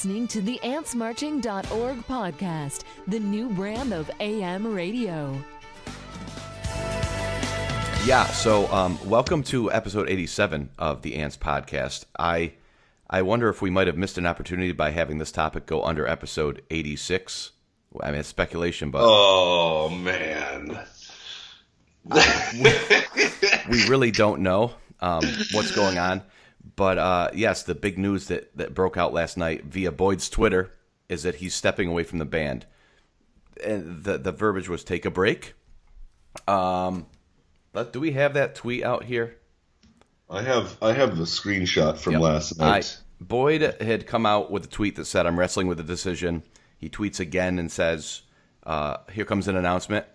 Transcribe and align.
listening 0.00 0.26
to 0.26 0.40
the 0.40 0.58
AntsMarching.org 0.62 2.06
podcast, 2.06 2.84
the 3.06 3.20
new 3.20 3.50
brand 3.50 3.92
of 3.92 4.10
AM 4.20 4.66
radio. 4.66 5.38
Yeah, 8.06 8.24
so 8.28 8.66
um, 8.72 8.98
welcome 9.06 9.42
to 9.42 9.70
episode 9.70 10.08
87 10.08 10.70
of 10.78 11.02
the 11.02 11.16
Ants 11.16 11.36
podcast. 11.36 12.06
I 12.18 12.54
I 13.10 13.20
wonder 13.20 13.50
if 13.50 13.60
we 13.60 13.68
might 13.68 13.88
have 13.88 13.98
missed 13.98 14.16
an 14.16 14.24
opportunity 14.24 14.72
by 14.72 14.88
having 14.90 15.18
this 15.18 15.30
topic 15.30 15.66
go 15.66 15.84
under 15.84 16.06
episode 16.06 16.62
86. 16.70 17.50
I 18.02 18.10
mean, 18.10 18.20
it's 18.20 18.28
speculation, 18.28 18.90
but 18.90 19.02
Oh 19.04 19.90
man. 19.90 20.80
we 23.68 23.86
really 23.86 24.10
don't 24.12 24.40
know 24.40 24.72
um, 25.00 25.22
what's 25.52 25.72
going 25.72 25.98
on. 25.98 26.22
But 26.76 26.98
uh, 26.98 27.30
yes, 27.34 27.62
the 27.62 27.74
big 27.74 27.98
news 27.98 28.28
that, 28.28 28.56
that 28.56 28.74
broke 28.74 28.96
out 28.96 29.12
last 29.12 29.36
night 29.36 29.64
via 29.64 29.92
Boyd's 29.92 30.28
Twitter 30.28 30.72
is 31.08 31.22
that 31.24 31.36
he's 31.36 31.54
stepping 31.54 31.88
away 31.88 32.04
from 32.04 32.18
the 32.18 32.24
band. 32.24 32.66
And 33.64 34.04
the 34.04 34.16
the 34.18 34.32
verbiage 34.32 34.68
was 34.68 34.84
take 34.84 35.04
a 35.04 35.10
break. 35.10 35.54
Um, 36.46 37.06
but 37.72 37.92
do 37.92 38.00
we 38.00 38.12
have 38.12 38.34
that 38.34 38.54
tweet 38.54 38.84
out 38.84 39.04
here? 39.04 39.36
I 40.28 40.42
have 40.42 40.76
I 40.80 40.92
have 40.92 41.16
the 41.16 41.24
screenshot 41.24 41.98
from 41.98 42.14
Yep. 42.14 42.22
last 42.22 42.60
I, 42.60 42.70
night. 42.70 42.98
Boyd 43.20 43.82
had 43.82 44.06
come 44.06 44.24
out 44.24 44.50
with 44.50 44.64
a 44.64 44.68
tweet 44.68 44.96
that 44.96 45.04
said, 45.04 45.26
"I'm 45.26 45.38
wrestling 45.38 45.66
with 45.66 45.80
a 45.80 45.84
decision." 45.84 46.42
He 46.78 46.88
tweets 46.88 47.20
again 47.20 47.58
and 47.58 47.70
says, 47.70 48.22
uh, 48.64 48.98
"Here 49.12 49.26
comes 49.26 49.48
an 49.48 49.56
announcement," 49.56 50.06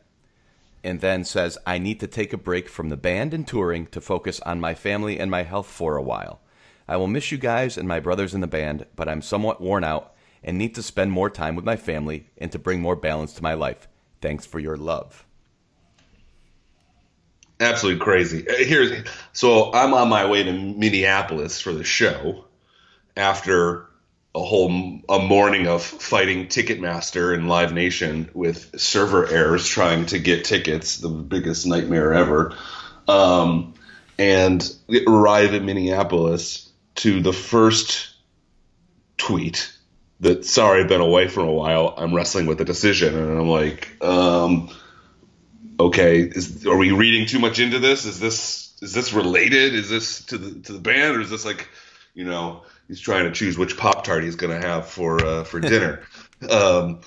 and 0.84 1.02
then 1.02 1.24
says, 1.24 1.58
"I 1.68 1.78
need 1.78 2.00
to 2.00 2.08
take 2.08 2.34
a 2.34 2.38
break 2.38 2.68
from 2.70 2.90
the 2.90 2.98
band 2.98 3.34
and 3.34 3.48
touring 3.48 3.86
to 3.88 4.02
focus 4.02 4.40
on 4.40 4.60
my 4.60 4.74
family 4.74 5.20
and 5.20 5.30
my 5.30 5.44
health 5.44 5.68
for 5.68 5.98
a 5.98 6.02
while. 6.02 6.40
I 6.88 6.98
will 6.98 7.08
miss 7.08 7.32
you 7.32 7.38
guys 7.38 7.78
and 7.78 7.88
my 7.88 8.00
brothers 8.00 8.34
in 8.34 8.42
the 8.42 8.48
band, 8.48 8.86
but 8.96 9.10
I'm 9.10 9.22
somewhat 9.22 9.62
worn 9.62 9.84
out 9.84 10.14
and 10.44 10.58
need 10.58 10.76
to 10.76 10.84
spend 10.84 11.12
more 11.12 11.30
time 11.30 11.56
with 11.56 11.66
my 11.66 11.76
family 11.76 12.28
and 12.38 12.52
to 12.52 12.60
bring 12.60 12.82
more 12.82 12.96
balance 12.96 13.34
to 13.34 13.44
my 13.44 13.54
life. 13.54 13.88
Thanks 14.22 14.46
for 14.46 14.60
your 14.60 14.78
love." 14.78 15.26
Absolutely 17.60 18.02
crazy. 18.02 18.48
Uh, 18.48 18.54
Here's 18.58 19.08
so 19.32 19.72
I'm 19.74 19.94
on 19.94 20.10
my 20.10 20.30
way 20.30 20.44
to 20.44 20.52
Minneapolis 20.52 21.62
for 21.62 21.72
the 21.72 21.84
show 21.84 22.46
after 23.16 23.88
a 24.36 24.44
whole 24.44 25.00
a 25.08 25.20
morning 25.20 25.66
of 25.68 25.82
fighting 25.82 26.48
Ticketmaster 26.48 27.34
and 27.34 27.48
Live 27.48 27.74
Nation 27.74 28.30
with 28.34 28.80
server 28.80 29.26
errors 29.28 29.66
trying 29.66 30.06
to 30.08 30.20
get 30.20 30.44
tickets, 30.44 30.98
the 30.98 31.08
biggest 31.08 31.66
nightmare 31.66 32.14
ever. 32.14 32.54
Um, 33.08 33.76
and 34.18 34.76
arrive 35.08 35.54
in 35.54 35.66
Minneapolis 35.66 36.65
to 36.96 37.22
the 37.22 37.34
first 37.34 38.14
tweet 39.18 39.72
that 40.22 40.46
sorry 40.46 40.82
I've 40.82 40.88
been 40.90 41.02
away 41.02 41.28
for 41.28 41.42
a 41.42 41.52
while. 41.52 41.94
I'm 41.98 42.14
wrestling 42.16 42.46
with 42.46 42.62
a 42.62 42.66
decision, 42.66 43.16
and 43.18 43.40
I'm 43.40 43.50
like, 43.50 44.02
um, 44.04 44.70
okay, 45.80 46.22
is 46.22 46.66
are 46.66 46.78
we 46.78 46.92
reading 46.92 47.28
too 47.28 47.40
much 47.40 47.60
into 47.60 47.80
this? 47.80 48.06
Is 48.06 48.20
this 48.20 48.78
is 48.82 48.94
this 48.94 49.14
related? 49.14 49.74
Is 49.74 49.90
this 49.90 50.24
to 50.26 50.38
the 50.38 50.60
to 50.62 50.74
the 50.74 50.80
band, 50.80 51.18
or 51.18 51.22
is 51.22 51.30
this 51.30 51.46
like, 51.46 51.68
you 52.14 52.26
know, 52.26 52.64
he's 52.88 53.00
trying 53.00 53.26
to 53.26 53.32
choose 53.32 53.58
which 53.58 53.78
pop 53.78 54.04
tart 54.04 54.24
he's 54.24 54.36
going 54.36 54.60
to 54.60 54.68
have 54.68 54.88
for 54.88 55.24
uh, 55.26 55.44
for 55.44 55.60
dinner? 55.62 56.04
um, 56.50 57.02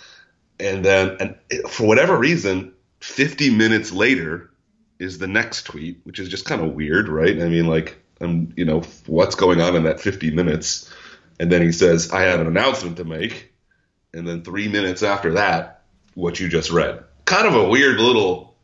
and 0.61 0.85
then, 0.85 1.17
and 1.21 1.37
it- 1.51 1.69
for 1.69 1.87
whatever 1.87 2.17
reason, 2.17 2.73
50 3.01 3.55
minutes 3.55 3.93
later 3.93 4.51
is 4.99 5.19
the 5.19 5.29
next 5.29 5.63
tweet, 5.65 6.01
which 6.05 6.19
is 6.19 6.29
just 6.29 6.45
kind 6.45 6.61
of 6.61 6.73
weird, 6.75 7.09
right? 7.09 7.41
I 7.41 7.49
mean, 7.49 7.67
like, 7.69 7.97
um, 8.21 8.53
you 8.57 8.65
know, 8.65 8.83
what's 9.07 9.35
going 9.35 9.61
on 9.61 9.77
in 9.77 9.85
that 9.85 10.01
50 10.01 10.31
minutes? 10.31 10.93
And 11.41 11.53
then 11.53 11.63
he 11.63 11.73
says, 11.73 12.11
I 12.11 12.23
have 12.23 12.41
an 12.41 12.47
announcement 12.47 12.97
to 12.97 13.05
make. 13.05 13.53
And 14.13 14.27
then 14.27 14.43
three 14.43 14.69
minutes 14.69 15.03
after 15.03 15.35
that, 15.35 15.83
what 16.15 16.41
you 16.41 16.49
just 16.49 16.71
read. 16.71 17.05
Kind 17.25 17.47
of 17.47 17.55
a 17.55 17.69
weird 17.69 18.01
little 18.01 18.57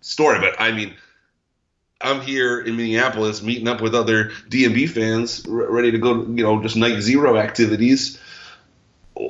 story, 0.00 0.38
but 0.40 0.60
I 0.60 0.72
mean, 0.72 0.94
I'm 2.00 2.20
here 2.22 2.60
in 2.60 2.76
Minneapolis 2.76 3.42
meeting 3.42 3.68
up 3.68 3.82
with 3.82 3.94
other 3.94 4.30
DMB 4.48 4.88
fans, 4.88 5.44
re- 5.46 5.66
ready 5.66 5.90
to 5.90 5.98
go, 5.98 6.22
you 6.22 6.42
know, 6.42 6.62
just 6.62 6.76
night 6.76 7.00
zero 7.00 7.36
activities, 7.36 8.18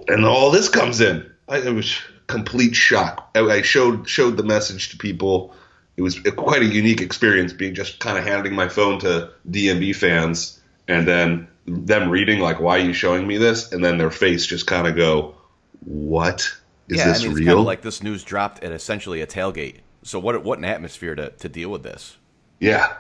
and 0.06 0.24
all 0.24 0.50
this 0.50 0.68
comes 0.68 1.00
in. 1.00 1.28
I, 1.48 1.58
it 1.58 1.74
was 1.74 1.98
complete 2.28 2.76
shock. 2.76 3.30
I, 3.34 3.40
I 3.40 3.62
showed 3.62 4.08
showed 4.08 4.36
the 4.36 4.44
message 4.44 4.90
to 4.90 4.98
people. 4.98 5.54
It 5.96 6.02
was 6.02 6.18
quite 6.36 6.62
a 6.62 6.66
unique 6.66 7.00
experience, 7.00 7.52
being 7.52 7.74
just 7.74 7.98
kind 7.98 8.16
of 8.16 8.24
handing 8.24 8.54
my 8.54 8.68
phone 8.68 9.00
to 9.00 9.30
DMB 9.50 9.94
fans, 9.96 10.60
and 10.88 11.06
then 11.06 11.48
them 11.66 12.08
reading 12.08 12.40
like, 12.40 12.60
"Why 12.60 12.78
are 12.78 12.84
you 12.84 12.92
showing 12.92 13.26
me 13.26 13.36
this?" 13.36 13.72
And 13.72 13.84
then 13.84 13.98
their 13.98 14.10
face 14.10 14.46
just 14.46 14.66
kind 14.66 14.86
of 14.86 14.96
go, 14.96 15.34
"What 15.84 16.40
is 16.88 16.98
yeah, 16.98 17.08
this 17.08 17.20
I 17.20 17.22
mean, 17.22 17.30
it's 17.32 17.38
real?" 17.40 17.46
kind 17.46 17.58
of 17.60 17.66
like 17.66 17.82
this 17.82 18.02
news 18.02 18.22
dropped 18.22 18.64
at 18.64 18.72
essentially 18.72 19.20
a 19.20 19.26
tailgate. 19.26 19.76
So 20.02 20.18
what 20.18 20.42
what 20.44 20.58
an 20.58 20.64
atmosphere 20.64 21.14
to, 21.14 21.30
to 21.30 21.48
deal 21.48 21.70
with 21.70 21.82
this. 21.82 22.16
Yeah. 22.58 22.96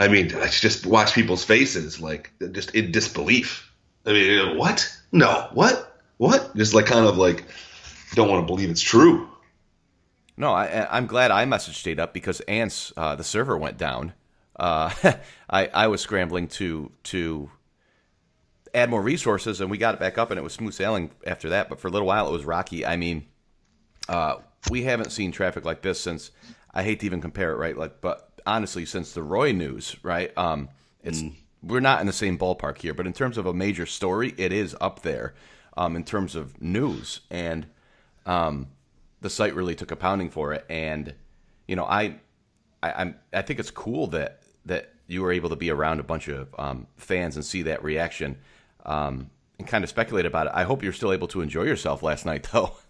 I 0.00 0.08
mean, 0.08 0.34
I 0.36 0.46
just 0.46 0.86
watch 0.86 1.14
people's 1.14 1.44
faces, 1.44 2.00
like 2.00 2.32
just 2.52 2.74
in 2.74 2.92
disbelief. 2.92 3.72
I 4.06 4.12
mean, 4.12 4.56
what? 4.56 4.96
No, 5.12 5.48
what? 5.52 6.00
What? 6.18 6.54
Just 6.56 6.74
like 6.74 6.86
kind 6.86 7.06
of 7.06 7.18
like 7.18 7.44
don't 8.14 8.28
want 8.28 8.42
to 8.42 8.46
believe 8.46 8.70
it's 8.70 8.82
true. 8.82 9.28
No, 10.38 10.52
I, 10.52 10.86
I'm 10.96 11.06
glad 11.06 11.32
I 11.32 11.44
messaged 11.44 11.74
stayed 11.74 11.98
up 11.98 12.14
because 12.14 12.40
Ants, 12.42 12.92
uh, 12.96 13.16
the 13.16 13.24
server 13.24 13.58
went 13.58 13.76
down. 13.76 14.12
Uh, 14.58 14.90
I, 15.50 15.66
I 15.66 15.86
was 15.88 16.00
scrambling 16.00 16.46
to 16.48 16.92
to 17.04 17.50
add 18.72 18.88
more 18.88 19.02
resources, 19.02 19.60
and 19.60 19.68
we 19.68 19.78
got 19.78 19.94
it 19.94 20.00
back 20.00 20.16
up, 20.16 20.30
and 20.30 20.38
it 20.38 20.42
was 20.42 20.52
smooth 20.52 20.74
sailing 20.74 21.10
after 21.26 21.48
that. 21.50 21.68
But 21.68 21.80
for 21.80 21.88
a 21.88 21.90
little 21.90 22.06
while, 22.06 22.28
it 22.28 22.32
was 22.32 22.44
rocky. 22.44 22.86
I 22.86 22.96
mean, 22.96 23.26
uh, 24.08 24.36
we 24.70 24.84
haven't 24.84 25.10
seen 25.10 25.32
traffic 25.32 25.64
like 25.64 25.82
this 25.82 26.00
since. 26.00 26.30
I 26.72 26.84
hate 26.84 27.00
to 27.00 27.06
even 27.06 27.20
compare 27.20 27.50
it, 27.50 27.56
right? 27.56 27.76
Like, 27.76 28.00
but 28.00 28.40
honestly, 28.46 28.84
since 28.86 29.12
the 29.12 29.22
Roy 29.24 29.50
news, 29.50 29.96
right? 30.04 30.36
Um, 30.38 30.68
it's 31.02 31.22
we're 31.64 31.80
not 31.80 32.00
in 32.00 32.06
the 32.06 32.12
same 32.12 32.38
ballpark 32.38 32.78
here, 32.78 32.94
but 32.94 33.08
in 33.08 33.12
terms 33.12 33.38
of 33.38 33.46
a 33.46 33.52
major 33.52 33.86
story, 33.86 34.34
it 34.36 34.52
is 34.52 34.76
up 34.80 35.02
there. 35.02 35.34
Um, 35.76 35.96
in 35.96 36.04
terms 36.04 36.34
of 36.34 36.60
news, 36.60 37.20
and 37.30 37.66
um, 38.26 38.68
the 39.20 39.30
site 39.30 39.54
really 39.54 39.74
took 39.74 39.90
a 39.90 39.96
pounding 39.96 40.30
for 40.30 40.52
it. 40.52 40.64
And 40.68 41.14
you 41.66 41.76
know, 41.76 41.84
I, 41.84 42.16
I 42.82 42.92
I'm 42.92 43.16
I 43.32 43.42
think 43.42 43.60
it's 43.60 43.70
cool 43.70 44.08
that 44.08 44.42
that 44.66 44.92
you 45.06 45.22
were 45.22 45.32
able 45.32 45.48
to 45.50 45.56
be 45.56 45.70
around 45.70 46.00
a 46.00 46.02
bunch 46.02 46.28
of 46.28 46.54
um, 46.58 46.86
fans 46.96 47.36
and 47.36 47.44
see 47.44 47.62
that 47.62 47.82
reaction 47.82 48.36
um, 48.84 49.30
and 49.58 49.66
kind 49.66 49.82
of 49.82 49.90
speculate 49.90 50.26
about 50.26 50.46
it. 50.46 50.52
I 50.54 50.64
hope 50.64 50.82
you're 50.82 50.92
still 50.92 51.12
able 51.12 51.28
to 51.28 51.40
enjoy 51.40 51.62
yourself 51.62 52.02
last 52.02 52.26
night, 52.26 52.46
though. 52.52 52.72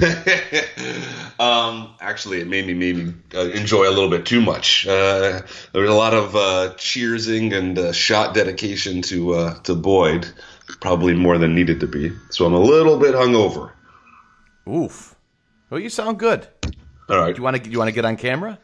um, 1.40 1.94
actually, 2.00 2.40
it 2.40 2.46
made 2.46 2.66
me 2.66 2.74
maybe 2.74 3.12
uh, 3.34 3.50
enjoy 3.50 3.88
a 3.88 3.90
little 3.90 4.10
bit 4.10 4.24
too 4.24 4.40
much. 4.40 4.86
Uh, 4.86 5.42
there 5.72 5.82
was 5.82 5.90
a 5.90 5.94
lot 5.94 6.14
of 6.14 6.36
uh, 6.36 6.72
cheersing 6.76 7.52
and 7.52 7.78
uh, 7.78 7.92
shot 7.92 8.32
dedication 8.32 9.02
to 9.02 9.34
uh, 9.34 9.54
to 9.62 9.74
Boyd, 9.74 10.28
probably 10.80 11.14
more 11.14 11.36
than 11.36 11.54
needed 11.54 11.80
to 11.80 11.88
be. 11.88 12.12
So 12.30 12.46
I'm 12.46 12.54
a 12.54 12.60
little 12.60 12.98
bit 12.98 13.14
hungover. 13.14 13.72
Oof. 14.68 15.11
Well, 15.72 15.80
you 15.80 15.88
sound 15.88 16.18
good. 16.18 16.46
All 17.08 17.18
right. 17.18 17.34
Do 17.34 17.40
you 17.40 17.42
want 17.42 17.64
to 17.64 17.70
you 17.70 17.78
want 17.78 17.88
to 17.88 17.94
get 17.94 18.04
on 18.04 18.18
camera? 18.18 18.58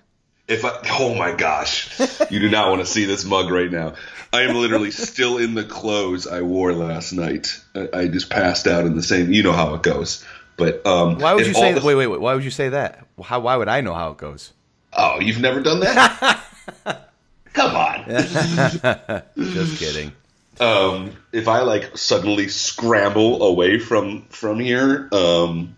If 0.46 0.62
I, 0.62 0.78
oh 1.00 1.14
my 1.14 1.32
gosh, 1.32 1.98
you 2.30 2.38
do 2.38 2.50
not 2.50 2.68
want 2.68 2.82
to 2.82 2.86
see 2.86 3.06
this 3.06 3.24
mug 3.24 3.50
right 3.50 3.70
now. 3.70 3.94
I 4.30 4.42
am 4.42 4.54
literally 4.54 4.90
still 5.08 5.38
in 5.38 5.54
the 5.54 5.64
clothes 5.64 6.26
I 6.26 6.42
wore 6.42 6.74
last 6.74 7.14
night. 7.14 7.62
I, 7.74 7.88
I 7.94 8.08
just 8.08 8.28
passed 8.28 8.66
out 8.66 8.84
in 8.84 8.94
the 8.94 9.02
same. 9.02 9.32
You 9.32 9.42
know 9.42 9.52
how 9.52 9.72
it 9.72 9.82
goes. 9.82 10.22
But 10.58 10.86
um, 10.86 11.18
Why 11.18 11.32
would 11.32 11.46
you 11.46 11.54
say 11.54 11.72
the- 11.72 11.80
that? 11.80 11.86
Wait, 11.86 11.94
wait, 11.94 12.08
wait. 12.08 12.20
Why 12.20 12.34
would 12.34 12.44
you 12.44 12.50
say 12.50 12.68
that? 12.68 13.06
How? 13.24 13.40
Why 13.40 13.56
would 13.56 13.68
I 13.68 13.80
know 13.80 13.94
how 13.94 14.10
it 14.10 14.18
goes? 14.18 14.52
Oh, 14.92 15.18
you've 15.18 15.40
never 15.40 15.62
done 15.62 15.80
that? 15.80 16.44
Come 17.54 17.74
on. 17.74 18.04
Just 19.38 19.78
kidding. 19.78 20.12
um, 20.60 21.16
if 21.32 21.48
I 21.48 21.62
like 21.62 21.96
suddenly 21.96 22.48
scramble 22.48 23.44
away 23.44 23.78
from 23.78 24.26
from 24.28 24.60
here, 24.60 25.08
um, 25.10 25.74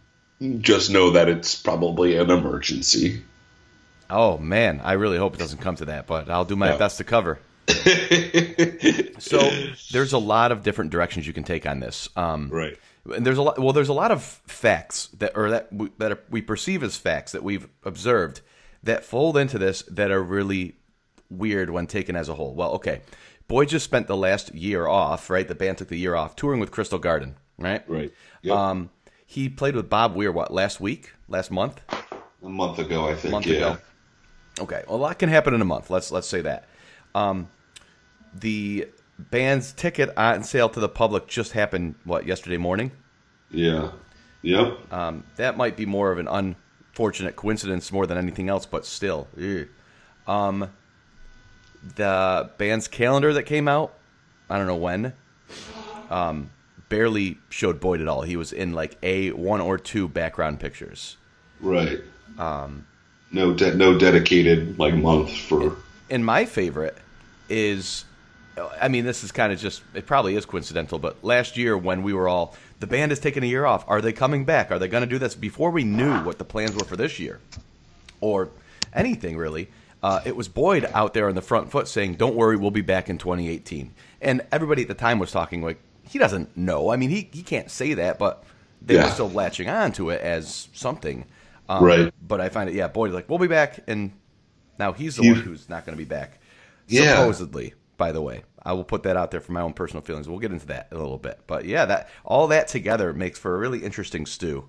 just 0.58 0.90
know 0.90 1.10
that 1.10 1.28
it's 1.28 1.60
probably 1.60 2.16
an 2.16 2.30
emergency. 2.30 3.22
Oh 4.08 4.38
man, 4.38 4.80
I 4.82 4.94
really 4.94 5.18
hope 5.18 5.34
it 5.34 5.38
doesn't 5.38 5.58
come 5.60 5.76
to 5.76 5.84
that, 5.86 6.06
but 6.06 6.28
I'll 6.30 6.44
do 6.44 6.56
my 6.56 6.70
Yeah. 6.70 6.76
best 6.78 6.98
to 6.98 7.04
cover. 7.04 7.38
So 9.20 9.38
there's 9.92 10.12
a 10.14 10.18
lot 10.18 10.50
of 10.50 10.62
different 10.62 10.90
directions 10.90 11.26
you 11.26 11.32
can 11.32 11.44
take 11.44 11.66
on 11.66 11.80
this. 11.80 12.08
Um, 12.16 12.48
right. 12.50 12.76
And 13.14 13.26
there's 13.26 13.38
a 13.38 13.42
lot. 13.42 13.58
Well, 13.58 13.72
there's 13.72 13.88
a 13.90 13.92
lot 13.94 14.10
of 14.10 14.22
facts 14.22 15.08
that, 15.18 15.36
or 15.36 15.50
that 15.50 15.72
we, 15.72 15.90
that 15.98 16.12
are, 16.12 16.18
we 16.30 16.40
perceive 16.42 16.82
as 16.82 16.96
facts 16.96 17.32
that 17.32 17.42
we've 17.42 17.68
observed 17.84 18.40
that 18.82 19.04
fold 19.04 19.36
into 19.36 19.58
this 19.58 19.82
that 19.82 20.10
are 20.10 20.22
really 20.22 20.74
weird 21.30 21.70
when 21.70 21.86
taken 21.86 22.16
as 22.16 22.28
a 22.28 22.34
whole. 22.34 22.54
Well, 22.54 22.72
okay, 22.72 23.02
Boyd 23.46 23.68
just 23.68 23.84
spent 23.84 24.06
the 24.06 24.16
last 24.16 24.54
year 24.54 24.86
off, 24.86 25.28
right? 25.30 25.46
The 25.46 25.54
band 25.54 25.78
took 25.78 25.88
the 25.88 25.98
year 25.98 26.14
off 26.14 26.34
touring 26.36 26.60
with 26.60 26.70
Crystal 26.70 26.98
Garden, 26.98 27.36
right? 27.58 27.82
Right. 27.88 28.12
Yep. 28.42 28.56
Um, 28.56 28.90
he 29.30 29.48
played 29.48 29.76
with 29.76 29.88
Bob 29.88 30.16
Weir 30.16 30.32
what 30.32 30.52
last 30.52 30.80
week, 30.80 31.12
last 31.28 31.52
month, 31.52 31.80
a 32.42 32.48
month 32.48 32.80
ago, 32.80 33.08
I 33.08 33.14
think. 33.14 33.26
a 33.26 33.30
month 33.30 33.46
yeah. 33.46 33.54
ago. 33.54 33.78
Okay, 34.58 34.82
well, 34.88 34.96
a 34.96 34.98
lot 34.98 35.20
can 35.20 35.28
happen 35.28 35.54
in 35.54 35.60
a 35.60 35.64
month. 35.64 35.88
Let's 35.88 36.10
let's 36.10 36.26
say 36.26 36.40
that. 36.40 36.64
Um, 37.14 37.48
the 38.34 38.88
band's 39.16 39.72
ticket 39.72 40.10
on 40.16 40.42
sale 40.42 40.68
to 40.70 40.80
the 40.80 40.88
public 40.88 41.28
just 41.28 41.52
happened. 41.52 41.94
What 42.02 42.26
yesterday 42.26 42.56
morning? 42.56 42.90
Yeah. 43.52 43.92
Yep. 44.42 44.92
Um, 44.92 45.22
that 45.36 45.56
might 45.56 45.76
be 45.76 45.86
more 45.86 46.10
of 46.10 46.18
an 46.18 46.26
unfortunate 46.26 47.36
coincidence 47.36 47.92
more 47.92 48.06
than 48.08 48.18
anything 48.18 48.48
else, 48.48 48.66
but 48.66 48.84
still. 48.84 49.28
Um, 50.26 50.70
the 51.94 52.50
band's 52.58 52.88
calendar 52.88 53.32
that 53.34 53.44
came 53.44 53.68
out, 53.68 53.94
I 54.48 54.58
don't 54.58 54.66
know 54.66 54.74
when, 54.74 55.12
um, 56.10 56.50
barely 56.90 57.38
showed 57.48 57.80
Boyd 57.80 58.02
at 58.02 58.08
all. 58.08 58.20
He 58.20 58.36
was 58.36 58.52
in 58.52 58.74
like 58.74 58.98
a 59.02 59.30
one 59.30 59.62
or 59.62 59.78
two 59.78 60.06
background 60.06 60.60
pictures. 60.60 61.16
Right. 61.60 62.00
Um, 62.38 62.86
no, 63.32 63.54
de- 63.54 63.74
no 63.74 63.98
dedicated 63.98 64.78
like 64.78 64.94
month 64.94 65.34
for. 65.34 65.76
And 66.10 66.26
my 66.26 66.44
favorite 66.44 66.98
is, 67.48 68.04
I 68.80 68.88
mean, 68.88 69.04
this 69.06 69.24
is 69.24 69.32
kind 69.32 69.52
of 69.52 69.58
just, 69.58 69.82
it 69.94 70.04
probably 70.04 70.36
is 70.36 70.44
coincidental, 70.44 70.98
but 70.98 71.22
last 71.24 71.56
year 71.56 71.78
when 71.78 72.02
we 72.02 72.12
were 72.12 72.28
all, 72.28 72.54
the 72.80 72.86
band 72.86 73.12
has 73.12 73.20
taken 73.20 73.42
a 73.42 73.46
year 73.46 73.64
off. 73.64 73.84
Are 73.88 74.00
they 74.00 74.12
coming 74.12 74.44
back? 74.44 74.70
Are 74.70 74.78
they 74.78 74.88
going 74.88 75.02
to 75.02 75.08
do 75.08 75.18
this? 75.18 75.34
Before 75.34 75.70
we 75.70 75.84
knew 75.84 76.18
what 76.24 76.38
the 76.38 76.44
plans 76.44 76.74
were 76.74 76.84
for 76.84 76.96
this 76.96 77.18
year 77.18 77.40
or 78.20 78.50
anything 78.92 79.36
really, 79.38 79.68
uh, 80.02 80.20
it 80.24 80.34
was 80.34 80.48
Boyd 80.48 80.88
out 80.92 81.14
there 81.14 81.28
on 81.28 81.34
the 81.34 81.42
front 81.42 81.70
foot 81.70 81.86
saying, 81.86 82.14
don't 82.14 82.34
worry, 82.34 82.56
we'll 82.56 82.70
be 82.70 82.80
back 82.80 83.08
in 83.08 83.18
2018. 83.18 83.92
And 84.22 84.42
everybody 84.50 84.82
at 84.82 84.88
the 84.88 84.94
time 84.94 85.18
was 85.18 85.30
talking 85.30 85.62
like, 85.62 85.78
he 86.10 86.18
doesn't 86.18 86.56
know. 86.56 86.90
I 86.90 86.96
mean, 86.96 87.10
he, 87.10 87.28
he 87.32 87.42
can't 87.42 87.70
say 87.70 87.94
that, 87.94 88.18
but 88.18 88.44
they 88.82 88.94
Yeah. 88.94 89.04
were 89.04 89.10
still 89.10 89.30
latching 89.30 89.68
on 89.68 89.92
to 89.92 90.10
it 90.10 90.20
as 90.20 90.68
something. 90.72 91.24
Um, 91.68 91.84
Right. 91.84 92.14
But 92.26 92.40
I 92.40 92.48
find 92.48 92.68
it, 92.68 92.74
yeah, 92.74 92.88
Boyd 92.88 93.12
like, 93.12 93.28
we'll 93.28 93.38
be 93.38 93.46
back. 93.46 93.80
And 93.86 94.12
now 94.78 94.92
he's 94.92 95.16
the 95.16 95.22
You- 95.24 95.32
one 95.32 95.40
who's 95.42 95.68
not 95.68 95.86
going 95.86 95.96
to 95.96 96.02
be 96.02 96.08
back. 96.08 96.40
Yeah. 96.88 97.16
Supposedly, 97.16 97.74
by 97.96 98.12
the 98.12 98.20
way. 98.20 98.42
I 98.62 98.72
will 98.74 98.84
put 98.84 99.04
that 99.04 99.16
out 99.16 99.30
there 99.30 99.40
for 99.40 99.52
my 99.52 99.62
own 99.62 99.72
personal 99.72 100.02
feelings. 100.02 100.28
We'll 100.28 100.38
get 100.38 100.52
into 100.52 100.66
that 100.66 100.88
in 100.90 100.96
a 100.98 101.00
little 101.00 101.16
bit. 101.16 101.40
But 101.46 101.64
yeah, 101.64 101.86
that 101.86 102.10
all 102.24 102.48
that 102.48 102.68
together 102.68 103.12
makes 103.14 103.38
for 103.38 103.54
a 103.54 103.58
really 103.58 103.82
interesting 103.84 104.26
stew. 104.26 104.66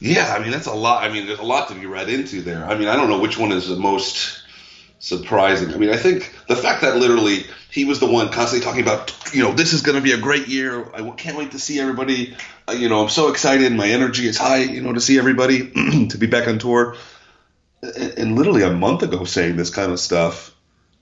Yeah, 0.00 0.34
I 0.36 0.42
mean 0.42 0.50
that's 0.50 0.66
a 0.66 0.74
lot. 0.74 1.04
I 1.04 1.12
mean, 1.12 1.26
there's 1.26 1.38
a 1.38 1.44
lot 1.44 1.68
to 1.68 1.74
be 1.74 1.86
read 1.86 2.08
into 2.08 2.42
there. 2.42 2.64
I 2.66 2.76
mean, 2.76 2.88
I 2.88 2.96
don't 2.96 3.08
know 3.08 3.18
which 3.20 3.38
one 3.38 3.52
is 3.52 3.68
the 3.68 3.76
most 3.76 4.42
surprising. 4.98 5.72
I 5.72 5.76
mean, 5.76 5.90
I 5.90 5.96
think 5.96 6.34
the 6.48 6.56
fact 6.56 6.82
that 6.82 6.96
literally 6.96 7.44
he 7.70 7.84
was 7.84 8.00
the 8.00 8.06
one 8.06 8.30
constantly 8.30 8.64
talking 8.64 8.82
about, 8.82 9.14
you 9.34 9.42
know, 9.42 9.52
this 9.52 9.72
is 9.72 9.82
going 9.82 9.96
to 9.96 10.02
be 10.02 10.12
a 10.12 10.18
great 10.18 10.48
year. 10.48 10.88
I 10.94 11.08
can't 11.10 11.36
wait 11.36 11.52
to 11.52 11.58
see 11.58 11.80
everybody. 11.80 12.36
Uh, 12.68 12.72
you 12.72 12.88
know, 12.88 13.02
I'm 13.02 13.08
so 13.08 13.28
excited. 13.28 13.72
My 13.72 13.88
energy 13.88 14.26
is 14.26 14.38
high. 14.38 14.62
You 14.62 14.80
know, 14.80 14.92
to 14.92 15.00
see 15.00 15.18
everybody 15.18 15.70
to 16.08 16.18
be 16.18 16.26
back 16.26 16.48
on 16.48 16.58
tour. 16.58 16.96
And, 17.82 18.18
and 18.18 18.36
literally 18.36 18.62
a 18.62 18.72
month 18.72 19.02
ago 19.02 19.24
saying 19.24 19.56
this 19.56 19.70
kind 19.70 19.92
of 19.92 20.00
stuff, 20.00 20.54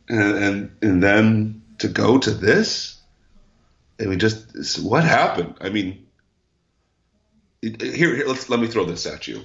and 0.09 0.21
and, 0.21 0.77
and 0.83 1.03
then 1.03 1.63
to 1.79 1.89
go 1.89 2.19
to 2.19 2.31
this. 2.31 2.99
I 4.01 4.05
mean, 4.05 4.19
just 4.19 4.83
what 4.83 5.05
happened? 5.05 5.57
I 5.61 5.69
mean, 5.69 6.07
here, 7.61 8.17
here 8.17 8.25
let's 8.27 8.49
let 8.49 8.59
me 8.59 8.67
throw 8.67 8.85
this 8.85 9.07
at 9.07 9.29
you. 9.29 9.43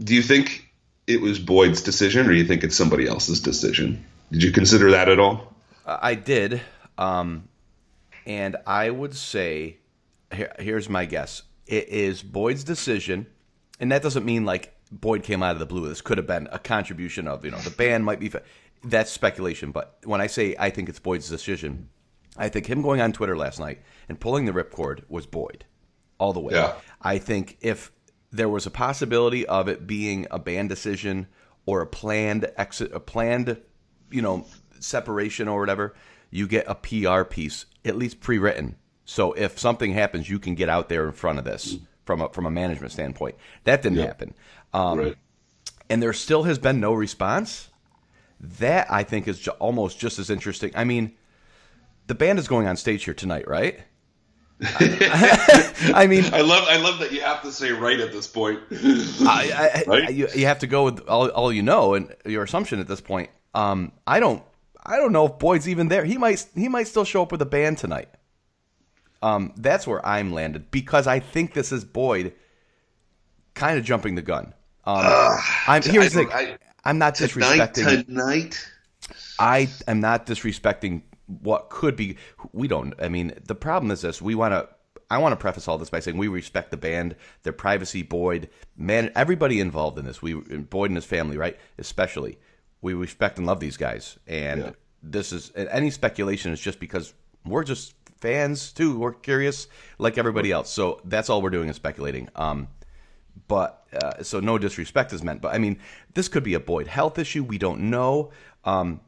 Do 0.00 0.14
you 0.14 0.22
think 0.22 0.61
it 1.06 1.20
was 1.20 1.38
Boyd's 1.38 1.80
decision, 1.82 2.26
or 2.26 2.30
do 2.30 2.36
you 2.36 2.44
think 2.44 2.62
it's 2.64 2.76
somebody 2.76 3.06
else's 3.06 3.40
decision? 3.40 4.04
Did 4.30 4.42
you 4.42 4.52
consider 4.52 4.90
that 4.92 5.08
at 5.08 5.18
all? 5.18 5.52
I 5.84 6.14
did, 6.14 6.60
um, 6.96 7.48
and 8.24 8.56
I 8.66 8.90
would 8.90 9.14
say, 9.14 9.78
here, 10.32 10.54
here's 10.58 10.88
my 10.88 11.04
guess: 11.06 11.42
it 11.66 11.88
is 11.88 12.22
Boyd's 12.22 12.64
decision, 12.64 13.26
and 13.80 13.90
that 13.92 14.02
doesn't 14.02 14.24
mean 14.24 14.44
like 14.44 14.74
Boyd 14.90 15.22
came 15.22 15.42
out 15.42 15.52
of 15.52 15.58
the 15.58 15.66
blue. 15.66 15.88
This 15.88 16.00
could 16.00 16.18
have 16.18 16.26
been 16.26 16.48
a 16.52 16.58
contribution 16.58 17.26
of 17.26 17.44
you 17.44 17.50
know 17.50 17.58
the 17.58 17.70
band 17.70 18.04
might 18.04 18.20
be. 18.20 18.28
fa- 18.28 18.42
That's 18.84 19.10
speculation, 19.10 19.72
but 19.72 19.98
when 20.04 20.20
I 20.20 20.28
say 20.28 20.54
I 20.58 20.70
think 20.70 20.88
it's 20.88 21.00
Boyd's 21.00 21.28
decision, 21.28 21.88
I 22.36 22.48
think 22.48 22.66
him 22.66 22.80
going 22.82 23.00
on 23.00 23.12
Twitter 23.12 23.36
last 23.36 23.58
night 23.58 23.80
and 24.08 24.18
pulling 24.20 24.44
the 24.46 24.52
ripcord 24.52 25.02
was 25.08 25.26
Boyd, 25.26 25.64
all 26.18 26.32
the 26.32 26.40
way. 26.40 26.54
Yeah. 26.54 26.74
I 27.02 27.18
think 27.18 27.58
if 27.60 27.90
there 28.32 28.48
was 28.48 28.66
a 28.66 28.70
possibility 28.70 29.46
of 29.46 29.68
it 29.68 29.86
being 29.86 30.26
a 30.30 30.38
band 30.38 30.68
decision 30.68 31.26
or 31.66 31.82
a 31.82 31.86
planned 31.86 32.50
exit, 32.56 32.90
a 32.92 33.00
planned, 33.00 33.60
you 34.10 34.22
know, 34.22 34.46
separation 34.80 35.46
or 35.48 35.60
whatever, 35.60 35.94
you 36.30 36.48
get 36.48 36.64
a 36.66 36.74
PR 36.74 37.22
piece 37.24 37.66
at 37.84 37.96
least 37.96 38.20
pre-written. 38.20 38.76
So 39.04 39.32
if 39.34 39.58
something 39.58 39.92
happens, 39.92 40.30
you 40.30 40.38
can 40.38 40.54
get 40.54 40.68
out 40.68 40.88
there 40.88 41.06
in 41.06 41.12
front 41.12 41.38
of 41.38 41.44
this 41.44 41.76
from 42.04 42.20
a 42.22 42.28
from 42.30 42.46
a 42.46 42.50
management 42.50 42.92
standpoint. 42.92 43.36
That 43.64 43.82
didn't 43.82 43.98
Yeah. 43.98 44.06
happen, 44.06 44.34
um, 44.72 44.98
right. 44.98 45.16
and 45.90 46.02
there 46.02 46.12
still 46.12 46.44
has 46.44 46.58
been 46.58 46.80
no 46.80 46.92
response. 46.94 47.68
That 48.40 48.90
I 48.90 49.02
think 49.04 49.28
is 49.28 49.46
almost 49.48 49.98
just 50.00 50.18
as 50.18 50.30
interesting. 50.30 50.72
I 50.74 50.84
mean, 50.84 51.12
the 52.06 52.14
band 52.14 52.38
is 52.38 52.48
going 52.48 52.66
on 52.66 52.76
stage 52.76 53.04
here 53.04 53.14
tonight, 53.14 53.46
right? 53.46 53.80
I 55.94 56.06
mean, 56.08 56.24
I 56.32 56.40
love 56.42 56.64
I 56.68 56.76
love 56.76 56.98
that 57.00 57.10
you 57.12 57.20
have 57.22 57.42
to 57.42 57.52
say 57.52 57.72
right 57.72 57.98
at 57.98 58.12
this 58.12 58.26
point. 58.26 58.60
I, 58.72 59.82
I, 59.86 59.90
Right? 59.90 60.14
You, 60.14 60.28
you 60.34 60.46
have 60.46 60.60
to 60.60 60.66
go 60.66 60.84
with 60.84 61.00
all, 61.08 61.28
all 61.30 61.52
you 61.52 61.62
know 61.62 61.94
and 61.94 62.14
your 62.24 62.44
assumption 62.44 62.78
at 62.80 62.86
this 62.88 63.00
point. 63.00 63.30
Um, 63.54 63.92
I 64.06 64.20
don't 64.20 64.42
I 64.84 64.96
don't 64.98 65.12
know 65.12 65.26
if 65.26 65.38
Boyd's 65.38 65.68
even 65.68 65.88
there. 65.88 66.04
He 66.04 66.16
might 66.18 66.46
he 66.54 66.68
might 66.68 66.86
still 66.88 67.04
show 67.04 67.22
up 67.22 67.32
with 67.32 67.42
a 67.42 67.46
band 67.46 67.78
tonight. 67.78 68.08
Um, 69.22 69.52
that's 69.56 69.86
where 69.86 70.04
I'm 70.06 70.32
landed 70.32 70.70
because 70.70 71.06
I 71.06 71.20
think 71.20 71.54
this 71.54 71.70
is 71.72 71.84
Boyd 71.84 72.32
kind 73.54 73.78
of 73.78 73.84
jumping 73.84 74.14
the 74.16 74.22
gun. 74.22 74.52
Um, 74.84 75.04
I'm 75.68 75.82
here's 75.82 76.12
the 76.12 76.20
I 76.20 76.24
thing. 76.24 76.28
don't- 76.28 76.32
I- 76.34 76.58
I'm 76.84 76.98
not 76.98 77.14
tonight, 77.14 77.30
disrespecting. 77.74 78.06
tonight. 78.06 78.68
I 79.38 79.68
am 79.86 80.00
not 80.00 80.26
disrespecting 80.26 81.02
what 81.40 81.70
could 81.70 81.96
be. 81.96 82.16
We 82.52 82.68
don't. 82.68 82.94
I 83.00 83.08
mean, 83.08 83.32
the 83.44 83.54
problem 83.54 83.90
is 83.90 84.02
this: 84.02 84.20
we 84.22 84.34
want 84.34 84.52
to. 84.52 84.68
I 85.10 85.18
want 85.18 85.32
to 85.32 85.36
preface 85.36 85.68
all 85.68 85.76
this 85.76 85.90
by 85.90 86.00
saying 86.00 86.16
we 86.16 86.28
respect 86.28 86.70
the 86.70 86.76
band, 86.78 87.16
their 87.42 87.52
privacy. 87.52 88.02
Boyd, 88.02 88.48
man, 88.76 89.12
everybody 89.14 89.60
involved 89.60 89.98
in 89.98 90.06
this. 90.06 90.22
We 90.22 90.34
Boyd 90.34 90.90
and 90.90 90.96
his 90.96 91.04
family, 91.04 91.36
right? 91.36 91.58
Especially, 91.78 92.38
we 92.80 92.94
respect 92.94 93.36
and 93.38 93.46
love 93.46 93.60
these 93.60 93.76
guys. 93.76 94.18
And 94.26 94.60
Yeah. 94.60 94.70
this 95.02 95.32
is 95.32 95.52
any 95.54 95.90
speculation 95.90 96.52
is 96.52 96.60
just 96.60 96.80
because 96.80 97.12
we're 97.44 97.64
just 97.64 97.94
fans 98.20 98.72
too. 98.72 98.98
We're 98.98 99.12
curious, 99.12 99.66
like 99.98 100.16
everybody 100.16 100.50
else. 100.50 100.70
So 100.70 101.00
that's 101.04 101.28
all 101.28 101.42
we're 101.42 101.50
doing 101.50 101.68
is 101.68 101.76
speculating. 101.76 102.28
Um, 102.36 102.68
but 103.48 103.84
uh, 104.02 104.22
so 104.22 104.40
no 104.40 104.56
disrespect 104.58 105.12
is 105.12 105.22
meant. 105.22 105.42
But 105.42 105.54
I 105.54 105.58
mean, 105.58 105.78
this 106.14 106.28
could 106.28 106.44
be 106.44 106.54
a 106.54 106.60
Boyd 106.60 106.86
health 106.86 107.18
issue. 107.18 107.42
We 107.44 107.58
don't 107.58 107.90
know. 107.90 108.30
Um, 108.64 109.00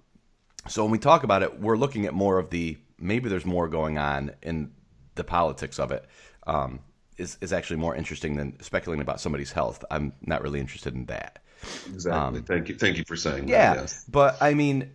so 0.68 0.82
when 0.84 0.90
we 0.90 0.98
talk 0.98 1.24
about 1.24 1.42
it, 1.42 1.60
we're 1.60 1.76
looking 1.76 2.06
at 2.06 2.14
more 2.14 2.38
of 2.38 2.50
the 2.50 2.78
maybe 2.98 3.28
there's 3.28 3.44
more 3.46 3.68
going 3.68 3.98
on 3.98 4.32
in 4.42 4.72
the 5.14 5.24
politics 5.24 5.78
of 5.78 5.90
it. 5.92 6.04
Um, 6.46 6.80
is 7.16 7.38
is 7.40 7.52
actually 7.52 7.76
more 7.76 7.94
interesting 7.94 8.36
than 8.36 8.60
speculating 8.60 9.02
about 9.02 9.20
somebody's 9.20 9.52
health. 9.52 9.84
I'm 9.90 10.12
not 10.22 10.42
really 10.42 10.58
interested 10.60 10.94
in 10.94 11.06
that. 11.06 11.38
Exactly. 11.86 12.40
thank 12.42 12.68
you. 12.68 12.74
Thank 12.74 12.98
you 12.98 13.04
for 13.06 13.16
saying 13.16 13.44
Um, 13.44 13.48
Yeah, 13.48 13.74
that. 13.74 13.80
Yes. 13.82 14.04
but 14.08 14.36
I 14.42 14.54
mean, 14.54 14.90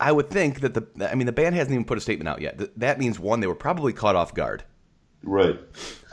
I 0.00 0.10
would 0.10 0.30
think 0.30 0.60
that 0.60 0.74
the 0.74 1.10
I 1.10 1.14
mean 1.14 1.26
the 1.26 1.32
band 1.32 1.54
hasn't 1.54 1.72
even 1.74 1.84
put 1.84 1.98
a 1.98 2.00
statement 2.00 2.28
out 2.28 2.40
yet. 2.40 2.58
Th- 2.58 2.70
That 2.78 2.98
means 2.98 3.18
one, 3.20 3.40
they 3.40 3.46
were 3.46 3.54
probably 3.54 3.92
caught 3.92 4.16
off 4.16 4.34
guard. 4.34 4.64
Right. 5.22 5.58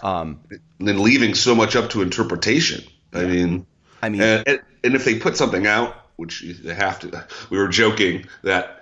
Um, 0.03 0.41
and 0.79 0.87
then 0.87 1.01
leaving 1.01 1.33
so 1.33 1.55
much 1.55 1.75
up 1.75 1.89
to 1.91 2.01
interpretation. 2.01 2.83
I 3.13 3.23
mean, 3.25 3.65
I 4.03 4.09
mean, 4.09 4.21
and, 4.21 4.43
and, 4.47 4.59
and 4.83 4.95
if 4.95 5.03
they 5.05 5.17
put 5.17 5.35
something 5.35 5.65
out, 5.65 5.95
which 6.17 6.43
they 6.63 6.73
have 6.75 6.99
to, 6.99 7.25
we 7.49 7.57
were 7.57 7.67
joking 7.69 8.25
that 8.43 8.78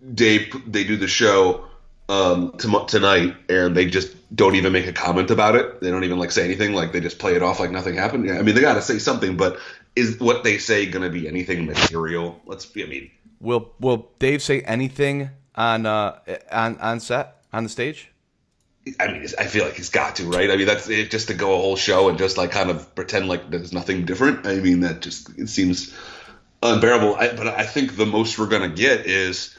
they 0.00 0.50
they 0.66 0.84
do 0.84 0.96
the 0.96 1.08
show 1.08 1.64
um, 2.08 2.52
tonight, 2.86 3.36
and 3.48 3.76
they 3.76 3.86
just 3.86 4.16
don't 4.34 4.56
even 4.56 4.72
make 4.72 4.86
a 4.86 4.92
comment 4.92 5.30
about 5.30 5.54
it. 5.54 5.80
They 5.80 5.90
don't 5.90 6.04
even 6.04 6.18
like 6.18 6.32
say 6.32 6.44
anything. 6.44 6.72
Like 6.74 6.92
they 6.92 7.00
just 7.00 7.18
play 7.18 7.34
it 7.36 7.42
off 7.42 7.60
like 7.60 7.70
nothing 7.70 7.94
happened. 7.94 8.26
Yeah, 8.26 8.38
I 8.38 8.42
mean, 8.42 8.54
they 8.54 8.60
got 8.60 8.74
to 8.74 8.82
say 8.82 8.98
something, 8.98 9.36
but 9.36 9.58
is 9.96 10.18
what 10.18 10.44
they 10.44 10.58
say 10.58 10.86
going 10.86 11.02
to 11.02 11.10
be 11.10 11.28
anything 11.28 11.66
material? 11.66 12.40
Let's 12.46 12.66
be. 12.66 12.82
I 12.82 12.86
mean, 12.86 13.10
will 13.40 13.72
will 13.80 14.10
Dave 14.18 14.42
say 14.42 14.60
anything 14.62 15.30
on 15.54 15.86
uh, 15.86 16.18
on 16.50 16.78
on 16.78 17.00
set 17.00 17.44
on 17.52 17.62
the 17.62 17.70
stage? 17.70 18.10
I 18.98 19.12
mean, 19.12 19.26
I 19.38 19.44
feel 19.44 19.64
like 19.64 19.74
he's 19.74 19.90
got 19.90 20.16
to, 20.16 20.24
right? 20.24 20.50
I 20.50 20.56
mean, 20.56 20.66
that's 20.66 20.88
it, 20.88 21.10
just 21.10 21.28
to 21.28 21.34
go 21.34 21.52
a 21.52 21.56
whole 21.58 21.76
show 21.76 22.08
and 22.08 22.16
just 22.16 22.38
like 22.38 22.50
kind 22.50 22.70
of 22.70 22.92
pretend 22.94 23.28
like 23.28 23.50
there's 23.50 23.72
nothing 23.72 24.04
different. 24.04 24.46
I 24.46 24.56
mean, 24.56 24.80
that 24.80 25.00
just 25.00 25.28
it 25.38 25.48
seems 25.48 25.94
unbearable. 26.62 27.16
I, 27.16 27.34
but 27.34 27.46
I 27.46 27.64
think 27.64 27.96
the 27.96 28.06
most 28.06 28.38
we're 28.38 28.46
gonna 28.46 28.68
get 28.68 29.06
is, 29.06 29.56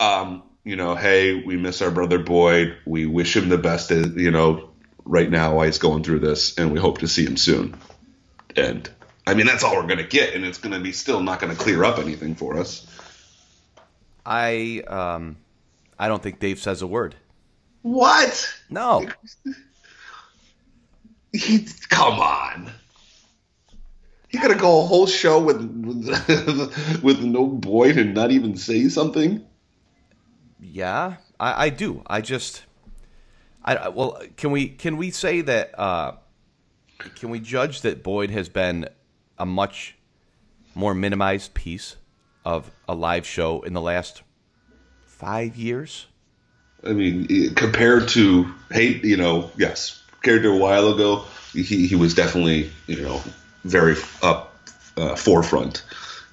um, 0.00 0.42
you 0.64 0.76
know, 0.76 0.94
hey, 0.94 1.42
we 1.42 1.56
miss 1.56 1.82
our 1.82 1.90
brother 1.90 2.18
Boyd. 2.18 2.76
We 2.86 3.06
wish 3.06 3.36
him 3.36 3.48
the 3.48 3.58
best. 3.58 3.90
You 3.90 4.30
know, 4.30 4.70
right 5.04 5.30
now 5.30 5.56
while 5.56 5.66
he's 5.66 5.78
going 5.78 6.04
through 6.04 6.20
this, 6.20 6.56
and 6.58 6.72
we 6.72 6.78
hope 6.78 6.98
to 6.98 7.08
see 7.08 7.24
him 7.24 7.36
soon. 7.36 7.76
And 8.56 8.88
I 9.26 9.34
mean, 9.34 9.46
that's 9.46 9.64
all 9.64 9.76
we're 9.76 9.86
gonna 9.86 10.02
get, 10.02 10.34
and 10.34 10.44
it's 10.44 10.58
gonna 10.58 10.80
be 10.80 10.92
still 10.92 11.20
not 11.20 11.40
gonna 11.40 11.56
clear 11.56 11.84
up 11.84 11.98
anything 11.98 12.34
for 12.34 12.58
us. 12.58 12.86
I 14.24 14.82
um, 14.86 15.36
I 15.98 16.08
don't 16.08 16.22
think 16.22 16.38
Dave 16.38 16.60
says 16.60 16.82
a 16.82 16.86
word. 16.86 17.14
What? 17.82 18.54
No, 18.70 19.08
He, 21.32 21.66
come 21.88 22.20
on. 22.20 22.70
You 24.32 24.40
gotta 24.40 24.54
go 24.54 24.82
a 24.82 24.86
whole 24.86 25.06
show 25.06 25.38
with 25.40 25.60
with, 25.60 27.02
with 27.02 27.20
no 27.20 27.46
Boyd 27.46 27.98
and 27.98 28.14
not 28.14 28.30
even 28.30 28.56
say 28.56 28.88
something. 28.88 29.44
Yeah, 30.58 31.16
I, 31.38 31.66
I 31.66 31.68
do. 31.68 32.02
I 32.06 32.22
just, 32.22 32.64
I 33.62 33.88
well, 33.88 34.22
can 34.38 34.50
we 34.50 34.68
can 34.68 34.96
we 34.96 35.10
say 35.10 35.42
that? 35.42 35.78
Uh, 35.78 36.12
can 37.14 37.28
we 37.28 37.40
judge 37.40 37.82
that 37.82 38.02
Boyd 38.02 38.30
has 38.30 38.48
been 38.48 38.88
a 39.38 39.44
much 39.44 39.96
more 40.74 40.94
minimized 40.94 41.52
piece 41.52 41.96
of 42.44 42.70
a 42.88 42.94
live 42.94 43.26
show 43.26 43.60
in 43.62 43.74
the 43.74 43.80
last 43.82 44.22
five 45.04 45.56
years? 45.56 46.06
I 46.84 46.92
mean, 46.94 47.54
compared 47.54 48.08
to 48.10 48.50
hey, 48.70 48.98
you 49.02 49.18
know, 49.18 49.50
yes, 49.58 50.02
compared 50.12 50.42
to 50.44 50.52
a 50.52 50.56
while 50.56 50.88
ago, 50.88 51.24
he 51.52 51.86
he 51.86 51.96
was 51.96 52.14
definitely 52.14 52.70
you 52.86 53.02
know 53.02 53.22
very 53.64 53.96
up 54.22 54.54
uh, 54.96 55.14
forefront. 55.16 55.84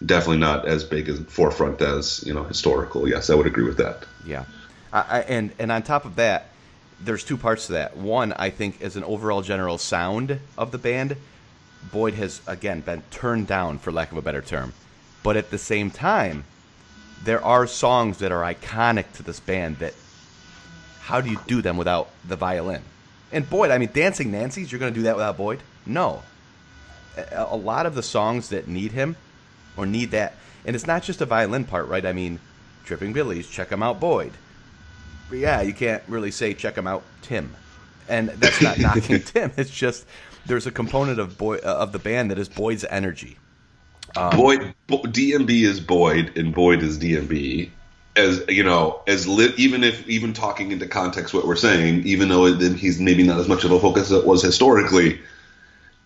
Definitely 0.05 0.37
not 0.37 0.67
as 0.67 0.83
big 0.83 1.09
as 1.09 1.19
forefront 1.19 1.81
as 1.81 2.23
you 2.25 2.33
know 2.33 2.43
historical. 2.43 3.07
Yes, 3.07 3.29
I 3.29 3.35
would 3.35 3.47
agree 3.47 3.65
with 3.65 3.77
that. 3.77 4.05
Yeah, 4.25 4.45
I, 4.93 5.21
and 5.21 5.51
and 5.59 5.71
on 5.71 5.83
top 5.83 6.05
of 6.05 6.15
that, 6.15 6.47
there's 7.01 7.23
two 7.23 7.37
parts 7.37 7.67
to 7.67 7.73
that. 7.73 7.97
One, 7.97 8.33
I 8.33 8.49
think, 8.49 8.81
as 8.81 8.95
an 8.95 9.03
overall 9.03 9.41
general 9.41 9.77
sound 9.77 10.39
of 10.57 10.71
the 10.71 10.77
band, 10.77 11.17
Boyd 11.91 12.13
has 12.13 12.41
again 12.47 12.81
been 12.81 13.03
turned 13.11 13.47
down, 13.47 13.79
for 13.79 13.91
lack 13.91 14.11
of 14.11 14.17
a 14.17 14.21
better 14.21 14.41
term. 14.41 14.73
But 15.21 15.35
at 15.35 15.51
the 15.51 15.57
same 15.57 15.91
time, 15.91 16.45
there 17.23 17.43
are 17.43 17.67
songs 17.67 18.19
that 18.19 18.31
are 18.31 18.41
iconic 18.41 19.11
to 19.13 19.23
this 19.23 19.39
band 19.41 19.79
that 19.79 19.93
how 21.01 21.21
do 21.21 21.29
you 21.29 21.39
do 21.47 21.61
them 21.61 21.75
without 21.75 22.09
the 22.25 22.35
violin? 22.35 22.83
And 23.31 23.49
Boyd, 23.49 23.71
I 23.71 23.77
mean, 23.77 23.89
Dancing 23.93 24.31
Nancies, 24.31 24.71
you're 24.71 24.79
going 24.79 24.93
to 24.93 24.99
do 24.99 25.03
that 25.03 25.15
without 25.15 25.37
Boyd? 25.37 25.59
No. 25.85 26.23
A, 27.31 27.55
lot 27.55 27.85
of 27.85 27.95
the 27.95 28.03
songs 28.03 28.49
that 28.49 28.67
need 28.67 28.91
him 28.91 29.15
or 29.77 29.85
need 29.85 30.11
that, 30.11 30.35
and 30.65 30.75
it's 30.75 30.87
not 30.87 31.03
just 31.03 31.21
a 31.21 31.25
violin 31.25 31.65
part, 31.65 31.87
right? 31.87 32.05
I 32.05 32.13
mean, 32.13 32.39
Tripping 32.85 33.13
Billies, 33.13 33.47
check 33.47 33.69
him 33.69 33.83
out, 33.83 33.99
Boyd. 33.99 34.31
But 35.29 35.37
yeah, 35.37 35.61
you 35.61 35.73
can't 35.73 36.03
really 36.07 36.31
say 36.31 36.53
check 36.53 36.75
him 36.75 36.87
out, 36.87 37.03
Tim. 37.21 37.55
And 38.07 38.29
that's 38.29 38.61
not 38.61 38.79
knocking 38.79 39.21
Tim. 39.21 39.51
It's 39.57 39.69
just 39.69 40.05
there's 40.45 40.67
a 40.67 40.71
component 40.71 41.19
of 41.19 41.37
Boyd, 41.37 41.63
uh, 41.63 41.77
of 41.77 41.91
the 41.91 41.99
band 41.99 42.31
that 42.31 42.39
is 42.39 42.49
Boyd's 42.49 42.83
energy. 42.85 43.37
Um, 44.15 44.35
Boyd, 44.35 44.73
DMB 44.89 45.49
is 45.49 45.79
Boyd, 45.79 46.37
and 46.37 46.53
Boyd 46.53 46.81
is 46.81 46.97
DMB. 46.97 47.69
As 48.15 48.43
you 48.49 48.63
know, 48.63 49.01
as 49.07 49.27
li- 49.27 49.53
even 49.55 49.83
if 49.83 50.07
even 50.07 50.33
talking 50.33 50.71
into 50.71 50.87
context 50.87 51.33
what 51.33 51.45
we're 51.45 51.55
saying, 51.55 52.05
even 52.05 52.27
though 52.27 52.47
it, 52.47 52.75
he's 52.75 52.99
maybe 52.99 53.23
not 53.23 53.39
as 53.39 53.47
much 53.47 53.63
of 53.63 53.71
a 53.71 53.79
focus 53.79 54.11
as 54.11 54.23
it 54.23 54.25
was 54.25 54.41
historically, 54.41 55.21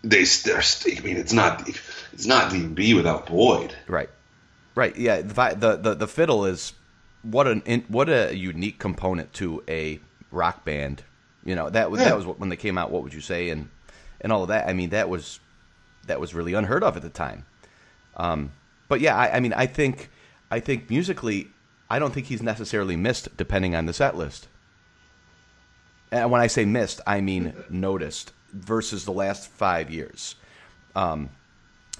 they 0.03 0.24
they're, 0.24 0.60
I 0.60 1.00
mean, 1.01 1.17
it's 1.17 1.33
not 1.33 1.67
it's 2.12 2.25
not 2.25 2.51
DMB 2.51 2.95
without 2.95 3.27
Boyd. 3.27 3.75
Right, 3.88 4.10
right. 4.75 4.95
Yeah, 4.95 5.22
the 5.22 5.33
the 5.57 5.75
the, 5.77 5.93
the 5.95 6.07
fiddle 6.07 6.45
is 6.45 6.74
what 7.24 7.48
an 7.48 7.86
what 7.88 8.10
a 8.10 8.36
unique 8.36 8.79
component 8.79 9.33
to 9.33 9.63
a 9.67 10.00
rock 10.29 10.65
band. 10.65 11.03
You 11.45 11.55
know 11.55 11.69
that 11.69 11.89
was 11.89 12.01
yeah. 12.01 12.10
that 12.10 12.17
was 12.17 12.25
when 12.25 12.50
they 12.50 12.57
came 12.57 12.77
out. 12.77 12.91
What 12.91 13.03
would 13.03 13.13
you 13.13 13.22
say 13.22 13.50
and 13.50 13.69
and 14.22 14.31
all 14.31 14.43
of 14.43 14.50
that? 14.50 14.67
I 14.67 14.74
mean, 14.74 14.89
that 14.89 15.10
was 15.10 15.39
that 16.07 16.19
was 16.19 16.36
really 16.36 16.53
unheard 16.53 16.83
of 16.83 16.98
at 16.98 17.01
the 17.01 17.10
time. 17.10 17.45
Um, 18.17 18.51
but 18.89 19.00
yeah, 19.00 19.15
I, 19.15 19.38
I 19.38 19.39
mean, 19.39 19.53
I 19.53 19.65
think 19.65 20.10
I 20.51 20.60
think 20.60 20.89
musically, 20.89 21.48
I 21.89 21.98
don't 21.98 22.13
think 22.13 22.27
he's 22.27 22.43
necessarily 22.43 22.98
missed 22.98 23.36
depending 23.38 23.74
on 23.74 23.86
the 23.86 23.93
set 23.93 24.17
list. 24.17 24.48
And 26.12 26.29
when 26.29 26.41
I 26.41 26.48
say 26.48 26.65
missed, 26.65 27.00
I 27.07 27.22
mean 27.22 27.53
noticed 27.69 28.33
versus 28.53 29.05
the 29.05 29.12
last 29.12 29.50
five 29.50 29.89
years. 29.89 30.36
Um, 30.95 31.29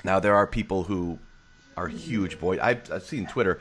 now 0.04 0.20
there 0.20 0.36
are 0.36 0.48
people 0.48 0.84
who 0.84 1.20
are 1.76 1.88
huge 1.88 2.40
Boyd. 2.40 2.60
I've, 2.60 2.92
I've 2.92 3.04
seen 3.04 3.26
Twitter 3.26 3.60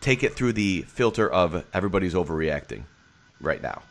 take 0.00 0.22
it 0.22 0.34
through 0.34 0.52
the 0.52 0.82
filter 0.82 1.30
of 1.30 1.64
everybody's 1.72 2.14
overreacting 2.14 2.84
right 3.40 3.62
now. 3.62 3.82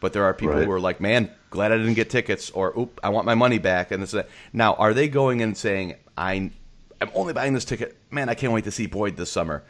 But 0.00 0.12
there 0.12 0.24
are 0.24 0.34
people 0.34 0.56
right. 0.56 0.64
who 0.64 0.72
are 0.72 0.80
like, 0.80 1.00
"Man, 1.00 1.30
glad 1.50 1.70
I 1.70 1.76
didn't 1.76 1.94
get 1.94 2.10
tickets," 2.10 2.50
or 2.50 2.76
"Oop, 2.76 2.98
I 3.04 3.10
want 3.10 3.24
my 3.24 3.36
money 3.36 3.58
back." 3.58 3.92
And 3.92 4.02
this, 4.02 4.16
now, 4.52 4.74
are 4.74 4.92
they 4.92 5.06
going 5.06 5.42
and 5.42 5.56
saying, 5.56 5.94
"I 6.16 6.50
I'm 7.02 7.10
only 7.14 7.32
buying 7.32 7.52
this 7.52 7.64
ticket. 7.64 7.98
Man, 8.10 8.28
I 8.28 8.34
can't 8.34 8.52
wait 8.52 8.64
to 8.64 8.70
see 8.70 8.86
Boyd 8.86 9.16
this 9.16 9.30
summer. 9.30 9.64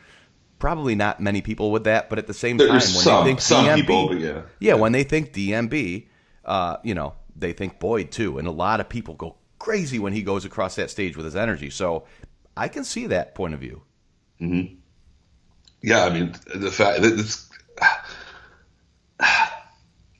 Probably 0.58 0.94
not 0.94 1.18
many 1.18 1.40
people 1.40 1.72
with 1.72 1.84
that, 1.84 2.10
but 2.10 2.18
at 2.18 2.26
the 2.26 2.34
same 2.34 2.58
time, 2.58 2.68
when 2.68 2.80
some, 2.80 3.24
they 3.24 3.30
think 3.30 3.40
DMB, 3.40 3.74
people, 3.74 4.14
yeah. 4.14 4.28
yeah, 4.28 4.42
yeah, 4.60 4.74
when 4.74 4.92
they 4.92 5.02
think 5.02 5.32
DMB, 5.32 6.06
uh, 6.44 6.76
you 6.84 6.94
know, 6.94 7.14
they 7.36 7.52
think 7.52 7.78
Boyd 7.78 8.10
too, 8.10 8.38
and 8.38 8.46
a 8.46 8.52
lot 8.52 8.80
of 8.80 8.88
people 8.88 9.14
go 9.14 9.36
crazy 9.58 9.98
when 9.98 10.12
he 10.12 10.22
goes 10.22 10.44
across 10.44 10.76
that 10.76 10.90
stage 10.90 11.16
with 11.16 11.24
his 11.24 11.36
energy. 11.36 11.70
So 11.70 12.04
I 12.56 12.68
can 12.68 12.84
see 12.84 13.06
that 13.08 13.34
point 13.34 13.54
of 13.54 13.60
view. 13.60 13.82
Mm-hmm. 14.40 14.74
Yeah, 15.82 16.04
I 16.04 16.10
mean 16.10 16.34
the 16.54 16.70
fact 16.70 17.02
that 17.02 17.18
it's. 17.18 17.48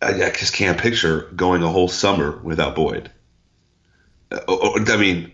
I 0.05 0.31
just 0.31 0.55
can't 0.55 0.79
picture 0.79 1.31
going 1.37 1.63
a 1.63 1.69
whole 1.69 1.87
summer 1.87 2.41
without 2.43 2.75
Boyd. 2.75 3.09
Uh, 4.33 4.81
I 4.89 4.97
mean, 4.97 5.31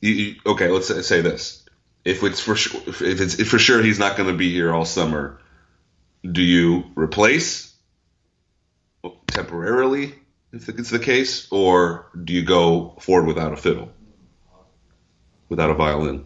you, 0.00 0.10
you, 0.12 0.34
okay, 0.46 0.68
let's 0.68 0.88
say, 0.88 1.02
say, 1.02 1.20
this: 1.20 1.62
if 2.02 2.22
it's 2.22 2.40
for 2.40 2.56
sure, 2.56 2.80
if 2.86 3.02
it's 3.02 3.38
if 3.38 3.48
for 3.50 3.58
sure 3.58 3.82
he's 3.82 3.98
not 3.98 4.16
going 4.16 4.30
to 4.30 4.36
be 4.36 4.50
here 4.50 4.72
all 4.72 4.86
summer, 4.86 5.40
do 6.24 6.40
you 6.40 6.84
replace 6.94 7.74
temporarily 9.26 10.14
if 10.52 10.68
it's 10.68 10.90
the 10.90 10.98
case, 10.98 11.50
or 11.50 12.10
do 12.24 12.32
you 12.32 12.44
go 12.44 12.96
forward 13.00 13.26
without 13.26 13.52
a 13.52 13.56
fiddle, 13.56 13.90
without 15.48 15.70
a 15.70 15.74
violin? 15.74 16.24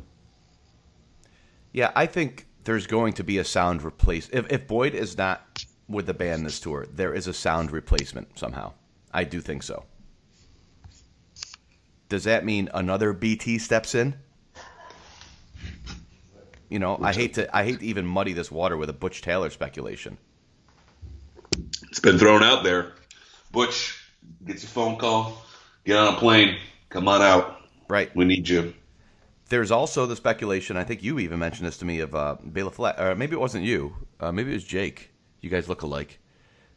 Yeah, 1.73 1.91
I 1.95 2.07
think 2.07 2.47
there's 2.65 2.87
going 2.87 3.15
to 3.15 3.25
be 3.25 3.39
a 3.39 3.45
sound 3.45 3.83
replace. 3.83 4.29
If, 4.33 4.51
if 4.51 4.67
Boyd 4.67 4.95
is 4.95 5.19
not 5.19 5.65
with 5.89 6.07
the 6.07 6.15
band 6.15 6.47
this 6.47 6.61
tour, 6.61 6.87
there 6.91 7.13
is 7.13 7.27
a 7.27 7.35
sound 7.35 7.71
replacement 7.71 8.39
somehow. 8.39 8.73
I 9.13 9.25
do 9.25 9.41
think 9.41 9.63
so. 9.63 9.85
Does 12.09 12.25
that 12.25 12.45
mean 12.45 12.71
another 12.73 13.13
BT 13.13 13.59
steps 13.59 13.95
in? 13.95 14.15
You 16.69 16.79
know, 16.79 16.99
I 17.01 17.13
hate 17.13 17.35
to 17.35 17.55
I 17.57 17.65
hate 17.65 17.81
to 17.81 17.87
even 17.87 18.07
muddy 18.07 18.33
this 18.33 18.51
water 18.51 18.77
with 18.77 18.89
a 18.89 18.93
Butch 18.93 19.23
Taylor 19.23 19.51
speculation. 19.51 20.17
It's 21.89 22.01
been 22.01 22.19
thrown 22.19 22.43
out 22.43 22.65
there. 22.65 22.93
Butch 23.53 24.04
gets 24.47 24.63
your 24.63 24.71
phone 24.71 24.97
call, 24.97 25.43
get 25.85 25.97
on 25.97 26.15
a 26.15 26.17
plane, 26.17 26.57
come 26.89 27.09
on 27.09 27.23
out. 27.23 27.61
Right. 27.89 28.15
We 28.15 28.25
need 28.25 28.49
you. 28.49 28.75
There's 29.49 29.71
also 29.71 30.07
the 30.07 30.17
speculation. 30.17 30.77
I 30.77 30.85
think 30.85 31.03
you 31.03 31.19
even 31.19 31.39
mentioned 31.39 31.67
this 31.67 31.79
to 31.79 31.85
me 31.85 32.01
of 32.01 32.15
uh, 32.15 32.37
Bela 32.43 32.71
Fleck, 32.71 32.99
or 32.99 33.15
maybe 33.15 33.35
it 33.35 33.41
wasn't 33.41 33.65
you. 33.65 33.95
Uh, 34.19 34.33
maybe 34.33 34.51
it 34.51 34.55
was 34.55 34.65
Jake. 34.65 35.11
You 35.41 35.51
guys 35.51 35.69
look 35.69 35.83
alike. 35.83 36.19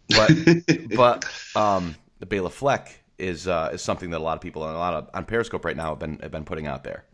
But 0.09 0.31
but 0.95 1.25
um, 1.55 1.95
Bela 2.27 2.50
Fleck 2.50 3.00
is 3.17 3.47
uh, 3.47 3.71
is 3.74 3.81
something 3.81 4.09
that 4.12 4.17
a 4.17 4.24
lot 4.24 4.36
of 4.36 4.41
people 4.41 4.63
on 4.63 4.75
a 4.75 4.77
lot 4.77 4.93
of 4.93 5.09
on 5.13 5.25
Periscope 5.25 5.63
right 5.65 5.77
now 5.77 5.89
have 5.89 6.00
been 6.00 6.19
have 6.19 6.31
been 6.31 6.45
putting 6.45 6.67
out 6.67 6.83
there. 6.83 7.05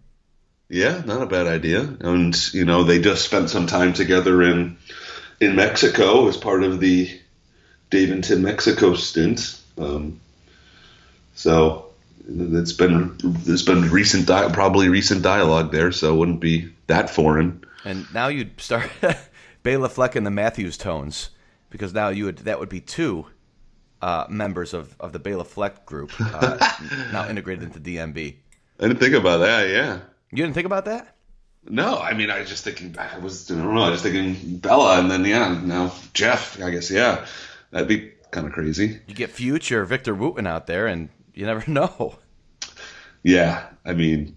Yeah, 0.69 1.03
not 1.05 1.21
a 1.21 1.27
bad 1.27 1.45
idea. 1.47 1.81
And 1.81 2.35
you 2.53 2.65
know, 2.65 2.83
they 2.83 2.99
just 2.99 3.23
spent 3.23 3.49
some 3.49 3.67
time 3.67 3.93
together 3.93 4.41
in 4.41 4.77
in 5.39 5.55
Mexico 5.55 6.27
as 6.27 6.37
part 6.37 6.63
of 6.63 6.79
the 6.79 7.09
Dave 7.89 8.11
and 8.11 8.23
Tim 8.23 8.41
Mexico 8.41 8.95
stint. 8.95 9.59
Um, 9.77 10.19
so 11.33 11.93
it's 12.27 12.73
been 12.73 13.17
there's 13.23 13.65
been 13.65 13.89
recent 13.89 14.27
di- 14.27 14.51
probably 14.51 14.89
recent 14.89 15.21
dialogue 15.21 15.71
there, 15.71 15.91
so 15.91 16.13
it 16.13 16.17
wouldn't 16.17 16.39
be 16.39 16.71
that 16.87 17.09
foreign. 17.09 17.63
And 17.85 18.05
now 18.13 18.27
you'd 18.27 18.59
start 18.61 18.89
Bela 19.63 19.89
Fleck 19.89 20.15
and 20.15 20.25
the 20.25 20.31
Matthews 20.31 20.77
tones 20.77 21.29
because 21.69 21.93
now 21.93 22.09
you 22.09 22.25
would 22.25 22.37
that 22.39 22.59
would 22.59 22.69
be 22.69 22.79
two 22.79 23.25
uh, 24.01 24.25
members 24.29 24.73
of, 24.73 24.95
of 24.99 25.11
the 25.11 25.19
Bela 25.19 25.43
Fleck 25.43 25.85
group 25.85 26.11
uh, 26.19 26.57
now 27.11 27.27
integrated 27.27 27.63
into 27.63 27.79
DMB. 27.79 28.35
I 28.79 28.87
didn't 28.87 28.99
think 28.99 29.15
about 29.15 29.39
that. 29.39 29.69
Yeah, 29.69 29.99
you 30.31 30.37
didn't 30.37 30.53
think 30.53 30.65
about 30.65 30.85
that? 30.85 31.15
No, 31.65 31.97
I 31.97 32.13
mean 32.13 32.29
I 32.29 32.39
was 32.39 32.49
just 32.49 32.63
thinking. 32.63 32.95
I 32.97 33.17
was 33.19 33.49
I 33.51 33.55
don't 33.55 33.73
know. 33.73 33.81
I 33.81 33.89
was 33.89 34.01
thinking 34.01 34.57
Bela, 34.57 34.99
and 34.99 35.11
then 35.11 35.25
yeah, 35.25 35.59
now 35.63 35.93
Jeff. 36.13 36.61
I 36.61 36.69
guess 36.71 36.89
yeah, 36.89 37.25
that'd 37.71 37.87
be 37.87 38.11
kind 38.31 38.47
of 38.47 38.53
crazy. 38.53 38.99
You 39.07 39.13
get 39.13 39.29
Future 39.29 39.85
Victor 39.85 40.13
Wooten 40.15 40.47
out 40.47 40.67
there, 40.67 40.87
and 40.87 41.09
you 41.33 41.45
never 41.45 41.63
know. 41.71 42.17
Yeah, 43.23 43.67
I 43.85 43.93
mean 43.93 44.35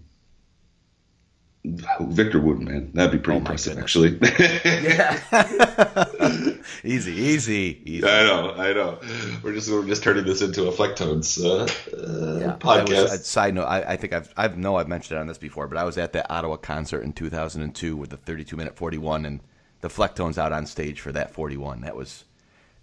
Victor 1.99 2.39
Wooten, 2.39 2.65
man, 2.65 2.91
that'd 2.93 3.11
be 3.11 3.17
pretty 3.17 3.37
oh 3.37 3.39
impressive, 3.39 3.77
actually. 3.77 4.17
yeah, 4.21 5.19
easy, 6.83 7.11
easy, 7.11 7.81
easy. 7.85 8.07
I 8.07 8.23
know, 8.23 8.53
I 8.53 8.73
know. 8.73 8.99
We're 9.43 9.53
just 9.53 9.69
we're 9.69 9.85
just 9.85 10.03
turning 10.03 10.25
this 10.25 10.41
into 10.41 10.67
a 10.67 10.71
Flecktones 10.71 11.43
uh, 11.43 11.63
uh, 11.63 12.39
yeah, 12.39 12.57
podcast. 12.57 13.11
Was, 13.11 13.25
side 13.25 13.55
note, 13.55 13.65
I, 13.65 13.81
I, 13.81 13.97
think 13.97 14.13
I've 14.13 14.33
I 14.37 14.47
know 14.47 14.77
I've 14.77 14.87
mentioned 14.87 15.17
it 15.17 15.21
on 15.21 15.27
this 15.27 15.37
before, 15.37 15.67
but 15.67 15.77
I 15.77 15.83
was 15.83 15.97
at 15.97 16.13
that 16.13 16.31
Ottawa 16.31 16.55
concert 16.57 17.03
in 17.03 17.11
2002 17.11 17.97
with 17.97 18.11
the 18.11 18.17
32 18.17 18.55
minute 18.55 18.75
41, 18.75 19.25
and 19.25 19.41
the 19.81 19.89
Flecktones 19.89 20.37
out 20.37 20.53
on 20.53 20.65
stage 20.65 21.01
for 21.01 21.11
that 21.11 21.33
41. 21.33 21.81
That 21.81 21.95
was 21.95 22.23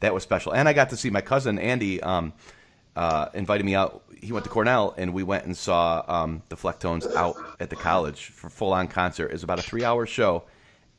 that 0.00 0.12
was 0.12 0.22
special, 0.22 0.52
and 0.52 0.68
I 0.68 0.72
got 0.72 0.90
to 0.90 0.96
see 0.96 1.10
my 1.10 1.22
cousin 1.22 1.58
Andy. 1.58 2.02
Um, 2.02 2.34
uh, 2.96 3.28
invited 3.34 3.64
me 3.64 3.74
out. 3.74 4.02
He 4.20 4.32
went 4.32 4.44
to 4.44 4.50
Cornell, 4.50 4.94
and 4.96 5.12
we 5.12 5.22
went 5.22 5.44
and 5.44 5.56
saw 5.56 6.04
um, 6.06 6.42
the 6.48 6.56
Flecktones 6.56 7.12
out 7.14 7.36
at 7.60 7.70
the 7.70 7.76
college 7.76 8.26
for 8.26 8.48
full 8.48 8.72
on 8.72 8.88
concert. 8.88 9.26
It 9.26 9.32
was 9.32 9.42
about 9.42 9.58
a 9.58 9.62
three 9.62 9.84
hour 9.84 10.06
show, 10.06 10.44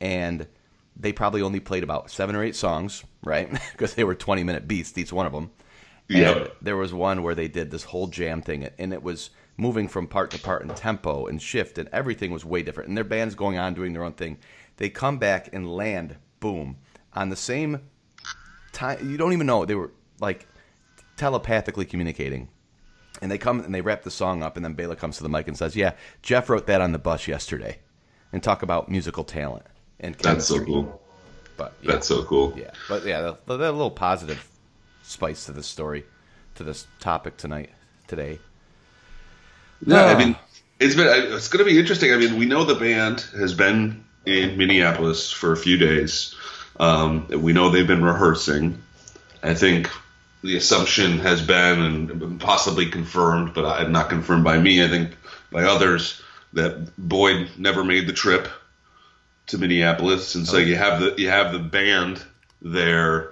and 0.00 0.46
they 0.96 1.12
probably 1.12 1.42
only 1.42 1.60
played 1.60 1.82
about 1.82 2.10
seven 2.10 2.36
or 2.36 2.42
eight 2.42 2.56
songs, 2.56 3.04
right? 3.22 3.50
because 3.72 3.94
they 3.94 4.04
were 4.04 4.14
20 4.14 4.44
minute 4.44 4.68
beats, 4.68 4.96
each 4.96 5.12
one 5.12 5.26
of 5.26 5.32
them. 5.32 5.50
Yeah. 6.08 6.30
And 6.32 6.50
there 6.62 6.76
was 6.76 6.94
one 6.94 7.22
where 7.22 7.34
they 7.34 7.48
did 7.48 7.70
this 7.70 7.84
whole 7.84 8.06
jam 8.06 8.42
thing, 8.42 8.68
and 8.78 8.92
it 8.92 9.02
was 9.02 9.30
moving 9.56 9.88
from 9.88 10.06
part 10.06 10.30
to 10.30 10.38
part 10.38 10.62
in 10.62 10.68
tempo 10.70 11.26
and 11.26 11.40
shift, 11.40 11.78
and 11.78 11.88
everything 11.92 12.30
was 12.30 12.44
way 12.44 12.62
different. 12.62 12.88
And 12.88 12.96
their 12.96 13.04
band's 13.04 13.34
going 13.34 13.58
on 13.58 13.74
doing 13.74 13.92
their 13.92 14.04
own 14.04 14.12
thing. 14.12 14.38
They 14.76 14.88
come 14.88 15.18
back 15.18 15.48
and 15.52 15.74
land, 15.74 16.16
boom, 16.38 16.76
on 17.12 17.30
the 17.30 17.36
same 17.36 17.80
time. 18.72 19.10
You 19.10 19.16
don't 19.16 19.32
even 19.32 19.46
know 19.46 19.64
they 19.64 19.74
were 19.74 19.92
like 20.20 20.46
telepathically 21.16 21.84
communicating. 21.84 22.48
And 23.22 23.30
they 23.30 23.38
come 23.38 23.60
and 23.60 23.74
they 23.74 23.80
wrap 23.80 24.02
the 24.02 24.10
song 24.10 24.42
up, 24.42 24.56
and 24.56 24.64
then 24.64 24.74
Bela 24.74 24.94
comes 24.96 25.16
to 25.16 25.22
the 25.22 25.28
mic 25.30 25.48
and 25.48 25.56
says, 25.56 25.74
"Yeah, 25.74 25.92
Jeff 26.22 26.50
wrote 26.50 26.66
that 26.66 26.80
on 26.82 26.92
the 26.92 26.98
bus 26.98 27.26
yesterday," 27.26 27.78
and 28.32 28.42
talk 28.42 28.62
about 28.62 28.90
musical 28.90 29.24
talent 29.24 29.64
and 29.98 30.14
That's 30.16 30.46
so 30.46 30.62
cool. 30.62 31.00
But 31.56 31.72
yeah, 31.80 31.92
That's 31.92 32.06
so 32.06 32.22
cool. 32.24 32.52
yeah, 32.56 32.72
but 32.88 33.06
yeah, 33.06 33.22
the, 33.22 33.38
the, 33.46 33.56
the 33.56 33.72
little 33.72 33.90
positive 33.90 34.46
spice 35.02 35.46
to 35.46 35.52
this 35.52 35.66
story, 35.66 36.04
to 36.56 36.64
this 36.64 36.86
topic 37.00 37.38
tonight, 37.38 37.70
today. 38.06 38.38
Yeah, 39.86 40.04
I 40.04 40.14
Ah. 40.14 40.18
mean, 40.18 40.36
it's 40.78 40.94
been 40.94 41.06
it's 41.32 41.48
going 41.48 41.64
to 41.64 41.70
be 41.70 41.78
interesting. 41.78 42.12
I 42.12 42.16
mean, 42.18 42.36
we 42.38 42.44
know 42.44 42.64
the 42.64 42.74
band 42.74 43.20
has 43.38 43.54
been 43.54 44.04
in 44.26 44.58
Minneapolis 44.58 45.32
for 45.32 45.52
a 45.52 45.56
few 45.56 45.78
days. 45.78 46.34
Um, 46.78 47.26
we 47.28 47.54
know 47.54 47.70
they've 47.70 47.86
been 47.86 48.04
rehearsing. 48.04 48.82
I 49.42 49.54
think 49.54 49.88
the 50.46 50.56
assumption 50.56 51.18
has 51.18 51.42
been 51.42 51.80
and 51.80 52.40
possibly 52.40 52.86
confirmed, 52.86 53.52
but 53.54 53.64
I- 53.64 53.86
not 53.88 54.08
confirmed 54.08 54.44
by 54.44 54.58
me. 54.58 54.82
I 54.84 54.88
think 54.88 55.10
by 55.50 55.64
others 55.64 56.22
that 56.52 56.96
Boyd 56.96 57.50
never 57.56 57.84
made 57.84 58.06
the 58.06 58.12
trip 58.12 58.48
to 59.48 59.58
Minneapolis, 59.58 60.34
and 60.34 60.46
so 60.46 60.58
you 60.58 60.76
have 60.76 61.00
the 61.00 61.14
you 61.18 61.28
have 61.28 61.52
the 61.52 61.58
band 61.58 62.22
there 62.62 63.30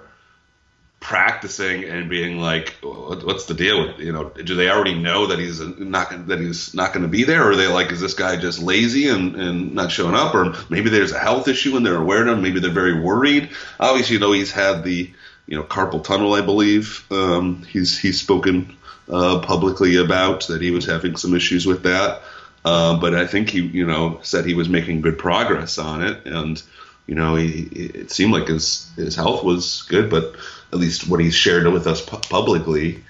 practicing 1.00 1.84
and 1.84 2.08
being 2.08 2.40
like, 2.40 2.76
"What's 2.82 3.44
the 3.44 3.54
deal 3.54 3.82
with 3.82 3.98
you 3.98 4.12
know? 4.12 4.30
Do 4.30 4.54
they 4.54 4.70
already 4.70 4.94
know 4.94 5.26
that 5.26 5.38
he's 5.38 5.60
not 5.60 6.28
that 6.28 6.40
he's 6.40 6.72
not 6.74 6.92
going 6.92 7.02
to 7.02 7.08
be 7.08 7.24
there, 7.24 7.44
or 7.44 7.50
are 7.50 7.56
they 7.56 7.66
like, 7.66 7.92
is 7.92 8.00
this 8.00 8.14
guy 8.14 8.36
just 8.36 8.62
lazy 8.62 9.08
and, 9.08 9.36
and 9.36 9.74
not 9.74 9.92
showing 9.92 10.14
up, 10.14 10.34
or 10.34 10.54
maybe 10.70 10.88
there's 10.90 11.12
a 11.12 11.18
health 11.18 11.48
issue 11.48 11.76
and 11.76 11.84
they're 11.84 11.96
aware 11.96 12.22
of 12.22 12.28
him, 12.28 12.42
maybe 12.42 12.60
they're 12.60 12.70
very 12.70 12.98
worried. 12.98 13.50
Obviously, 13.78 14.14
you 14.14 14.20
know 14.20 14.32
he's 14.32 14.52
had 14.52 14.82
the 14.84 15.10
you 15.46 15.56
know 15.56 15.62
carpal 15.62 16.02
tunnel, 16.02 16.34
I 16.34 16.40
believe. 16.40 17.04
Um, 17.10 17.62
he's 17.64 17.98
he's 17.98 18.20
spoken 18.20 18.76
uh, 19.08 19.40
publicly 19.40 19.96
about 19.96 20.46
that 20.48 20.62
he 20.62 20.70
was 20.70 20.86
having 20.86 21.16
some 21.16 21.34
issues 21.34 21.66
with 21.66 21.82
that. 21.82 22.22
Uh, 22.64 22.98
but 22.98 23.14
I 23.14 23.26
think 23.26 23.50
he, 23.50 23.60
you 23.60 23.86
know, 23.86 24.18
said 24.22 24.46
he 24.46 24.54
was 24.54 24.70
making 24.70 25.02
good 25.02 25.18
progress 25.18 25.76
on 25.76 26.02
it, 26.02 26.24
and 26.24 26.62
you 27.06 27.14
know, 27.14 27.34
he, 27.34 27.64
it 27.72 28.10
seemed 28.10 28.32
like 28.32 28.48
his 28.48 28.90
his 28.96 29.14
health 29.14 29.44
was 29.44 29.82
good, 29.88 30.08
but 30.08 30.34
at 30.72 30.78
least 30.78 31.08
what 31.08 31.20
he's 31.20 31.34
shared 31.34 31.66
with 31.66 31.86
us 31.86 32.00
pu- 32.00 32.16
publicly. 32.16 33.04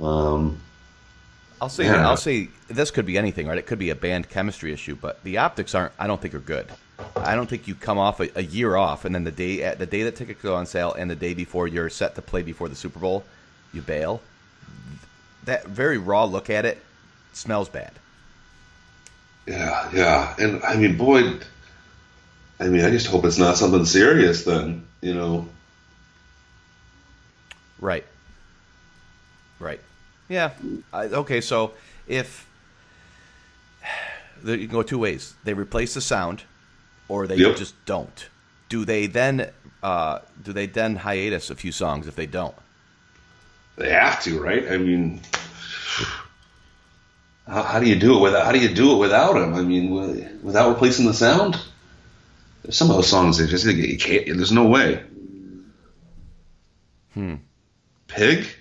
Um, 0.00 0.58
I'll 1.60 1.68
say 1.68 1.84
Yeah. 1.84 2.08
I'll 2.08 2.16
say 2.16 2.48
this 2.68 2.90
could 2.90 3.06
be 3.06 3.16
anything, 3.16 3.46
right? 3.46 3.58
It 3.58 3.66
could 3.66 3.78
be 3.78 3.90
a 3.90 3.94
band 3.94 4.28
chemistry 4.28 4.72
issue, 4.72 4.96
but 5.00 5.22
the 5.22 5.38
optics 5.38 5.74
aren't. 5.74 5.92
I 5.98 6.08
don't 6.08 6.20
think 6.20 6.34
are 6.34 6.40
good. 6.40 6.66
I 7.16 7.34
don't 7.34 7.48
think 7.48 7.68
you 7.68 7.74
come 7.74 7.98
off 7.98 8.20
a, 8.20 8.28
a 8.36 8.42
year 8.42 8.76
off, 8.76 9.04
and 9.04 9.14
then 9.14 9.24
the 9.24 9.30
day 9.30 9.62
at 9.62 9.78
the 9.78 9.86
day 9.86 10.02
that 10.04 10.16
tickets 10.16 10.40
go 10.40 10.54
on 10.54 10.66
sale, 10.66 10.92
and 10.94 11.10
the 11.10 11.16
day 11.16 11.34
before 11.34 11.68
you're 11.68 11.90
set 11.90 12.14
to 12.14 12.22
play 12.22 12.42
before 12.42 12.68
the 12.68 12.76
Super 12.76 12.98
Bowl, 12.98 13.24
you 13.72 13.82
bail. 13.82 14.20
That 15.44 15.66
very 15.66 15.98
raw 15.98 16.24
look 16.24 16.50
at 16.50 16.64
it 16.64 16.82
smells 17.32 17.68
bad. 17.68 17.92
yeah, 19.46 19.90
yeah, 19.92 20.34
and 20.38 20.62
I 20.62 20.76
mean, 20.76 20.96
Boyd. 20.96 21.44
I 22.58 22.68
mean, 22.68 22.84
I 22.84 22.90
just 22.90 23.06
hope 23.08 23.26
it's 23.26 23.38
not 23.38 23.58
something 23.58 23.84
serious. 23.84 24.44
Then 24.44 24.86
you 25.02 25.14
know, 25.14 25.46
Right. 27.80 28.04
Right. 29.58 29.80
Yeah. 30.28 30.52
I, 30.92 31.04
okay. 31.04 31.40
So 31.40 31.72
if 32.06 32.48
you 34.44 34.56
can 34.58 34.68
go 34.68 34.82
two 34.82 34.98
ways, 34.98 35.34
they 35.44 35.54
replace 35.54 35.94
the 35.94 36.00
sound, 36.00 36.44
or 37.08 37.26
they 37.26 37.36
Yep. 37.36 37.56
just 37.56 37.74
don't. 37.84 38.28
Do 38.68 38.84
they 38.84 39.06
then? 39.06 39.50
Uh, 39.82 40.20
do 40.42 40.52
they 40.52 40.66
then 40.66 40.96
hiatus 40.96 41.50
a 41.50 41.54
few 41.54 41.70
songs 41.72 42.06
if 42.08 42.16
they 42.16 42.26
don't? 42.26 42.54
they 43.76 43.90
have 43.90 44.22
to, 44.24 44.40
right? 44.42 44.70
I 44.72 44.78
mean, 44.78 45.20
how, 47.46 47.62
how 47.62 47.78
do 47.80 47.86
you 47.86 47.96
do 47.98 48.16
it 48.16 48.20
without? 48.20 48.44
How 48.46 48.52
do 48.52 48.58
you 48.58 48.74
do 48.74 48.94
it 48.94 48.98
without 48.98 49.36
him? 49.36 49.54
I 49.54 49.62
mean, 49.62 49.90
without 50.42 50.70
replacing 50.70 51.06
the 51.06 51.14
sound. 51.14 51.60
There's 52.62 52.76
some 52.76 52.90
of 52.90 52.96
those 52.96 53.08
songs 53.08 53.38
that 53.38 53.48
just 53.48 53.64
you 53.66 53.96
can't. 53.98 54.26
There's 54.26 54.50
no 54.50 54.66
way. 54.66 55.02
Hmm. 57.14 57.34
Pig. 58.08 58.46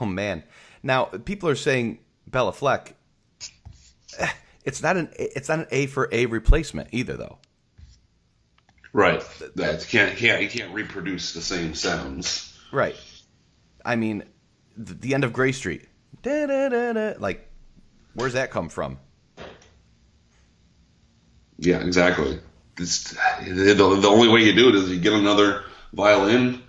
Oh 0.00 0.06
man! 0.06 0.42
Now 0.82 1.04
people 1.04 1.48
are 1.48 1.54
saying 1.54 1.98
Bela 2.26 2.52
Fleck. 2.52 2.96
It's 4.64 4.82
not 4.82 4.96
an 4.96 5.10
it's 5.16 5.48
not 5.48 5.60
an 5.60 5.66
A 5.70 5.86
for 5.86 6.08
A 6.12 6.26
replacement 6.26 6.88
either, 6.92 7.16
though. 7.16 7.38
Right. 8.92 9.22
That 9.56 9.86
can't 9.88 10.16
can't 10.16 10.42
you 10.42 10.48
can't 10.48 10.72
reproduce 10.74 11.32
the 11.32 11.40
same 11.40 11.74
sounds. 11.74 12.56
Right. 12.72 12.96
I 13.84 13.96
mean, 13.96 14.24
the, 14.76 14.94
the 14.94 15.14
end 15.14 15.24
of 15.24 15.32
Grey 15.32 15.52
Street. 15.52 15.88
Da-da-da-da. 16.22 17.14
Like, 17.18 17.48
where's 18.14 18.34
that 18.34 18.50
come 18.50 18.68
from? 18.68 18.98
Yeah, 21.58 21.84
exactly. 21.84 22.40
It's, 22.78 23.12
the, 23.44 23.74
the 23.74 24.08
only 24.08 24.28
way 24.28 24.44
you 24.44 24.54
do 24.54 24.68
it 24.68 24.74
is 24.76 24.90
you 24.90 25.00
get 25.00 25.12
another 25.12 25.64
violin 25.92 26.62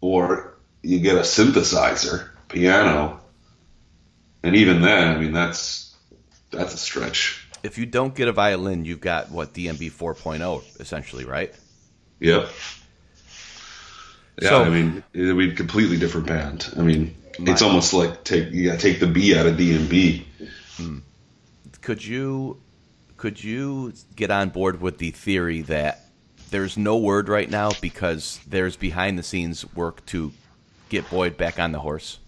or 0.00 0.58
you 0.82 1.00
get 1.00 1.16
a 1.16 1.20
synthesizer, 1.20 2.28
piano. 2.48 3.20
And 4.42 4.56
even 4.56 4.80
then, 4.80 5.16
I 5.16 5.18
mean 5.20 5.32
that's 5.32 5.89
that's 6.50 6.74
a 6.74 6.78
stretch. 6.78 7.46
If 7.62 7.76
you 7.78 7.86
don't 7.86 8.14
get 8.14 8.26
a 8.28 8.32
violin, 8.32 8.84
you've 8.84 9.00
got 9.00 9.30
what 9.30 9.52
DMB 9.52 9.90
4.0 9.92 10.80
essentially, 10.80 11.24
right? 11.24 11.54
Yep. 12.20 12.48
Yeah, 14.40 14.48
So- 14.48 14.64
I 14.64 14.70
mean 14.70 15.02
it'd 15.12 15.36
be 15.36 15.50
a 15.50 15.54
completely 15.54 15.98
different 15.98 16.26
band. 16.26 16.72
I 16.76 16.82
mean 16.82 17.14
it's 17.38 17.62
almost 17.62 17.92
like 17.94 18.24
take 18.24 18.50
you 18.52 18.66
gotta 18.68 18.78
take 18.80 19.00
the 19.00 19.06
B 19.06 19.36
out 19.36 19.46
of 19.46 19.56
D 19.56 19.74
and 19.76 19.88
B. 19.88 20.26
Could 21.82 22.04
you 22.04 22.60
could 23.16 23.42
you 23.42 23.92
get 24.16 24.30
on 24.30 24.48
board 24.48 24.80
with 24.80 24.98
the 24.98 25.10
theory 25.10 25.60
that 25.62 26.06
there's 26.50 26.76
no 26.78 26.96
word 26.96 27.28
right 27.28 27.48
now 27.50 27.70
because 27.80 28.40
there's 28.46 28.76
behind 28.76 29.18
the 29.18 29.22
scenes 29.22 29.64
work 29.74 30.04
to 30.06 30.32
get 30.88 31.08
Boyd 31.10 31.36
back 31.36 31.58
on 31.58 31.72
the 31.72 31.78
horse 31.80 32.18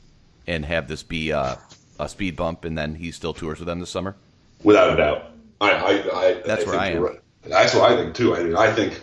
and 0.46 0.64
have 0.66 0.88
this 0.88 1.02
be 1.02 1.32
uh, 1.32 1.56
a 1.98 2.08
speed 2.08 2.36
bump, 2.36 2.64
and 2.64 2.76
then 2.76 2.94
he 2.94 3.10
still 3.10 3.34
tours 3.34 3.58
with 3.58 3.66
them 3.66 3.80
this 3.80 3.90
summer? 3.90 4.16
Without 4.62 4.92
a 4.92 4.96
doubt. 4.96 5.30
I, 5.60 5.70
I, 5.70 5.90
I 5.90 6.42
That's 6.44 6.66
where 6.66 6.72
think 6.72 6.82
I 6.82 6.88
am. 6.88 7.02
Right. 7.02 7.20
That's 7.44 7.74
what 7.74 7.90
I 7.90 7.96
think 7.96 8.14
too. 8.14 8.34
I 8.34 8.42
mean, 8.42 8.56
I 8.56 8.72
think 8.72 9.00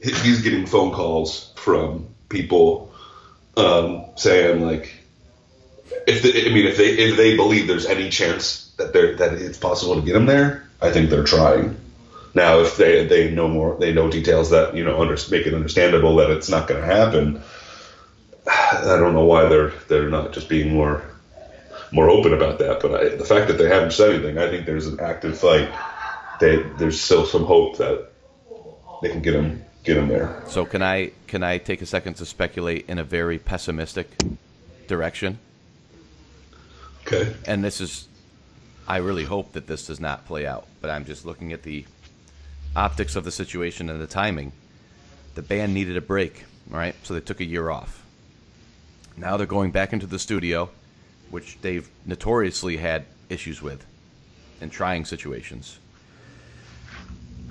he's 0.00 0.42
getting 0.42 0.66
phone 0.66 0.92
calls 0.92 1.52
from 1.56 2.08
people 2.28 2.92
um, 3.56 4.04
saying 4.16 4.64
like, 4.64 4.92
if 6.06 6.22
the, 6.22 6.48
I 6.48 6.52
mean, 6.52 6.66
if 6.66 6.76
they 6.76 6.90
if 6.90 7.16
they 7.16 7.36
believe 7.36 7.66
there's 7.66 7.86
any 7.86 8.10
chance 8.10 8.72
that 8.78 8.92
they're 8.92 9.16
that 9.16 9.34
it's 9.34 9.58
possible 9.58 9.96
to 9.96 10.02
get 10.02 10.16
him 10.16 10.26
there, 10.26 10.68
I 10.80 10.90
think 10.90 11.10
they're 11.10 11.24
trying. 11.24 11.76
Now, 12.34 12.60
if 12.60 12.76
they 12.76 13.06
they 13.06 13.30
know 13.30 13.48
more, 13.48 13.76
they 13.78 13.92
know 13.92 14.10
details 14.10 14.50
that 14.50 14.76
you 14.76 14.84
know 14.84 15.00
under, 15.00 15.16
make 15.30 15.46
it 15.46 15.54
understandable 15.54 16.16
that 16.16 16.30
it's 16.30 16.50
not 16.50 16.68
going 16.68 16.80
to 16.80 16.86
happen. 16.86 17.42
I 18.46 18.96
don't 18.98 19.14
know 19.14 19.24
why 19.24 19.48
they're 19.48 19.70
they're 19.88 20.10
not 20.10 20.32
just 20.32 20.48
being 20.48 20.74
more 20.74 21.02
more 21.92 22.10
open 22.10 22.32
about 22.32 22.58
that. 22.58 22.80
But 22.80 22.94
I, 22.94 23.08
the 23.16 23.24
fact 23.24 23.48
that 23.48 23.58
they 23.58 23.68
haven't 23.68 23.92
said 23.92 24.14
anything, 24.14 24.38
I 24.38 24.48
think 24.48 24.66
there's 24.66 24.86
an 24.86 25.00
active 25.00 25.38
fight. 25.38 25.72
They, 26.40 26.62
there's 26.78 27.00
still 27.00 27.26
some 27.26 27.44
hope 27.44 27.78
that 27.78 28.10
they 29.02 29.08
can 29.08 29.22
get 29.22 29.34
him 29.34 29.64
get 29.84 29.96
him 29.96 30.08
there. 30.08 30.42
So 30.48 30.64
can 30.64 30.82
I 30.82 31.12
can 31.26 31.42
I 31.42 31.58
take 31.58 31.80
a 31.80 31.86
second 31.86 32.14
to 32.14 32.26
speculate 32.26 32.86
in 32.88 32.98
a 32.98 33.04
very 33.04 33.38
pessimistic 33.38 34.10
direction? 34.86 35.38
Okay. 37.06 37.32
and 37.46 37.62
this 37.62 37.80
is 37.80 38.08
I 38.88 38.98
really 38.98 39.24
hope 39.24 39.52
that 39.52 39.66
this 39.66 39.86
does 39.86 40.00
not 40.00 40.26
play 40.26 40.46
out, 40.46 40.66
but 40.80 40.90
I'm 40.90 41.04
just 41.04 41.24
looking 41.24 41.52
at 41.52 41.62
the 41.62 41.84
optics 42.74 43.16
of 43.16 43.24
the 43.24 43.32
situation 43.32 43.88
and 43.88 44.00
the 44.00 44.06
timing. 44.06 44.52
The 45.34 45.42
band 45.42 45.74
needed 45.74 45.96
a 45.96 46.00
break, 46.00 46.44
all 46.70 46.78
right? 46.78 46.94
So 47.02 47.14
they 47.14 47.20
took 47.20 47.40
a 47.40 47.44
year 47.44 47.70
off. 47.70 48.04
Now 49.16 49.36
they're 49.36 49.46
going 49.46 49.70
back 49.70 49.92
into 49.92 50.06
the 50.06 50.18
studio, 50.18 50.70
which 51.30 51.58
they've 51.60 51.88
notoriously 52.04 52.76
had 52.76 53.04
issues 53.28 53.60
with 53.62 53.84
in 54.60 54.70
trying 54.70 55.04
situations. 55.04 55.78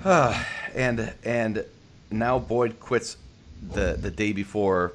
and 0.04 1.12
and 1.24 1.64
now 2.10 2.38
Boyd 2.38 2.78
quits 2.80 3.16
the 3.72 3.96
the 3.98 4.10
day 4.10 4.32
before 4.32 4.92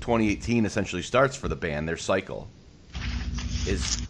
2018 0.00 0.66
essentially 0.66 1.02
starts 1.02 1.36
for 1.36 1.48
the 1.48 1.56
band, 1.56 1.88
their 1.88 1.96
cycle 1.96 2.48
is 3.66 4.06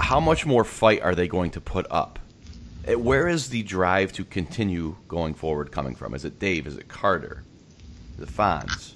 how 0.00 0.20
much 0.20 0.46
more 0.46 0.64
fight 0.64 1.02
are 1.02 1.14
they 1.14 1.28
going 1.28 1.50
to 1.50 1.60
put 1.60 1.86
up 1.90 2.18
eh, 2.86 2.94
where 2.94 3.28
is 3.28 3.50
the 3.50 3.62
drive 3.62 4.12
to 4.12 4.24
continue 4.24 4.96
going 5.08 5.34
forward 5.34 5.70
coming 5.70 5.94
from? 5.94 6.14
Is 6.14 6.24
it 6.24 6.38
Dave? 6.38 6.66
Is 6.66 6.76
it 6.76 6.88
Carter? 6.88 7.42
The 8.18 8.24
it 8.24 8.30
Fonz? 8.30 8.94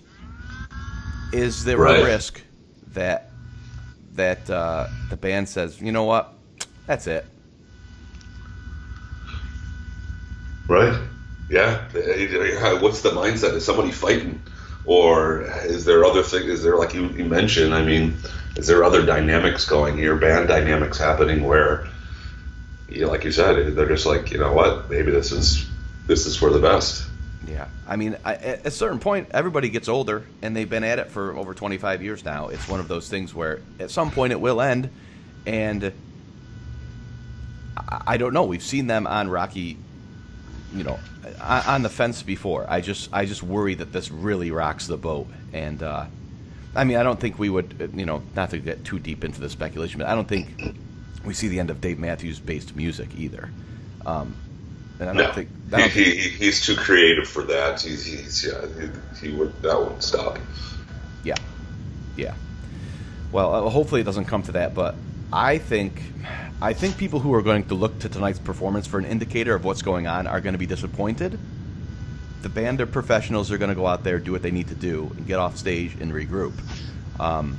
Is 1.33 1.65
there 1.65 1.79
Right. 1.79 2.01
a 2.01 2.05
risk 2.05 2.43
that 2.89 3.31
that 4.15 4.49
uh, 4.51 4.89
the 5.11 5.17
band 5.17 5.49
says, 5.49 5.81
you 5.81 5.93
know 5.93 6.05
what, 6.05 6.33
that's 6.87 7.07
it? 7.07 7.27
Right? 10.69 10.99
Yeah. 11.51 11.85
Uh, 11.95 12.79
What's 12.79 13.03
the 13.03 13.11
mindset? 13.11 13.55
Is 13.55 13.65
somebody 13.65 13.91
fighting, 13.91 14.43
or 14.85 15.43
is 15.65 15.85
there 15.85 16.05
other 16.05 16.23
things? 16.23 16.47
Is 16.47 16.63
there 16.63 16.77
like 16.77 16.95
you, 16.95 17.09
you 17.09 17.25
mentioned? 17.25 17.75
I 17.75 17.83
mean, 17.83 18.17
is 18.57 18.67
there 18.67 18.85
other 18.85 19.05
dynamics 19.05 19.67
going 19.67 19.99
here? 19.99 20.17
Band 20.17 20.49
dynamics 20.49 20.99
happening 20.99 21.45
where, 21.45 21.89
you 22.89 23.03
know, 23.03 23.09
like 23.11 23.25
you 23.25 23.33
said, 23.33 23.75
they're 23.75 23.89
just 23.89 24.07
like, 24.07 24.31
you 24.31 24.39
know 24.39 24.53
what? 24.53 24.89
Maybe 24.89 25.11
this 25.11 25.33
is 25.33 25.69
this 26.07 26.27
is 26.27 26.37
for 26.37 26.51
the 26.51 26.61
best. 26.61 27.07
Yeah, 27.47 27.69
I 27.89 27.97
mean, 27.97 28.17
I, 28.25 28.35
at 28.35 28.67
a 28.67 28.71
certain 28.71 29.01
point, 29.01 29.29
everybody 29.33 29.69
gets 29.69 29.89
older, 29.89 30.25
and 30.43 30.55
they've 30.55 30.69
been 30.69 30.85
at 30.85 30.99
it 30.99 31.11
for 31.11 31.37
over 31.37 31.55
25 31.55 32.03
years 32.03 32.25
now. 32.25 32.49
It's 32.49 32.69
one 32.69 32.79
of 32.79 32.89
those 32.89 33.09
things 33.09 33.35
where 33.35 33.61
at 33.81 33.91
some 33.91 34.11
point 34.11 34.33
it 34.33 34.41
will 34.41 34.61
end, 34.61 34.91
and 35.45 35.93
I, 37.77 38.03
I 38.07 38.17
don't 38.17 38.33
know. 38.33 38.45
We've 38.45 38.63
seen 38.63 38.87
them 38.87 39.07
on 39.09 39.29
Rocky, 39.29 39.77
you 40.73 40.85
know, 40.85 41.01
on, 41.41 41.83
the 41.83 41.89
fence 41.89 42.23
before. 42.23 42.65
I 42.69 42.81
just, 42.81 43.13
I 43.13 43.27
just 43.27 43.43
worry 43.43 43.75
that 43.75 43.93
this 43.93 44.11
really 44.11 44.53
rocks 44.53 44.87
the 44.87 44.97
boat, 44.97 45.27
and 45.53 45.83
uh, 45.83 46.07
I 46.77 46.85
mean, 46.85 46.97
I 46.97 47.03
don't 47.03 47.19
think 47.19 47.39
we 47.41 47.51
would, 47.51 47.77
uh, 47.81 47.97
you 47.97 48.07
know, 48.07 48.23
not 48.37 48.51
to 48.51 48.59
get 48.59 48.85
too 48.85 49.01
deep 49.01 49.25
into 49.25 49.41
the 49.41 49.51
speculation, 49.51 49.99
but 49.99 50.07
I 50.07 50.15
don't 50.15 50.29
think 50.29 50.77
we 51.25 51.35
see 51.35 51.49
the 51.49 51.59
end 51.59 51.71
of 51.71 51.81
Dave 51.81 51.99
Matthews 51.99 52.39
based 52.39 52.77
music 52.77 53.09
either. 53.17 53.51
Um, 54.07 54.37
and 55.03 55.11
I 55.11 55.15
don't 55.15 55.29
No, 55.29 55.33
think 55.33 55.49
I 55.73 55.81
don't 55.81 55.91
he, 55.91 56.05
he, 56.17 56.29
he's 56.31 56.65
too 56.65 56.77
creative 56.77 57.29
for 57.29 57.43
that. 57.45 57.81
He's, 57.81 58.05
he's 58.05 58.45
yeah, 58.45 58.67
he, 59.21 59.27
he 59.29 59.35
would 59.35 59.53
that 59.63 59.79
won't 59.79 60.03
stop. 60.03 60.39
Yeah, 61.25 61.37
yeah. 62.17 62.35
Well, 63.31 63.55
uh, 63.67 63.71
hopefully 63.71 64.01
it 64.01 64.05
doesn't 64.05 64.27
come 64.27 64.43
to 64.45 64.53
that, 64.53 64.75
but 64.75 64.95
I 65.33 65.59
think, 65.59 66.03
I 66.61 66.75
think 66.75 66.99
people 66.99 67.21
who 67.21 67.33
are 67.35 67.43
going 67.43 67.65
to 67.69 67.75
look 67.75 67.99
to 68.01 68.09
tonight's 68.09 68.39
performance 68.39 68.87
for 68.87 68.99
an 68.99 69.07
indicator 69.07 69.55
of 69.55 69.65
what's 69.65 69.83
going 69.83 70.07
on 70.07 70.27
are 70.27 70.41
going 70.41 70.53
to 70.53 70.59
be 70.59 70.67
disappointed. 70.67 71.39
The 72.43 72.49
band 72.49 72.81
are 72.81 72.87
professionals; 72.87 73.49
they're 73.49 73.59
going 73.59 73.71
to 73.71 73.75
go 73.77 73.87
out 73.87 74.05
there, 74.05 74.19
do 74.19 74.33
what 74.33 74.43
they 74.43 74.51
need 74.51 74.69
to 74.69 74.75
do, 74.75 75.13
and 75.17 75.27
get 75.27 75.39
off 75.39 75.57
stage 75.57 75.95
and 76.01 76.13
regroup. 76.13 76.53
Um, 77.21 77.57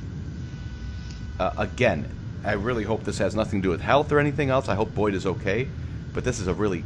uh, 1.40 1.52
again, 1.56 2.08
I 2.44 2.52
really 2.52 2.84
hope 2.84 3.04
this 3.04 3.18
has 3.18 3.34
nothing 3.34 3.62
to 3.62 3.66
do 3.66 3.70
with 3.70 3.80
health 3.80 4.12
or 4.12 4.18
anything 4.20 4.50
else. 4.50 4.68
I 4.68 4.74
hope 4.74 4.94
Boyd 4.94 5.14
is 5.14 5.26
okay, 5.26 5.66
but 6.12 6.22
this 6.22 6.38
is 6.38 6.46
a 6.46 6.54
really 6.54 6.84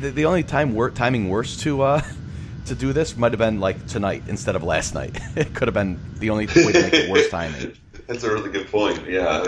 the, 0.00 0.10
the 0.10 0.24
only 0.24 0.42
time 0.42 0.74
wor- 0.74 0.90
timing 0.90 1.28
worse 1.28 1.56
to 1.58 1.82
uh, 1.82 2.02
to 2.66 2.74
do 2.74 2.92
this 2.92 3.16
might 3.16 3.32
have 3.32 3.38
been 3.38 3.60
like 3.60 3.86
tonight 3.86 4.22
instead 4.28 4.56
of 4.56 4.62
last 4.62 4.94
night. 4.94 5.18
it 5.36 5.54
could 5.54 5.68
have 5.68 5.74
been 5.74 5.98
the 6.18 6.30
only 6.30 6.46
way 6.46 6.72
to 6.72 6.82
make 6.82 6.92
it 6.92 7.10
worse 7.10 7.28
timing. 7.28 7.76
That's 8.06 8.22
a 8.22 8.30
really 8.30 8.50
good 8.50 8.68
point. 8.68 9.08
Yeah, 9.08 9.42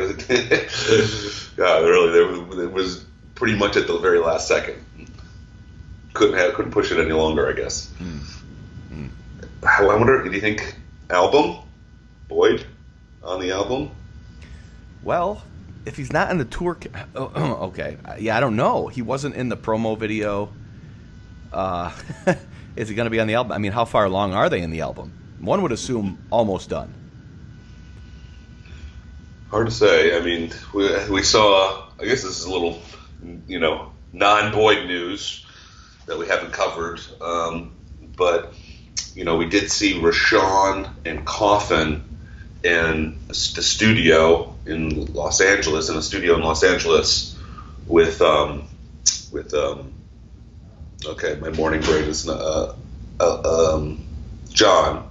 yeah, 1.59 1.79
really, 1.81 2.64
it 2.64 2.72
was 2.72 3.05
pretty 3.35 3.55
much 3.55 3.76
at 3.76 3.87
the 3.87 3.98
very 3.98 4.18
last 4.18 4.48
second. 4.48 4.83
Couldn't 6.14 6.38
have, 6.38 6.55
couldn't 6.55 6.72
push 6.72 6.90
it 6.90 6.98
any 6.98 7.12
longer, 7.12 7.50
I 7.50 7.52
guess. 7.52 7.92
I 9.62 9.85
wonder, 9.85 10.22
do 10.24 10.31
you 10.31 10.40
think 10.40 10.74
album 11.11 11.59
Boyd 12.29 12.64
on 13.22 13.40
the 13.40 13.50
album? 13.50 13.90
Well, 15.02 15.42
if 15.87 15.96
he's 15.96 16.12
not 16.12 16.31
in 16.31 16.38
the 16.38 16.44
tour, 16.44 16.77
okay, 17.16 17.96
yeah, 18.18 18.37
I 18.37 18.40
don't 18.40 18.57
know. 18.57 18.88
He 18.88 19.03
wasn't 19.03 19.37
in 19.37 19.49
the 19.49 19.57
promo 19.57 19.96
video. 19.96 20.53
Uh, 21.53 21.92
is 22.77 22.88
he 22.88 22.94
going 22.94 23.07
to 23.07 23.11
be 23.11 23.20
on 23.20 23.29
the 23.29 23.35
album? 23.35 23.53
I 23.53 23.59
mean, 23.59 23.72
how 23.72 23.85
far 23.85 24.05
along 24.05 24.35
are 24.35 24.51
they 24.51 24.61
in 24.61 24.70
the 24.70 24.81
album? 24.81 25.12
One 25.40 25.62
would 25.62 25.72
assume 25.72 26.18
almost 26.31 26.68
done. 26.68 26.92
Hard 29.49 29.66
to 29.68 29.72
say. 29.72 30.16
I 30.16 30.20
mean, 30.20 30.51
we, 30.75 31.09
we 31.09 31.22
saw. 31.22 31.88
I 32.01 32.05
guess 32.05 32.22
this 32.22 32.40
is 32.40 32.44
a 32.44 32.51
little, 32.51 32.83
you 33.46 33.61
know, 33.61 33.92
non-Boyd 34.12 34.87
news 34.87 35.46
that 36.07 36.18
we 36.18 36.27
haven't 36.27 36.53
covered. 36.53 37.01
Um, 37.20 37.77
but 38.16 38.53
you 39.14 39.25
know, 39.25 39.37
we 39.37 39.46
did 39.46 39.70
see 39.70 39.94
Rashawn 39.94 40.90
and 41.07 41.25
Coffin 41.25 42.06
in 42.66 43.16
the 43.29 43.35
studio 43.35 44.55
in 44.66 45.07
Los 45.14 45.40
Angeles, 45.40 45.88
in 45.88 45.96
a 45.96 46.02
studio 46.02 46.35
in 46.35 46.42
Los 46.42 46.64
Angeles, 46.64 47.38
with 47.87 48.20
um, 48.20 48.64
with 49.31 49.55
um, 49.55 49.92
okay, 51.05 51.38
my 51.40 51.50
morning 51.50 51.81
brain 51.81 52.05
is 52.05 52.26
not, 52.26 52.40
uh, 52.40 52.72
uh, 53.20 53.74
um, 53.74 54.05
John. 54.50 55.09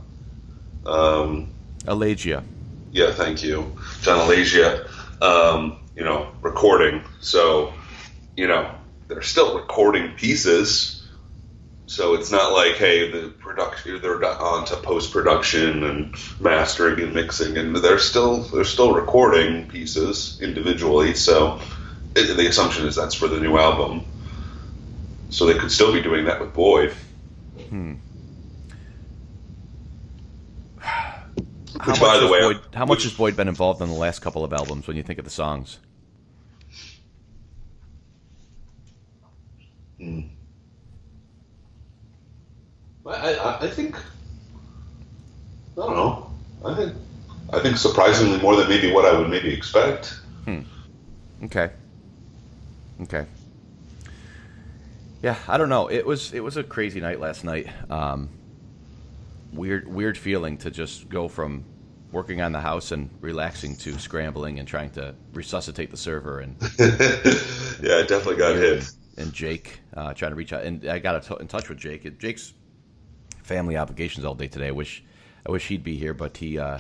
Um, 0.85 1.49
Alagia. 1.85 2.43
yeah, 2.91 3.11
thank 3.11 3.41
you, 3.43 3.73
John 4.01 4.27
Alagia. 4.27 4.85
Um, 5.21 5.77
you 5.95 6.03
know, 6.03 6.27
recording. 6.41 7.03
So, 7.21 7.73
you 8.35 8.47
know, 8.47 8.69
they're 9.07 9.21
still 9.21 9.55
recording 9.57 10.11
pieces. 10.11 10.94
So 11.87 12.15
it's 12.15 12.31
not 12.31 12.51
like, 12.51 12.75
hey, 12.75 13.11
the 13.11 13.29
production 13.29 14.01
they're 14.01 14.23
on 14.25 14.65
to 14.65 14.75
post 14.77 15.11
production 15.11 15.83
and 15.83 16.15
mastering 16.39 16.99
and 16.99 17.13
mixing, 17.13 17.57
and 17.57 17.75
they're 17.75 17.99
still 17.99 18.41
they're 18.41 18.63
still 18.63 18.93
recording 18.93 19.67
pieces 19.67 20.39
individually. 20.41 21.13
So 21.13 21.59
it, 22.15 22.35
the 22.35 22.47
assumption 22.47 22.87
is 22.87 22.95
that's 22.95 23.13
for 23.13 23.27
the 23.27 23.39
new 23.39 23.57
album. 23.57 24.03
So 25.29 25.45
they 25.45 25.55
could 25.55 25.71
still 25.71 25.93
be 25.93 26.01
doing 26.01 26.25
that 26.25 26.39
with 26.39 26.53
Boyd. 26.53 26.93
Hmm. 27.69 27.93
How 30.81 31.91
Which, 31.91 31.99
by 31.99 32.07
much 32.07 32.19
the 32.19 32.21
has 32.21 32.31
way, 32.31 32.39
Boyd, 32.41 32.61
how 32.73 32.85
much 32.85 33.03
has 33.03 33.13
Boyd 33.13 33.35
been 33.35 33.49
involved 33.49 33.81
in 33.81 33.89
the 33.89 33.95
last 33.95 34.19
couple 34.19 34.43
of 34.43 34.53
albums 34.53 34.87
when 34.87 34.97
you 34.97 35.03
think 35.03 35.19
of 35.19 35.25
the 35.25 35.31
songs? 35.31 35.77
Hmm. 39.99 40.21
I, 43.05 43.33
I, 43.35 43.65
I 43.65 43.69
think 43.69 43.95
I 43.97 44.01
don't 45.75 45.95
know. 45.95 46.31
I 46.63 46.75
think 46.75 46.93
I 47.53 47.59
think 47.59 47.77
surprisingly 47.77 48.39
more 48.39 48.55
than 48.55 48.67
maybe 48.67 48.91
what 48.91 49.05
I 49.05 49.17
would 49.17 49.29
maybe 49.29 49.53
expect. 49.53 50.19
Okay. 51.43 51.69
Okay. 53.01 53.25
Yeah, 55.21 55.35
I 55.47 55.57
don't 55.57 55.69
know. 55.69 55.87
It 55.89 56.05
was 56.05 56.33
it 56.33 56.39
was 56.43 56.57
a 56.57 56.63
crazy 56.63 56.99
night 56.99 57.19
last 57.19 57.43
night. 57.43 57.67
Um, 57.89 58.29
weird 59.53 59.87
weird 59.87 60.17
feeling 60.17 60.57
to 60.59 60.71
just 60.71 61.09
go 61.09 61.27
from 61.27 61.65
working 62.11 62.41
on 62.41 62.51
the 62.51 62.61
house 62.61 62.91
and 62.91 63.09
relaxing 63.21 63.75
to 63.75 63.97
scrambling 63.99 64.59
and 64.59 64.67
trying 64.67 64.89
to 64.91 65.13
resuscitate 65.33 65.91
the 65.91 65.97
server 65.97 66.39
and 66.39 66.55
yeah, 66.79 67.99
it 67.99 68.07
definitely 68.07 68.37
got 68.37 68.55
hit. 68.55 68.89
and 69.17 69.33
Jake 69.33 69.81
uh, 69.95 70.13
trying 70.13 70.31
to 70.31 70.35
reach 70.35 70.53
out. 70.53 70.63
And 70.63 70.87
I 70.87 70.99
got 70.99 71.29
in 71.41 71.47
touch 71.47 71.67
with 71.67 71.77
Jake. 71.77 72.17
Jake's 72.19 72.53
family 73.45 73.77
obligations 73.77 74.25
all 74.25 74.35
day 74.35 74.47
today. 74.47 74.67
I 74.67 74.71
wish 74.71 75.03
I 75.47 75.51
wish 75.51 75.67
he'd 75.67 75.83
be 75.83 75.97
here, 75.97 76.13
but 76.13 76.37
he 76.37 76.57
uh, 76.57 76.79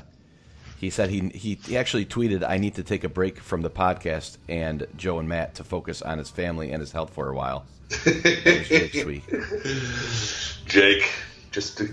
he 0.79 0.89
said 0.89 1.09
he, 1.09 1.29
he 1.29 1.59
he 1.65 1.77
actually 1.77 2.05
tweeted, 2.05 2.47
"I 2.47 2.57
need 2.57 2.75
to 2.75 2.83
take 2.83 3.03
a 3.03 3.09
break 3.09 3.39
from 3.39 3.61
the 3.61 3.69
podcast 3.69 4.37
and 4.49 4.85
Joe 4.97 5.19
and 5.19 5.29
Matt 5.29 5.55
to 5.55 5.63
focus 5.63 6.01
on 6.01 6.17
his 6.17 6.29
family 6.29 6.71
and 6.71 6.81
his 6.81 6.91
health 6.91 7.13
for 7.13 7.29
a 7.29 7.35
while." 7.35 7.65
Jake's 8.03 9.01
tweet. 9.01 9.23
Jake 10.65 11.09
just 11.51 11.77
to, 11.77 11.87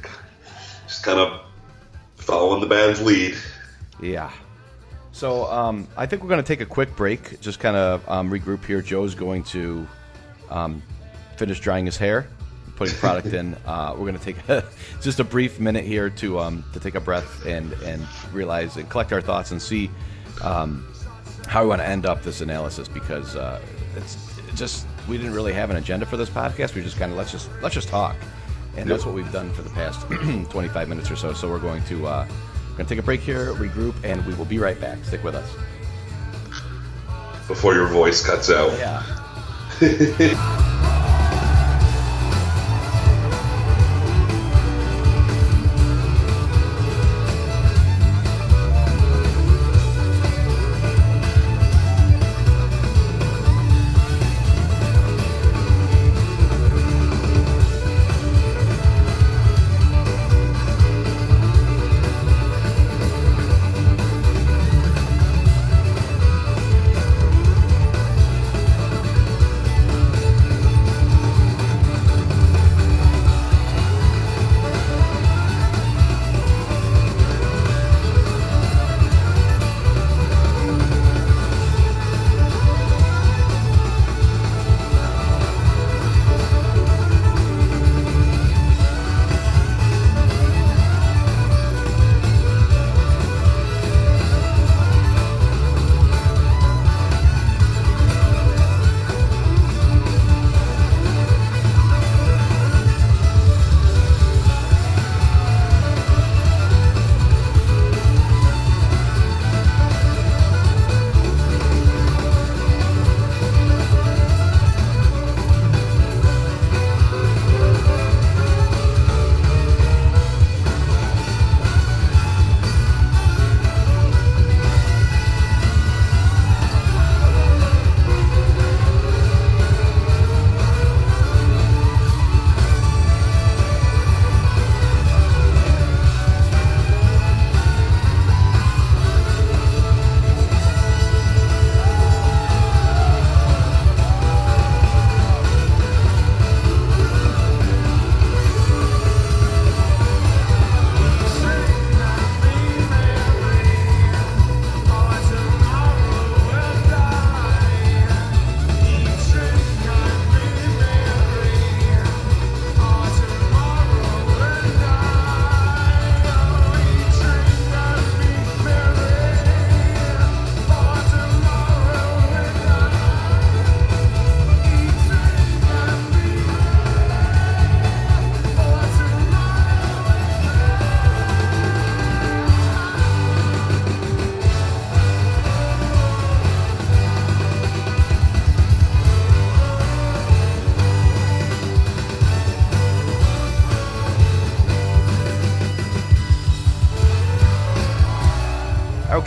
just 0.87 1.05
kind 1.05 1.19
of 1.19 1.43
following 2.17 2.61
the 2.61 2.67
band's 2.67 3.03
lead. 3.03 3.37
Yeah. 4.01 4.33
So 5.13 5.45
um, 5.53 5.87
I 5.97 6.07
think 6.07 6.23
we're 6.23 6.31
going 6.31 6.43
to 6.43 6.47
take 6.47 6.63
a 6.63 6.67
quick 6.67 6.97
break, 6.97 7.41
just 7.41 7.61
kind 7.61 7.77
of 7.77 8.09
um, 8.09 8.31
regroup 8.31 8.65
here. 8.65 8.81
Joe's 8.81 9.15
going 9.15 9.45
to 9.45 9.87
um, 10.49 10.83
finish 11.37 11.61
drying 11.61 11.85
his 11.85 11.99
hair, 11.99 12.27
putting 12.77 12.95
product 12.97 13.29
in. 13.29 13.57
Uh, 13.67 13.93
we're 13.93 14.07
going 14.07 14.19
to 14.19 14.25
take 14.25 14.37
a, 14.49 14.65
just 15.01 15.21
a 15.21 15.25
brief 15.25 15.61
minute 15.61 15.85
here 15.85 16.11
to 16.11 16.39
um, 16.39 16.65
to 16.73 16.81
take 16.81 16.95
a 16.95 17.01
breath 17.01 17.47
and 17.47 17.73
and 17.85 18.07
realize 18.33 18.77
and 18.77 18.89
collect 18.91 19.13
our 19.13 19.21
thoughts 19.21 19.51
and 19.51 19.63
see 19.63 19.91
um, 20.43 20.87
how 21.47 21.63
we 21.63 21.69
want 21.69 21.81
to 21.81 21.87
end 21.87 22.07
up 22.07 22.23
this 22.23 22.41
analysis 22.41 22.89
because 22.89 23.37
uh, 23.37 23.61
it's 23.97 24.17
it 24.39 24.55
just 24.55 24.87
we 25.09 25.17
didn't 25.17 25.33
really 25.33 25.53
have 25.53 25.71
an 25.71 25.77
agenda 25.77 26.07
for 26.07 26.17
this 26.17 26.29
podcast. 26.29 26.75
We 26.75 26.83
just 26.83 26.99
kind 26.99 27.13
of 27.13 27.19
let's 27.19 27.31
just 27.31 27.49
let's 27.63 27.75
just 27.75 27.89
talk, 27.89 28.17
and 28.77 28.91
that's 28.91 29.07
what 29.07 29.15
we've 29.15 29.31
done 29.33 29.53
for 29.53 29.63
the 29.63 29.71
past 29.71 30.07
25 30.51 30.89
minutes 30.89 31.11
or 31.11 31.17
so. 31.17 31.33
So 31.33 31.49
we're 31.49 31.59
going 31.59 31.83
to 31.85 32.07
uh, 32.07 32.27
we're 32.71 32.77
going 32.77 32.87
to 32.87 32.95
take 32.95 32.99
a 32.99 33.03
break 33.03 33.21
here, 33.21 33.53
regroup, 33.55 33.95
and 34.05 34.25
we 34.27 34.35
will 34.35 34.45
be 34.45 34.59
right 34.59 34.81
back. 34.81 35.03
Stick 35.05 35.25
with 35.25 35.35
us. 35.35 35.51
Before 37.49 37.75
your 37.75 37.89
voice 37.89 38.25
cuts 38.25 38.51
out. 38.51 38.73
Yeah. 38.79 39.03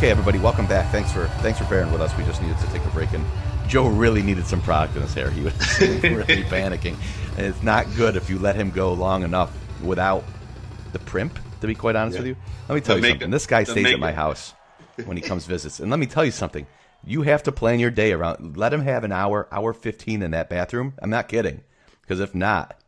Okay, 0.06 0.12
everybody, 0.12 0.38
welcome 0.38 0.68
back. 0.68 0.92
Thanks 0.92 1.12
for 1.12 1.26
thanks 1.40 1.58
for 1.58 1.66
bearing 1.66 1.92
with 1.92 2.00
us. 2.00 2.16
We 2.16 2.24
just 2.26 2.40
needed 2.40 2.60
to 2.60 2.68
take 2.68 2.86
a 2.86 2.90
break, 2.90 3.12
and 3.14 3.26
Joe 3.68 3.88
really 3.88 4.22
needed 4.22 4.46
some 4.46 4.62
product 4.62 4.96
in 4.96 5.02
his 5.02 5.16
hair. 5.16 5.32
He 5.32 5.42
was 5.42 5.56
really 5.82 6.44
panicking. 6.44 6.96
And 7.38 7.48
it's 7.48 7.64
not 7.64 7.88
good 7.96 8.16
if 8.16 8.30
you 8.30 8.38
let 8.38 8.56
him 8.56 8.70
go 8.70 8.94
long 8.94 9.24
enough 9.24 9.52
without 9.84 10.24
the 10.94 11.00
primp. 11.00 11.32
To 11.62 11.66
be 11.66 11.74
quite 11.74 11.96
honest 11.96 12.18
Yeah. 12.18 12.20
with 12.20 12.28
you, 12.28 12.36
let 12.70 12.76
me 12.76 12.82
tell 12.82 12.98
The 12.98 13.02
you 13.02 13.14
something. 13.14 13.32
This 13.32 13.48
guy 13.48 13.64
stays 13.64 13.88
at 13.88 14.00
my 14.00 14.12
house 14.12 14.54
when 15.06 15.18
he 15.18 15.24
comes 15.24 15.48
visits, 15.48 15.80
and 15.80 15.90
let 15.90 16.00
me 16.00 16.06
tell 16.06 16.24
you 16.24 16.30
something. 16.30 16.68
You 17.04 17.24
have 17.24 17.42
to 17.42 17.52
plan 17.52 17.80
your 17.80 17.90
day 17.90 18.12
around. 18.12 18.58
Let 18.58 18.72
him 18.72 18.82
have 18.82 19.06
an 19.06 19.12
hour, 19.12 19.48
hour 19.52 19.74
fifteen 19.74 20.22
in 20.22 20.30
that 20.30 20.52
bathroom. 20.52 20.94
I'm 21.02 21.10
not 21.10 21.30
kidding, 21.30 21.62
because 22.04 22.20
if 22.20 22.36
not, 22.36 22.80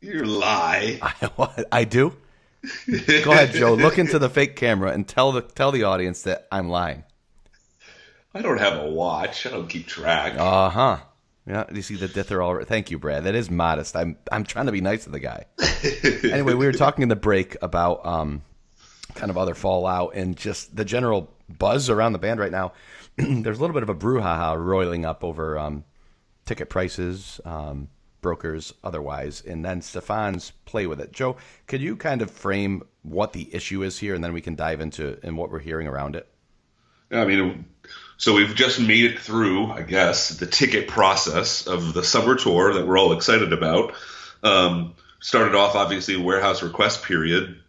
You 0.00 0.22
lie. 0.22 1.00
I, 1.02 1.64
I 1.72 1.82
do. 1.82 2.14
Go 3.24 3.32
ahead, 3.32 3.52
Joe. 3.52 3.74
Look 3.74 3.98
into 3.98 4.18
the 4.18 4.28
fake 4.28 4.56
camera 4.56 4.92
and 4.92 5.06
tell 5.06 5.32
the 5.32 5.42
tell 5.42 5.72
the 5.72 5.84
audience 5.84 6.22
that 6.22 6.46
I'm 6.52 6.68
lying. 6.68 7.04
I 8.34 8.42
don't 8.42 8.58
have 8.58 8.82
a 8.82 8.90
watch. 8.90 9.46
I 9.46 9.50
don't 9.50 9.68
keep 9.68 9.86
track. 9.86 10.34
Uh 10.36 10.70
huh. 10.70 10.98
Yeah, 11.46 11.64
you 11.72 11.82
see 11.82 11.96
the 11.96 12.06
dither 12.06 12.42
all. 12.42 12.62
Thank 12.64 12.90
you, 12.90 12.98
Brad. 12.98 13.24
That 13.24 13.34
is 13.34 13.50
modest. 13.50 13.96
I'm 13.96 14.18
I'm 14.30 14.44
trying 14.44 14.66
to 14.66 14.72
be 14.72 14.80
nice 14.80 15.04
to 15.04 15.10
the 15.10 15.20
guy. 15.20 15.46
anyway, 16.24 16.54
we 16.54 16.66
were 16.66 16.72
talking 16.72 17.02
in 17.02 17.08
the 17.08 17.16
break 17.16 17.56
about 17.62 18.04
um, 18.04 18.42
kind 19.14 19.30
of 19.30 19.38
other 19.38 19.54
fallout 19.54 20.14
and 20.14 20.36
just 20.36 20.76
the 20.76 20.84
general 20.84 21.32
buzz 21.48 21.90
around 21.90 22.12
the 22.12 22.18
band 22.18 22.40
right 22.40 22.52
now. 22.52 22.72
There's 23.16 23.58
a 23.58 23.60
little 23.60 23.74
bit 23.74 23.82
of 23.82 23.88
a 23.88 23.94
brouhaha 23.94 24.56
roiling 24.58 25.04
up 25.04 25.24
over 25.24 25.58
um, 25.58 25.84
ticket 26.44 26.68
prices, 26.68 27.40
um, 27.44 27.88
brokers, 28.20 28.72
otherwise, 28.82 29.42
and 29.46 29.64
then 29.64 29.82
Stefan's 29.82 30.52
play 30.64 30.86
with 30.86 31.00
it. 31.00 31.12
Joe, 31.12 31.36
could 31.66 31.80
you 31.80 31.96
kind 31.96 32.22
of 32.22 32.30
frame 32.30 32.82
what 33.02 33.32
the 33.32 33.54
issue 33.54 33.82
is 33.82 33.98
here, 33.98 34.14
and 34.14 34.22
then 34.22 34.32
we 34.32 34.40
can 34.40 34.54
dive 34.54 34.80
into 34.80 35.18
and 35.22 35.36
what 35.36 35.50
we're 35.50 35.58
hearing 35.58 35.86
around 35.86 36.16
it? 36.16 36.26
I 37.10 37.24
mean, 37.24 37.64
so 38.16 38.34
we've 38.34 38.54
just 38.54 38.80
made 38.80 39.04
it 39.04 39.18
through, 39.18 39.70
I 39.70 39.82
guess, 39.82 40.30
the 40.30 40.46
ticket 40.46 40.88
process 40.88 41.66
of 41.66 41.92
the 41.94 42.04
summer 42.04 42.36
tour 42.36 42.74
that 42.74 42.86
we're 42.86 42.98
all 42.98 43.12
excited 43.12 43.52
about. 43.52 43.94
Um, 44.42 44.94
started 45.20 45.54
off, 45.54 45.74
obviously, 45.74 46.16
warehouse 46.16 46.62
request 46.62 47.02
period, 47.02 47.60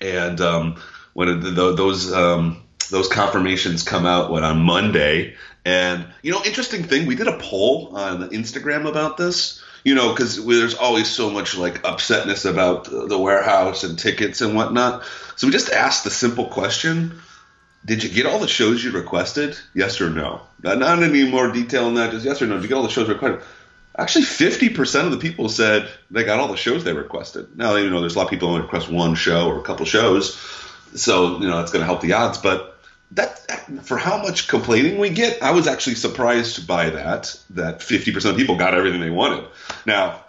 and 0.00 0.40
um, 0.40 0.82
when 1.12 1.28
it, 1.28 1.40
th 1.40 1.54
those 1.54 2.12
um, 2.12 2.62
those 2.90 3.08
confirmations 3.08 3.82
come 3.82 4.06
out, 4.06 4.30
what 4.30 4.44
on 4.44 4.60
Monday, 4.60 5.34
and 5.64 6.06
you 6.22 6.32
know, 6.32 6.42
interesting 6.44 6.84
thing, 6.84 7.06
we 7.06 7.14
did 7.14 7.28
a 7.28 7.38
poll 7.38 7.96
on 7.96 8.30
Instagram 8.30 8.88
about 8.88 9.16
this. 9.16 9.62
You 9.84 9.94
know, 9.94 10.10
because 10.10 10.44
there's 10.44 10.74
always 10.74 11.08
so 11.08 11.30
much 11.30 11.56
like 11.56 11.82
upsetness 11.82 12.48
about 12.48 12.84
the 12.84 13.18
warehouse 13.18 13.84
and 13.84 13.98
tickets 13.98 14.40
and 14.40 14.54
whatnot. 14.54 15.04
So 15.36 15.46
we 15.46 15.52
just 15.52 15.70
asked 15.70 16.04
the 16.04 16.10
simple 16.10 16.46
question: 16.46 17.20
did 17.84 18.02
you 18.02 18.10
get 18.10 18.26
all 18.26 18.38
the 18.38 18.48
shows 18.48 18.82
you 18.82 18.90
requested? 18.90 19.56
Yes 19.74 20.00
or 20.00 20.10
no? 20.10 20.42
Not, 20.62 20.78
not 20.78 21.02
any 21.02 21.30
more 21.30 21.50
detail 21.52 21.86
on 21.86 21.94
that. 21.94 22.10
Just 22.10 22.24
yes 22.24 22.42
or 22.42 22.46
no. 22.46 22.54
Did 22.54 22.64
you 22.64 22.68
get 22.68 22.74
all 22.74 22.82
the 22.82 22.90
shows 22.90 23.08
requested? 23.08 23.46
Actually, 23.96 24.24
fifty 24.24 24.68
percent 24.68 25.06
of 25.06 25.12
the 25.12 25.18
people 25.18 25.48
said 25.48 25.88
they 26.10 26.24
got 26.24 26.38
all 26.38 26.48
the 26.48 26.56
shows 26.56 26.84
they 26.84 26.92
requested. 26.92 27.56
Now, 27.56 27.76
you 27.76 27.90
know, 27.90 28.00
there's 28.00 28.14
a 28.14 28.18
lot 28.18 28.24
of 28.24 28.30
people 28.30 28.48
who 28.48 28.54
only 28.54 28.64
request 28.64 28.88
one 28.88 29.14
show 29.14 29.48
or 29.48 29.58
a 29.58 29.62
couple 29.62 29.86
shows, 29.86 30.36
so 30.94 31.40
you 31.40 31.48
know 31.48 31.58
that's 31.58 31.72
going 31.72 31.80
to 31.80 31.86
help 31.86 32.00
the 32.00 32.12
odds. 32.12 32.38
But 32.38 32.77
that 33.12 33.38
for 33.84 33.96
how 33.96 34.22
much 34.22 34.48
complaining 34.48 34.98
we 34.98 35.10
get, 35.10 35.42
I 35.42 35.52
was 35.52 35.66
actually 35.66 35.96
surprised 35.96 36.66
by 36.66 36.90
that. 36.90 37.38
That 37.50 37.82
fifty 37.82 38.12
percent 38.12 38.34
of 38.34 38.38
people 38.38 38.56
got 38.56 38.74
everything 38.74 39.00
they 39.00 39.10
wanted. 39.10 39.46
Now, 39.86 40.24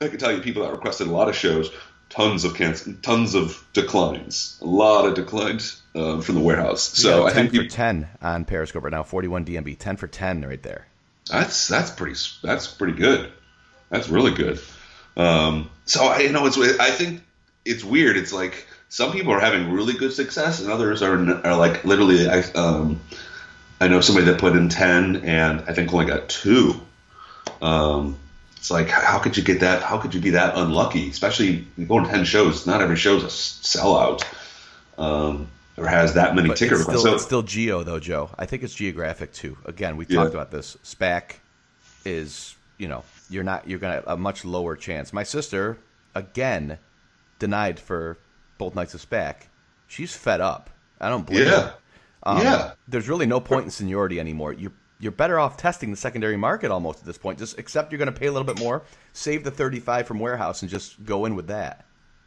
I 0.00 0.08
can 0.08 0.18
tell 0.18 0.32
you, 0.32 0.40
people 0.40 0.62
that 0.62 0.72
requested 0.72 1.08
a 1.08 1.10
lot 1.10 1.28
of 1.28 1.36
shows, 1.36 1.70
tons 2.08 2.44
of 2.44 2.54
cancel, 2.54 2.94
tons 3.02 3.34
of 3.34 3.66
declines, 3.72 4.58
a 4.62 4.66
lot 4.66 5.06
of 5.06 5.14
declines 5.14 5.82
um, 5.94 6.22
from 6.22 6.36
the 6.36 6.40
warehouse. 6.40 6.82
So 6.82 7.26
I 7.26 7.32
think 7.32 7.50
for 7.50 7.62
peop- 7.62 7.70
ten 7.70 8.08
on 8.22 8.44
Periscope 8.44 8.84
right 8.84 8.92
now. 8.92 9.02
Forty-one 9.02 9.44
DMB, 9.44 9.78
ten 9.78 9.96
for 9.96 10.06
ten 10.06 10.42
right 10.46 10.62
there. 10.62 10.86
that's 11.30 11.66
that's 11.68 11.90
pretty 11.90 12.18
that's 12.42 12.66
pretty 12.68 12.94
good. 12.94 13.32
That's 13.90 14.08
really 14.08 14.32
good. 14.32 14.60
Um, 15.16 15.70
so 15.86 16.04
I 16.04 16.20
you 16.20 16.30
know 16.32 16.46
it's 16.46 16.56
I 16.56 16.90
think 16.90 17.22
it's 17.64 17.82
weird. 17.84 18.16
It's 18.16 18.32
like 18.32 18.66
some 18.90 19.12
people 19.12 19.32
are 19.32 19.40
having 19.40 19.70
really 19.72 19.94
good 19.94 20.12
success, 20.12 20.60
and 20.60 20.70
others 20.70 21.00
are 21.00 21.16
are 21.46 21.56
like 21.56 21.84
literally. 21.84 22.28
I 22.28 22.40
um, 22.54 23.00
I 23.80 23.88
know 23.88 24.02
somebody 24.02 24.26
that 24.26 24.38
put 24.38 24.54
in 24.54 24.68
ten, 24.68 25.16
and 25.24 25.60
I 25.66 25.72
think 25.72 25.92
only 25.94 26.04
got 26.06 26.28
two. 26.28 26.74
Um, 27.62 28.16
it's 28.56 28.70
like 28.70 28.88
how 28.88 29.18
could 29.18 29.36
you 29.36 29.42
get 29.42 29.60
that? 29.60 29.82
How 29.82 29.96
could 29.98 30.12
you 30.14 30.20
be 30.20 30.30
that 30.30 30.56
unlucky? 30.56 31.08
Especially 31.08 31.66
you 31.78 31.86
go 31.86 32.00
to 32.00 32.06
ten 32.10 32.24
shows. 32.24 32.66
Not 32.66 32.82
every 32.82 32.96
show's 32.96 33.22
a 33.24 33.28
sellout. 33.28 34.22
Um, 34.98 35.48
or 35.78 35.86
has 35.86 36.12
that 36.14 36.34
many 36.34 36.48
But 36.48 36.58
ticket 36.58 36.72
it's 36.72 36.80
requests. 36.80 37.00
still, 37.00 37.10
So- 37.12 37.14
it's 37.14 37.24
still 37.24 37.42
geo 37.42 37.82
though, 37.82 38.00
Joe. 38.00 38.28
I 38.38 38.44
think 38.44 38.62
it's 38.62 38.74
geographic 38.74 39.32
too. 39.32 39.56
Again, 39.64 39.96
we 39.96 40.04
Yeah. 40.06 40.16
talked 40.22 40.34
about 40.34 40.50
this. 40.50 40.76
SPAC 40.84 41.36
is 42.04 42.54
you 42.76 42.88
know 42.88 43.04
you're 43.30 43.44
not 43.44 43.68
you're 43.68 43.78
gonna 43.78 44.02
a 44.06 44.16
much 44.16 44.44
lower 44.44 44.74
chance. 44.76 45.12
My 45.12 45.22
sister 45.22 45.78
again 46.14 46.78
denied 47.38 47.78
for 47.80 48.18
both 48.60 48.76
nights 48.76 48.94
of 48.94 49.00
SPAC. 49.00 49.34
She's 49.88 50.14
fed 50.14 50.40
up. 50.40 50.70
I 51.00 51.08
don't 51.08 51.26
blame 51.26 51.44
Yeah. 51.44 51.50
her. 51.50 51.74
Um, 52.22 52.38
Yeah. 52.42 52.72
There's 52.86 53.08
really 53.08 53.26
no 53.26 53.40
point 53.40 53.64
in 53.64 53.70
seniority 53.72 54.20
anymore. 54.20 54.52
You 54.52 54.70
you're 55.02 55.12
better 55.12 55.40
off 55.40 55.56
testing 55.56 55.90
the 55.90 55.96
secondary 55.96 56.36
market 56.36 56.70
almost 56.70 56.98
at 57.00 57.06
this 57.06 57.16
point. 57.16 57.38
Just 57.38 57.58
accept 57.58 57.90
you're 57.90 57.98
going 57.98 58.12
to 58.12 58.20
pay 58.20 58.26
a 58.26 58.32
little 58.32 58.44
bit 58.46 58.58
more, 58.58 58.82
save 59.14 59.44
the 59.44 59.50
35 59.50 60.06
from 60.06 60.18
warehouse, 60.18 60.60
and 60.60 60.70
just 60.70 61.02
go 61.06 61.24
in 61.24 61.34
with 61.36 61.46
that. 61.46 61.86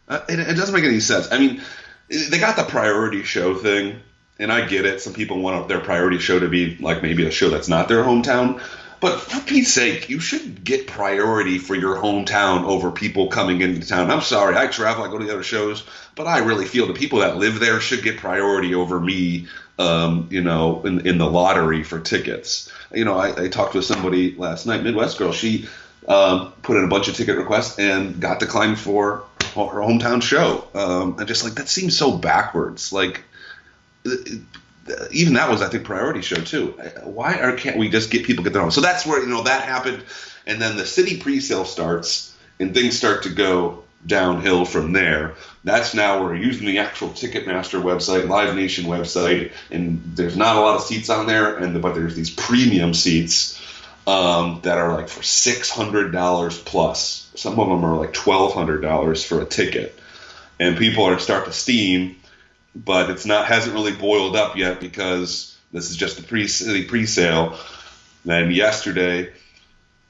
Uh, 0.10 0.22
it, 0.28 0.40
it 0.40 0.56
doesn't 0.56 0.74
make 0.74 0.84
any 0.84 1.00
sense. 1.00 1.32
I 1.32 1.38
mean, 1.38 1.62
they 2.10 2.40
got 2.40 2.56
the 2.56 2.64
priority 2.64 3.22
show 3.22 3.54
thing, 3.54 4.00
and 4.40 4.52
I 4.52 4.66
get 4.66 4.86
it. 4.86 5.02
Some 5.02 5.14
people 5.14 5.40
want 5.40 5.68
their 5.68 5.82
priority 5.82 6.18
show 6.18 6.40
to 6.40 6.48
be 6.50 6.76
like 6.78 7.04
maybe 7.04 7.28
a 7.28 7.32
show 7.32 7.52
that's 7.52 7.68
not 7.70 7.88
their 7.90 8.04
hometown. 8.04 8.60
But 9.04 9.20
for 9.20 9.42
Pete's 9.42 9.74
sake, 9.74 10.08
you 10.08 10.22
should 10.22 10.64
get 10.64 10.88
priority 10.88 11.58
for 11.58 11.76
your 11.76 11.98
hometown 11.98 12.64
over 12.64 12.90
people 12.90 13.28
coming 13.28 13.60
into 13.60 13.86
town. 13.86 14.10
I'm 14.10 14.22
sorry, 14.22 14.56
I 14.56 14.68
travel, 14.68 15.04
I 15.04 15.10
go 15.10 15.18
to 15.18 15.26
the 15.26 15.34
other 15.34 15.44
shows, 15.44 15.84
but 16.16 16.26
I 16.26 16.38
really 16.38 16.64
feel 16.64 16.88
the 16.88 16.94
people 16.94 17.20
that 17.20 17.36
live 17.36 17.60
there 17.60 17.82
should 17.82 18.02
get 18.02 18.16
priority 18.16 18.74
over 18.74 19.02
me. 19.02 19.48
Um, 19.78 20.28
you 20.30 20.42
know, 20.42 20.86
in, 20.86 21.06
in 21.06 21.18
the 21.18 21.30
lottery 21.30 21.84
for 21.84 22.00
tickets. 22.00 22.72
You 22.94 23.04
know, 23.04 23.18
I, 23.18 23.46
I 23.46 23.48
talked 23.50 23.74
with 23.74 23.84
somebody 23.84 24.36
last 24.36 24.68
night, 24.68 24.84
Midwest 24.84 25.18
girl. 25.18 25.34
She 25.34 25.68
um, 26.08 26.54
put 26.62 26.78
in 26.78 26.86
a 26.86 26.88
bunch 26.88 27.10
of 27.10 27.16
ticket 27.16 27.38
requests 27.38 27.80
and 27.80 28.22
got 28.22 28.40
declined 28.40 28.80
for 28.80 29.26
her 29.56 29.82
hometown 29.82 30.22
show. 30.22 30.66
Um, 30.76 31.18
and 31.18 31.28
just 31.28 31.44
like 31.44 31.56
that 31.56 31.68
seems 31.68 31.98
so 31.98 32.16
backwards. 32.16 32.94
Like 32.94 33.24
even 35.12 35.34
that 35.34 35.50
was 35.50 35.62
I 35.62 35.70
think 35.70 35.86
priority 35.86 36.22
show 36.22 36.36
too. 36.36 36.72
Why 37.04 37.36
are, 37.40 37.56
can't 37.56 37.78
we 37.78 37.90
just 37.90 38.12
get 38.12 38.26
people 38.26 38.44
get 38.44 38.54
their 38.54 38.62
own? 38.62 38.72
So 38.72 38.82
that's 38.82 39.06
where 39.06 39.22
you 39.22 39.28
know 39.28 39.44
that 39.44 39.64
happened, 39.64 40.04
and 40.46 40.62
then 40.62 40.78
the 40.78 40.86
city 40.86 41.20
pre-sale 41.20 41.66
starts 41.66 42.36
and 42.60 42.74
things 42.74 42.98
start 42.98 43.24
to 43.24 43.30
go 43.30 43.84
downhill 44.06 44.66
from 44.66 44.92
there. 44.94 45.36
That's 45.64 45.94
now 45.94 46.22
we're 46.22 46.36
using 46.36 46.68
the 46.68 46.80
actual 46.80 47.10
Ticketmaster 47.10 47.82
website, 47.82 48.28
Live 48.28 48.56
Nation 48.56 48.86
website, 48.86 49.54
and 49.72 50.02
there's 50.16 50.36
not 50.36 50.58
a 50.58 50.60
lot 50.60 50.76
of 50.76 50.84
seats 50.84 51.10
on 51.10 51.26
there, 51.26 51.56
and 51.58 51.82
but 51.82 51.96
there's 51.96 52.16
these 52.16 52.30
premium 52.30 52.94
seats 52.94 53.62
um, 54.06 54.60
that 54.64 54.78
are 54.78 54.94
like 54.94 55.08
for 55.08 55.24
six 55.24 55.70
hundred 55.70 56.12
dollars 56.12 56.60
plus. 56.60 57.32
Some 57.36 57.60
of 57.60 57.70
them 57.70 57.86
are 57.86 57.96
like 57.96 58.14
twelve 58.14 58.54
hundred 58.54 58.82
dollars 58.82 59.24
for 59.24 59.42
a 59.42 59.46
ticket, 59.46 59.98
and 60.60 60.78
people 60.78 61.06
are 61.06 61.20
start 61.20 61.46
to 61.46 61.54
steam, 61.54 62.18
but 62.76 63.10
it's 63.10 63.26
not 63.26 63.48
hasn't 63.48 63.76
really 63.76 63.94
boiled 63.94 64.36
up 64.36 64.58
yet 64.58 64.80
because 64.80 65.58
this 65.72 65.90
is 65.90 65.98
just 65.98 66.18
the 66.18 66.24
pre 66.24 66.46
the 66.46 66.86
pre-sale. 66.88 67.58
Then 68.26 68.52
yesterday, 68.52 69.32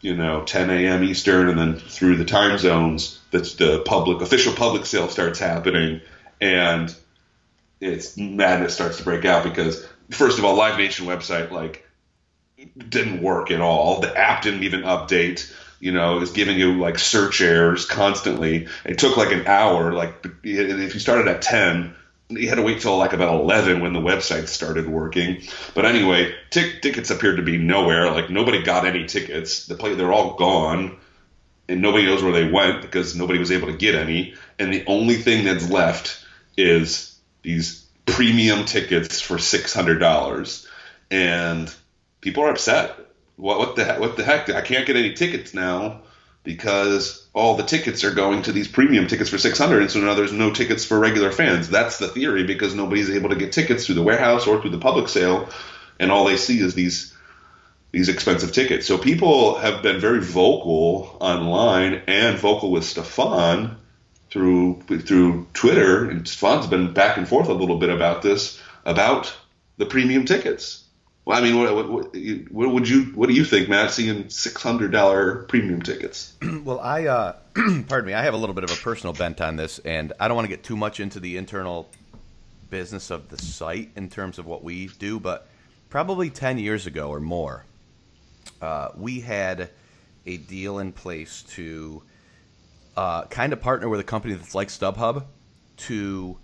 you 0.02 0.16
know, 0.16 0.44
10 0.44 0.70
a.m. 0.70 1.04
Eastern, 1.04 1.50
and 1.50 1.58
then 1.58 1.76
through 1.76 2.18
the 2.18 2.26
time 2.26 2.58
zones, 2.58 3.20
that's 3.32 3.56
the 3.56 3.82
public 3.86 4.22
official 4.22 4.54
public 4.54 4.86
sale 4.86 5.10
starts 5.10 5.40
happening, 5.40 6.02
and 6.40 6.96
it's 7.80 8.18
madness 8.18 8.76
starts 8.76 8.98
to 8.98 9.04
break 9.04 9.26
out 9.26 9.44
because 9.44 9.86
first 10.12 10.40
of 10.40 10.46
all, 10.46 10.56
Live 10.56 10.78
Nation 10.78 11.06
website 11.06 11.52
like 11.52 11.88
didn't 12.90 13.22
work 13.22 13.52
at 13.52 13.62
all. 13.62 14.00
The 14.00 14.16
app 14.16 14.44
didn't 14.44 14.64
even 14.64 14.82
update. 14.82 15.52
You 15.80 15.92
know, 15.92 16.22
is 16.22 16.32
giving 16.32 16.58
you 16.58 16.80
like 16.80 16.98
search 16.98 17.42
errors 17.42 17.86
constantly. 17.86 18.68
It 18.86 19.00
took 19.00 19.18
like 19.18 19.34
an 19.34 19.48
hour. 19.48 19.92
Like 19.92 20.26
if 20.44 20.94
you 20.94 21.00
started 21.02 21.28
at 21.28 21.42
10, 21.42 21.94
you 22.38 22.50
had 22.50 22.56
to 22.56 22.62
wait 22.62 22.82
till 22.82 22.98
like 22.98 23.14
about 23.14 23.40
11 23.40 23.82
when 23.82 23.94
the 23.94 24.00
website 24.00 24.48
started 24.48 24.88
working. 24.88 25.42
But 25.74 25.86
anyway, 25.86 26.34
tic- 26.50 26.82
tickets 26.82 27.10
appeared 27.10 27.38
to 27.38 27.44
be 27.44 27.58
nowhere. 27.58 28.12
Like 28.12 28.30
nobody 28.30 28.62
got 28.62 28.86
any 28.86 29.06
tickets. 29.06 29.66
The 29.68 29.76
play 29.76 29.96
they're 29.96 30.14
all 30.14 30.36
gone, 30.36 30.98
and 31.68 31.82
nobody 31.82 32.06
knows 32.06 32.24
where 32.24 32.34
they 32.34 32.50
went 32.50 32.82
because 32.82 33.16
nobody 33.16 33.40
was 33.40 33.52
able 33.52 33.68
to 33.68 33.78
get 33.78 33.96
any. 33.96 34.36
And 34.60 34.74
the 34.74 34.86
only 34.86 35.16
thing 35.16 35.46
that's 35.46 35.70
left 35.70 36.24
is 36.58 37.18
these 37.42 37.86
premium 38.06 38.66
tickets 38.66 39.22
for 39.22 39.38
six 39.38 39.74
hundred 39.74 40.00
dollars, 40.00 40.68
and 41.10 41.74
people 42.22 42.44
are 42.44 42.50
upset. 42.50 42.96
What, 43.36 43.60
what 43.60 43.76
the? 43.76 43.96
What 43.96 44.18
the 44.18 44.24
heck? 44.24 44.50
I 44.50 44.62
can't 44.62 44.86
get 44.86 44.96
any 44.96 45.14
tickets 45.14 45.54
now. 45.54 46.02
Because 46.44 47.26
all 47.34 47.56
the 47.56 47.64
tickets 47.64 48.04
are 48.04 48.14
going 48.14 48.44
to 48.44 48.52
these 48.52 48.68
premium 48.68 49.08
tickets 49.08 49.30
for 49.30 49.38
600 49.38 49.82
and 49.82 49.92
so 49.92 50.00
now 50.00 50.14
there's 50.14 50.34
no 50.34 50.52
tickets 50.52 50.86
for 50.86 51.00
regular 51.00 51.32
fans. 51.32 51.70
That's 51.70 51.98
the 51.98 52.08
theory 52.08 52.44
because 52.44 52.76
nobody's 52.76 53.10
able 53.10 53.30
to 53.30 53.36
get 53.36 53.54
tickets 53.54 53.86
through 53.86 53.96
the 53.96 54.04
warehouse 54.04 54.46
or 54.46 54.62
through 54.62 54.72
the 54.72 54.78
public 54.78 55.08
sale 55.08 55.50
and 56.00 56.12
all 56.12 56.26
they 56.26 56.38
see 56.38 56.60
is 56.60 56.74
these 56.74 57.14
these 57.92 58.10
expensive 58.10 58.52
tickets. 58.52 58.88
So 58.88 58.98
people 58.98 59.56
have 59.60 59.84
been 59.84 60.00
very 60.00 60.20
vocal 60.20 61.16
online 61.20 62.02
and 62.08 62.40
vocal 62.40 62.72
with 62.72 62.84
Stefan 62.84 63.78
through 64.30 64.82
through 64.82 65.48
Twitter 65.54 66.10
and 66.10 66.28
Stefan's 66.28 66.68
been 66.68 66.94
back 66.94 67.18
and 67.18 67.28
forth 67.28 67.48
a 67.48 67.54
little 67.54 67.78
bit 67.78 67.90
about 67.90 68.22
this 68.22 68.60
about 68.86 69.34
the 69.78 69.86
premium 69.86 70.26
tickets 70.26 70.83
well, 71.26 71.38
I 71.38 71.42
mean, 71.42 71.58
what, 71.58 71.74
what, 71.74 72.16
what, 72.52 72.74
would 72.74 72.90
you 72.90 73.04
what 73.16 73.30
do 73.30 73.34
you 73.34 73.46
think, 73.46 73.70
Matt? 73.70 73.92
Seeing 73.92 74.30
six 74.30 74.62
hundred 74.62 74.92
dollar 74.92 75.44
premium 75.44 75.82
tickets. 75.82 76.34
well, 76.64 76.80
I 76.82 77.06
uh, 77.06 77.36
pardon 77.88 78.08
me, 78.08 78.14
I 78.14 78.24
have 78.24 78.34
a 78.34 78.38
little 78.38 78.56
bit 78.56 78.66
of 78.66 78.72
a 78.72 78.76
personal 78.76 79.14
bent 79.14 79.40
on 79.40 79.56
this, 79.56 79.80
and 79.80 80.12
I 80.20 80.28
don't 80.28 80.36
want 80.36 80.46
to 80.46 80.50
get 80.50 80.64
too 80.64 80.76
much 80.76 81.00
into 81.00 81.22
the 81.22 81.38
internal 81.38 81.90
business 82.70 83.10
of 83.10 83.30
the 83.30 83.38
site 83.38 83.92
in 83.96 84.10
terms 84.10 84.38
of 84.38 84.46
what 84.46 84.64
we 84.64 84.88
do, 85.00 85.20
but 85.20 85.48
probably 85.90 86.30
ten 86.30 86.58
years 86.58 86.88
ago 86.88 87.10
or 87.10 87.22
more, 87.22 87.64
uh, 88.62 88.90
we 88.98 89.22
had 89.22 89.70
a 90.26 90.38
deal 90.38 90.80
in 90.80 90.92
place 90.92 91.44
to 91.44 92.04
uh, 92.98 93.24
kind 93.26 93.54
of 93.54 93.62
partner 93.62 93.88
with 93.88 94.02
a 94.02 94.04
company 94.04 94.34
that's 94.34 94.56
like 94.56 94.68
StubHub 94.68 95.24
to 95.78 96.38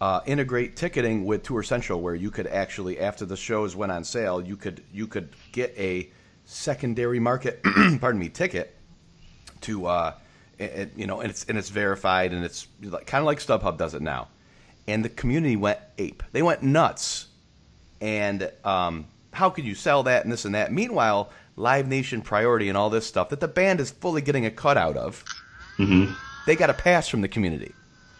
uh, 0.00 0.20
integrate 0.26 0.76
ticketing 0.76 1.24
with 1.24 1.42
Tour 1.42 1.62
Central, 1.62 2.00
where 2.00 2.14
you 2.14 2.30
could 2.30 2.46
actually, 2.46 2.98
after 3.00 3.24
the 3.24 3.36
shows 3.36 3.76
went 3.76 3.92
on 3.92 4.04
sale, 4.04 4.40
you 4.40 4.56
could 4.56 4.82
you 4.92 5.06
could 5.06 5.28
get 5.52 5.74
a 5.78 6.10
secondary 6.44 7.20
market, 7.20 7.62
pardon 8.00 8.18
me, 8.18 8.28
ticket 8.28 8.74
to, 9.62 9.86
uh, 9.86 10.14
it, 10.58 10.92
you 10.96 11.06
know, 11.06 11.20
and 11.20 11.30
it's 11.30 11.44
and 11.44 11.56
it's 11.58 11.70
verified 11.70 12.32
and 12.32 12.44
it's 12.44 12.66
kind 13.06 13.22
of 13.22 13.24
like 13.24 13.38
StubHub 13.38 13.78
does 13.78 13.94
it 13.94 14.02
now, 14.02 14.28
and 14.86 15.04
the 15.04 15.08
community 15.08 15.56
went 15.56 15.78
ape. 15.98 16.22
They 16.32 16.42
went 16.42 16.62
nuts, 16.62 17.26
and 18.00 18.50
um, 18.64 19.06
how 19.32 19.50
could 19.50 19.64
you 19.64 19.74
sell 19.74 20.02
that 20.04 20.24
and 20.24 20.32
this 20.32 20.44
and 20.44 20.54
that? 20.54 20.72
Meanwhile, 20.72 21.30
Live 21.56 21.88
Nation 21.88 22.20
priority 22.20 22.68
and 22.68 22.76
all 22.76 22.90
this 22.90 23.06
stuff 23.06 23.28
that 23.30 23.40
the 23.40 23.48
band 23.48 23.80
is 23.80 23.90
fully 23.90 24.22
getting 24.22 24.46
a 24.46 24.50
cut 24.50 24.76
out 24.76 24.96
of, 24.96 25.24
mm-hmm. 25.78 26.12
they 26.46 26.56
got 26.56 26.70
a 26.70 26.74
pass 26.74 27.08
from 27.08 27.20
the 27.20 27.28
community. 27.28 27.72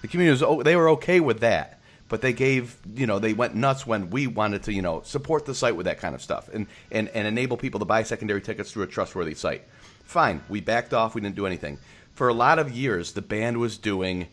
The 0.05 0.09
community 0.09 0.45
was 0.45 0.65
they 0.65 0.77
were 0.77 0.91
okay 0.91 1.19
with 1.19 1.41
that, 1.41 1.81
but 2.11 2.21
they 2.21 2.35
gave 2.35 2.77
you 2.95 3.07
know 3.07 3.19
they 3.19 3.33
went 3.33 3.55
nuts 3.55 3.87
when 3.87 4.11
we 4.11 4.27
wanted 4.27 4.65
to 4.65 4.73
you 4.75 4.83
know 4.83 5.01
support 5.03 5.47
the 5.47 5.55
site 5.55 5.77
with 5.77 5.87
that 5.87 5.99
kind 5.99 6.15
of 6.15 6.21
stuff 6.21 6.51
and 6.53 6.67
and, 6.91 7.09
and 7.09 7.27
enable 7.27 7.57
people 7.57 7.81
to 7.81 7.87
buy 7.87 8.03
secondary 8.03 8.43
tickets 8.43 8.71
through 8.71 8.83
a 8.83 8.87
trustworthy 8.87 9.33
site. 9.33 9.63
Fine, 10.03 10.43
we 10.51 10.61
backed 10.61 10.93
off. 10.93 11.15
We 11.15 11.23
didn't 11.23 11.37
do 11.37 11.47
anything 11.47 11.79
for 12.13 12.29
a 12.29 12.35
lot 12.35 12.59
of 12.59 12.71
years. 12.71 13.13
The 13.13 13.23
band 13.23 13.57
was 13.57 13.79
doing 13.79 14.27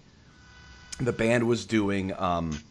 the 0.99 1.13
band 1.13 1.47
was 1.47 1.65
doing 1.65 2.11
um, 2.19 2.61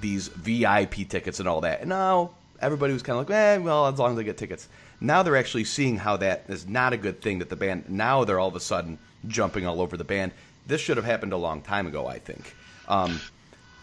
these 0.00 0.28
VIP 0.28 1.06
tickets 1.10 1.38
and 1.38 1.46
all 1.46 1.60
that, 1.60 1.80
and 1.80 1.90
now 1.90 2.30
everybody 2.62 2.94
was 2.94 3.02
kind 3.02 3.20
of 3.20 3.28
like, 3.28 3.36
eh, 3.36 3.58
well, 3.58 3.88
as 3.88 3.98
long 3.98 4.12
as 4.12 4.16
they 4.16 4.24
get 4.24 4.38
tickets. 4.38 4.70
Now 5.02 5.22
they're 5.22 5.36
actually 5.36 5.64
seeing 5.64 5.98
how 5.98 6.16
that 6.16 6.44
is 6.48 6.66
not 6.66 6.94
a 6.94 6.96
good 6.96 7.20
thing. 7.20 7.40
That 7.40 7.50
the 7.50 7.56
band 7.56 7.90
now 7.90 8.24
they're 8.24 8.40
all 8.40 8.48
of 8.48 8.56
a 8.56 8.60
sudden 8.60 8.98
jumping 9.28 9.66
all 9.66 9.82
over 9.82 9.98
the 9.98 10.04
band 10.04 10.32
this 10.66 10.80
should 10.80 10.96
have 10.96 11.06
happened 11.06 11.32
a 11.32 11.36
long 11.36 11.62
time 11.62 11.86
ago, 11.86 12.06
I 12.06 12.18
think. 12.18 12.54
Um, 12.88 13.20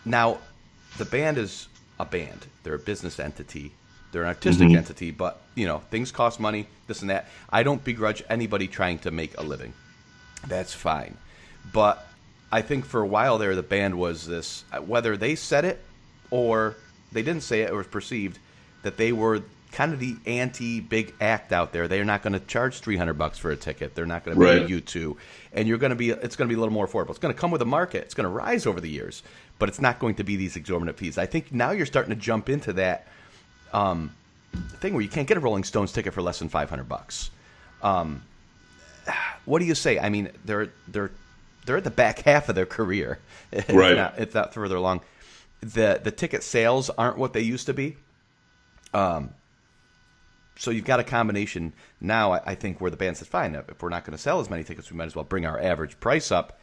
now, 0.05 0.39
the 0.97 1.05
band 1.05 1.37
is 1.37 1.67
a 1.99 2.05
band. 2.05 2.47
They're 2.63 2.75
a 2.75 2.79
business 2.79 3.19
entity. 3.19 3.73
They're 4.11 4.23
an 4.23 4.29
artistic 4.29 4.69
mm-hmm. 4.69 4.77
entity, 4.77 5.11
but 5.11 5.41
you 5.53 5.67
know 5.67 5.79
things 5.91 6.11
cost 6.11 6.39
money, 6.39 6.67
this 6.87 7.01
and 7.01 7.09
that. 7.11 7.27
I 7.49 7.63
don't 7.63 7.83
begrudge 7.83 8.23
anybody 8.29 8.67
trying 8.67 8.99
to 8.99 9.11
make 9.11 9.37
a 9.37 9.43
living. 9.43 9.73
That's 10.47 10.73
fine, 10.73 11.17
but 11.71 12.07
I 12.51 12.61
think 12.61 12.85
for 12.85 13.01
a 13.01 13.07
while 13.07 13.37
there, 13.37 13.55
the 13.55 13.63
band 13.63 13.99
was 13.99 14.25
this. 14.25 14.63
Whether 14.83 15.15
they 15.15 15.35
said 15.35 15.65
it 15.65 15.79
or 16.31 16.75
they 17.11 17.21
didn't 17.21 17.43
say 17.43 17.61
it, 17.61 17.71
or 17.71 17.77
was 17.77 17.87
perceived 17.87 18.39
that 18.83 18.97
they 18.97 19.11
were 19.11 19.43
kind 19.71 19.93
of 19.93 19.99
the 19.99 20.15
anti 20.25 20.79
big 20.79 21.13
act 21.21 21.51
out 21.51 21.71
there. 21.71 21.87
They're 21.87 22.05
not 22.05 22.23
going 22.23 22.33
to 22.33 22.39
charge 22.39 22.79
300 22.79 23.13
bucks 23.13 23.37
for 23.37 23.51
a 23.51 23.55
ticket. 23.55 23.95
They're 23.95 24.05
not 24.05 24.25
going 24.25 24.35
to 24.35 24.39
be 24.39 24.45
right. 24.45 24.63
a 24.63 24.67
U2 24.67 25.15
and 25.53 25.67
you're 25.67 25.77
going 25.77 25.91
to 25.91 25.95
be 25.95 26.11
it's 26.11 26.35
going 26.35 26.47
to 26.47 26.53
be 26.53 26.57
a 26.57 26.59
little 26.59 26.73
more 26.73 26.87
affordable. 26.87 27.09
It's 27.09 27.19
going 27.19 27.33
to 27.33 27.39
come 27.39 27.51
with 27.51 27.61
a 27.61 27.65
market. 27.65 28.03
It's 28.03 28.13
going 28.13 28.25
to 28.25 28.29
rise 28.29 28.65
over 28.65 28.79
the 28.79 28.89
years, 28.89 29.23
but 29.57 29.69
it's 29.69 29.81
not 29.81 29.99
going 29.99 30.15
to 30.15 30.23
be 30.23 30.35
these 30.35 30.55
exorbitant 30.55 30.97
fees. 30.97 31.17
I 31.17 31.25
think 31.25 31.51
now 31.51 31.71
you're 31.71 31.85
starting 31.85 32.13
to 32.13 32.19
jump 32.19 32.49
into 32.49 32.73
that 32.73 33.07
um, 33.73 34.15
thing 34.77 34.93
where 34.93 35.01
you 35.01 35.09
can't 35.09 35.27
get 35.27 35.37
a 35.37 35.39
Rolling 35.39 35.63
Stones 35.63 35.91
ticket 35.91 36.13
for 36.13 36.21
less 36.21 36.39
than 36.39 36.49
500 36.49 36.87
bucks. 36.87 37.31
Um, 37.81 38.23
what 39.45 39.59
do 39.59 39.65
you 39.65 39.75
say? 39.75 39.99
I 39.99 40.09
mean, 40.09 40.29
they're 40.45 40.71
they're 40.87 41.11
they're 41.65 41.77
at 41.77 41.83
the 41.83 41.91
back 41.91 42.19
half 42.25 42.49
of 42.49 42.55
their 42.55 42.65
career. 42.65 43.19
Right. 43.69 43.91
If 43.91 43.97
not, 43.97 44.19
if 44.19 44.33
not 44.33 44.53
further 44.53 44.75
along. 44.75 45.01
The 45.61 45.99
the 46.01 46.11
ticket 46.11 46.43
sales 46.43 46.89
aren't 46.89 47.17
what 47.17 47.33
they 47.33 47.41
used 47.41 47.65
to 47.65 47.73
be. 47.73 47.97
Um, 48.93 49.31
so 50.59 50.71
you've 50.71 50.85
got 50.85 50.99
a 50.99 51.05
combination 51.05 51.73
now. 52.01 52.33
I, 52.33 52.41
I 52.47 52.55
think 52.55 52.81
where 52.81 52.91
the 52.91 52.97
band 52.97 53.17
says, 53.17 53.27
"Fine, 53.27 53.55
if 53.55 53.81
we're 53.81 53.89
not 53.89 54.03
going 54.03 54.15
to 54.15 54.21
sell 54.21 54.41
as 54.41 54.49
many 54.49 54.63
tickets, 54.63 54.91
we 54.91 54.97
might 54.97 55.05
as 55.05 55.15
well 55.15 55.25
bring 55.25 55.45
our 55.45 55.59
average 55.59 55.99
price 55.99 56.31
up." 56.31 56.59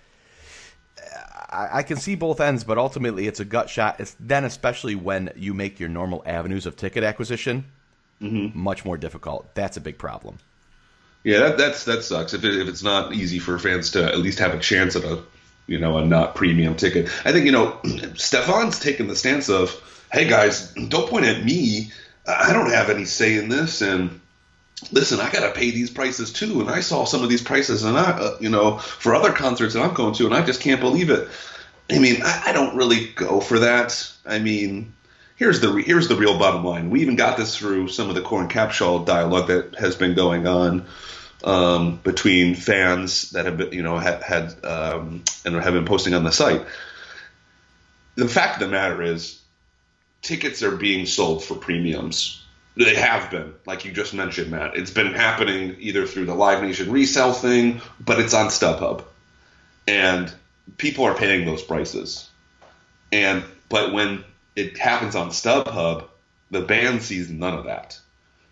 I, 1.50 1.78
I, 1.78 1.82
can 1.82 1.96
see 1.96 2.14
both 2.14 2.40
ends, 2.40 2.64
but 2.64 2.78
ultimately 2.78 3.26
it's 3.26 3.40
a 3.40 3.44
gut 3.44 3.68
shot. 3.70 4.00
It's 4.00 4.16
then, 4.20 4.44
especially 4.44 4.94
when 4.94 5.30
you 5.36 5.54
make 5.54 5.80
your 5.80 5.88
normal 5.88 6.22
avenues 6.26 6.66
of 6.66 6.76
ticket 6.76 7.04
acquisition 7.04 7.64
mm-hmm. 8.20 8.58
much 8.58 8.84
more 8.84 8.96
difficult. 8.96 9.54
That's 9.54 9.76
a 9.76 9.80
big 9.80 9.98
problem. 9.98 10.38
Yeah, 11.24 11.40
that 11.40 11.58
that's 11.58 11.84
that 11.86 12.02
sucks. 12.02 12.34
If 12.34 12.44
it, 12.44 12.54
if 12.54 12.68
it's 12.68 12.82
not 12.82 13.14
easy 13.14 13.38
for 13.38 13.58
fans 13.58 13.92
to 13.92 14.04
at 14.04 14.18
least 14.18 14.38
have 14.38 14.54
a 14.54 14.58
chance 14.58 14.94
at 14.94 15.04
a 15.04 15.22
you 15.66 15.78
know 15.78 15.96
a 15.96 16.04
not 16.04 16.34
premium 16.34 16.76
ticket, 16.76 17.08
I 17.24 17.32
think 17.32 17.46
you 17.46 17.52
know 17.52 17.78
Stefan's 18.14 18.78
taken 18.78 19.08
the 19.08 19.16
stance 19.16 19.48
of, 19.48 19.74
"Hey 20.12 20.28
guys, 20.28 20.72
don't 20.74 21.08
point 21.08 21.24
at 21.24 21.44
me." 21.44 21.90
I 22.26 22.52
don't 22.52 22.70
have 22.70 22.90
any 22.90 23.04
say 23.04 23.36
in 23.36 23.48
this, 23.48 23.82
and 23.82 24.20
listen, 24.90 25.20
I 25.20 25.30
got 25.30 25.46
to 25.46 25.58
pay 25.58 25.70
these 25.70 25.90
prices 25.90 26.32
too. 26.32 26.60
And 26.60 26.70
I 26.70 26.80
saw 26.80 27.04
some 27.04 27.22
of 27.22 27.28
these 27.28 27.42
prices, 27.42 27.84
and 27.84 27.96
I, 27.96 28.10
uh, 28.10 28.36
you 28.40 28.48
know, 28.48 28.78
for 28.78 29.14
other 29.14 29.32
concerts 29.32 29.74
that 29.74 29.82
I'm 29.82 29.94
going 29.94 30.14
to, 30.14 30.26
and 30.26 30.34
I 30.34 30.44
just 30.44 30.60
can't 30.60 30.80
believe 30.80 31.10
it. 31.10 31.28
I 31.90 31.98
mean, 31.98 32.22
I, 32.22 32.44
I 32.46 32.52
don't 32.52 32.76
really 32.76 33.08
go 33.08 33.40
for 33.40 33.60
that. 33.60 34.12
I 34.24 34.38
mean, 34.38 34.92
here's 35.36 35.60
the 35.60 35.72
here's 35.72 36.08
the 36.08 36.16
real 36.16 36.38
bottom 36.38 36.64
line. 36.64 36.90
We 36.90 37.02
even 37.02 37.16
got 37.16 37.36
this 37.36 37.56
through 37.56 37.88
some 37.88 38.08
of 38.08 38.14
the 38.14 38.22
Coran 38.22 38.48
Capshaw 38.48 39.06
dialogue 39.06 39.48
that 39.48 39.76
has 39.76 39.94
been 39.94 40.14
going 40.14 40.46
on 40.46 40.86
um, 41.44 42.00
between 42.02 42.54
fans 42.54 43.30
that 43.30 43.44
have 43.46 43.56
been, 43.56 43.72
you 43.72 43.82
know, 43.82 43.98
had, 43.98 44.22
had 44.22 44.64
um, 44.64 45.22
and 45.44 45.54
have 45.54 45.74
been 45.74 45.84
posting 45.84 46.14
on 46.14 46.24
the 46.24 46.32
site. 46.32 46.62
The 48.16 48.28
fact 48.28 48.54
of 48.54 48.68
the 48.68 48.72
matter 48.72 49.02
is, 49.02 49.40
tickets 50.26 50.62
are 50.62 50.74
being 50.74 51.06
sold 51.06 51.44
for 51.44 51.54
premiums. 51.54 52.42
They 52.76 52.96
have 52.96 53.30
been, 53.30 53.54
like 53.64 53.84
you 53.84 53.92
just 53.92 54.12
mentioned, 54.12 54.50
Matt. 54.50 54.76
It's 54.76 54.90
been 54.90 55.14
happening 55.14 55.76
either 55.78 56.06
through 56.06 56.26
the 56.26 56.34
Live 56.34 56.62
Nation 56.62 56.90
resale 56.92 57.32
thing, 57.32 57.80
but 58.00 58.20
it's 58.20 58.34
on 58.34 58.48
StubHub, 58.48 59.04
and 59.86 60.30
people 60.76 61.04
are 61.04 61.14
paying 61.14 61.46
those 61.46 61.62
prices. 61.62 62.28
And 63.12 63.44
but 63.68 63.92
when 63.92 64.24
it 64.56 64.76
happens 64.76 65.14
on 65.14 65.30
StubHub, 65.30 66.08
the 66.50 66.60
band 66.60 67.02
sees 67.02 67.30
none 67.30 67.54
of 67.54 67.64
that. 67.64 67.98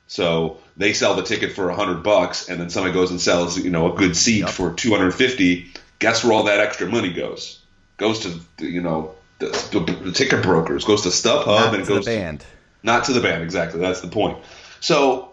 So 0.07 0.59
they 0.77 0.93
sell 0.93 1.17
the 1.17 1.23
ticket 1.23 1.53
for 1.53 1.69
a 1.69 1.75
hundred 1.75 2.03
bucks, 2.03 2.49
and 2.49 2.61
then 2.61 2.71
somebody 2.71 2.95
goes 2.95 3.11
and 3.11 3.21
sells, 3.21 3.59
you 3.59 3.71
know, 3.71 3.93
a 3.93 3.97
good 3.97 4.17
seat 4.17 4.41
yep. 4.41 4.51
for 4.51 4.73
two 4.73 4.91
hundred 4.91 5.11
fifty. 5.11 5.73
Guess 5.99 6.25
where 6.25 6.33
all 6.33 6.45
that 6.45 6.61
extra 6.61 6.87
money 6.87 7.13
goes? 7.13 7.61
Goes 7.99 8.21
to 8.21 8.65
you 8.65 8.81
know 8.81 9.17
the, 9.39 10.01
the, 10.05 10.13
ticket 10.13 10.43
brokers, 10.43 10.85
goes 10.85 11.03
to 11.03 11.09
StubHub, 11.09 11.47
not 11.47 11.75
and 11.75 11.83
it 11.83 11.89
goes 11.89 12.05
the 12.05 12.11
band. 12.11 12.45
Not 12.83 13.05
to 13.05 13.13
the 13.13 13.21
band, 13.21 13.43
exactly. 13.43 13.81
That's 13.81 14.01
the 14.01 14.09
point. 14.09 14.39
So 14.81 15.33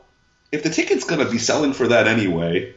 if 0.52 0.64
the 0.64 0.70
ticket's 0.70 1.06
going 1.06 1.24
to 1.24 1.32
be 1.32 1.38
selling 1.38 1.74
for 1.74 1.90
that 1.90 2.08
anyway, 2.08 2.74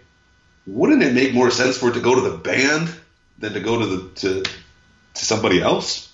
wouldn't 0.66 1.02
it 1.02 1.14
make 1.14 1.34
more 1.34 1.50
sense 1.50 1.78
for 1.78 1.90
it 1.90 1.94
to 1.94 2.00
go 2.00 2.14
to 2.14 2.20
the 2.20 2.36
band 2.36 2.94
than 3.38 3.52
to 3.54 3.60
go 3.60 3.78
to 3.78 3.86
the 3.86 4.08
to, 4.14 4.42
to 4.42 5.24
somebody 5.24 5.60
else? 5.60 6.12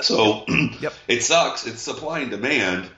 So 0.00 0.44
yep. 0.80 0.92
it 1.06 1.22
sucks. 1.22 1.66
It's 1.66 1.80
supply 1.80 2.20
and 2.20 2.30
demand, 2.30 2.88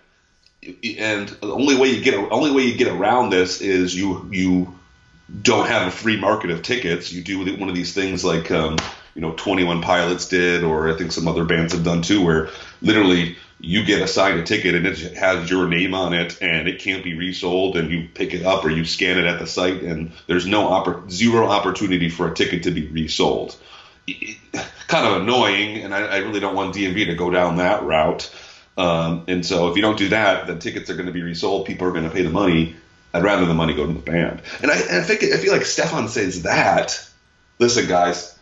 and 0.63 1.29
the 1.29 1.53
only 1.53 1.77
way 1.77 1.89
you 1.89 2.03
get 2.03 2.15
only 2.15 2.51
way 2.51 2.65
you 2.65 2.77
get 2.77 2.89
around 2.89 3.31
this 3.31 3.61
is 3.61 3.95
you 3.95 4.29
you 4.31 4.79
don't 5.43 5.67
have 5.67 5.87
a 5.87 5.91
free 5.91 6.19
market 6.19 6.51
of 6.51 6.63
tickets. 6.63 7.13
You 7.13 7.23
do 7.23 7.57
one 7.57 7.69
of 7.69 7.75
these 7.75 7.95
things 7.95 8.25
like 8.25 8.51
um, 8.51 8.77
you 9.15 9.21
know 9.21 9.33
21 9.33 9.83
Pilots 9.83 10.29
did, 10.29 10.63
or 10.63 10.93
I 10.93 10.97
think 10.97 11.13
some 11.13 11.29
other 11.29 11.45
bands 11.45 11.73
have 11.73 11.85
done 11.85 12.03
too, 12.03 12.25
where 12.25 12.49
literally 12.83 13.37
you 13.59 13.85
get 13.85 14.01
assigned 14.01 14.41
a 14.41 14.43
ticket 14.43 14.75
and 14.75 14.87
it 14.87 15.15
has 15.17 15.51
your 15.51 15.69
name 15.69 15.95
on 15.95 16.15
it 16.15 16.41
and 16.41 16.67
it 16.67 16.81
can't 16.81 17.05
be 17.05 17.17
resold 17.17 17.77
and 17.77 17.91
you 17.91 18.09
pick 18.15 18.33
it 18.33 18.45
up 18.47 18.65
or 18.65 18.71
you 18.71 18.87
scan 18.87 19.19
it 19.19 19.27
at 19.27 19.39
the 19.39 19.47
site 19.47 19.83
and 19.83 20.13
there's 20.27 20.47
no 20.47 20.69
oppor- 20.69 21.11
zero 21.11 21.47
opportunity 21.47 22.09
for 22.09 22.31
a 22.31 22.35
ticket 22.35 22.63
to 22.63 22.71
be 22.71 22.87
resold. 22.87 23.57
It, 24.07 24.39
kind 24.87 25.07
of 25.07 25.23
annoying, 25.23 25.83
and 25.83 25.95
I, 25.95 26.07
I, 26.07 26.17
really 26.19 26.41
don't 26.41 26.57
want 26.57 26.75
DMB 26.75 27.07
to 27.07 27.15
go 27.15 27.31
down 27.31 27.59
that 27.59 27.85
route. 27.85 28.35
Um, 28.77 29.25
and 29.29 29.47
so 29.47 29.69
if 29.69 29.77
you 29.77 29.83
don't 29.83 29.99
do 29.99 30.09
that, 30.09 30.47
the 30.47 30.57
tickets 30.57 30.91
are 30.91 30.95
going 30.95 31.07
to 31.07 31.13
be 31.13 31.23
resold. 31.23 31.67
People 31.67 31.87
are 31.87 31.93
going 31.93 32.05
to 32.05 32.11
pay 32.11 32.23
the 32.23 32.31
money, 32.31 32.75
I'd 33.13 33.23
rather 33.23 33.47
the 33.47 33.55
money 33.55 33.75
go 33.75 33.87
to 33.87 33.93
the 33.93 33.99
band. 33.99 34.43
And 34.63 34.71
I, 34.71 34.77
and 34.77 34.97
I 34.97 35.03
think 35.03 35.23
I 35.25 35.37
feel 35.37 35.53
like 35.53 35.65
Stefan 35.65 36.09
says 36.09 36.43
that. 36.43 37.07
Listen, 37.59 37.89
guys, 37.89 38.39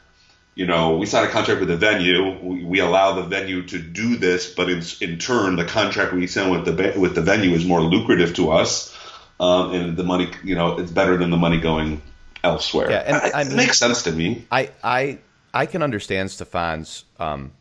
you 0.59 0.67
know, 0.67 0.97
we 0.97 1.07
signed 1.07 1.29
a 1.29 1.31
contract 1.31 1.61
with 1.61 1.69
the 1.69 1.77
venue. 1.77 2.37
We, 2.43 2.65
we 2.65 2.81
allow 2.81 3.13
the 3.13 3.23
venue 3.23 3.63
to 3.69 3.79
do 3.79 4.17
this, 4.17 4.53
but 4.53 4.69
in, 4.69 4.83
in 5.01 5.17
turn, 5.21 5.55
the 5.55 5.65
contract 5.65 6.13
we 6.13 6.27
sign 6.27 6.51
with 6.51 6.65
the 6.65 6.99
with 6.99 7.15
the 7.15 7.23
venue 7.23 7.53
is 7.53 7.65
more 7.65 7.81
lucrative 7.81 8.35
to 8.35 8.51
us, 8.51 8.93
um, 9.39 9.73
and 9.73 9.97
the 9.97 10.03
money, 10.03 10.33
you 10.43 10.57
know, 10.57 10.81
it's 10.81 10.91
better 10.91 11.17
than 11.17 11.31
the 11.31 11.37
money 11.37 11.61
going 11.61 12.03
elsewhere. 12.43 12.91
Yeah, 12.91 13.05
and 13.07 13.17
I, 13.17 13.39
I 13.39 13.43
it 13.43 13.47
mean- 13.47 13.57
makes 13.57 13.79
sense 13.79 14.03
to 14.03 14.11
me. 14.11 14.47
I 14.51 14.73
I 14.83 15.19
I 15.55 15.67
can 15.67 15.85
understand 15.85 16.33
Stefan's 16.33 17.05
um, 17.21 17.53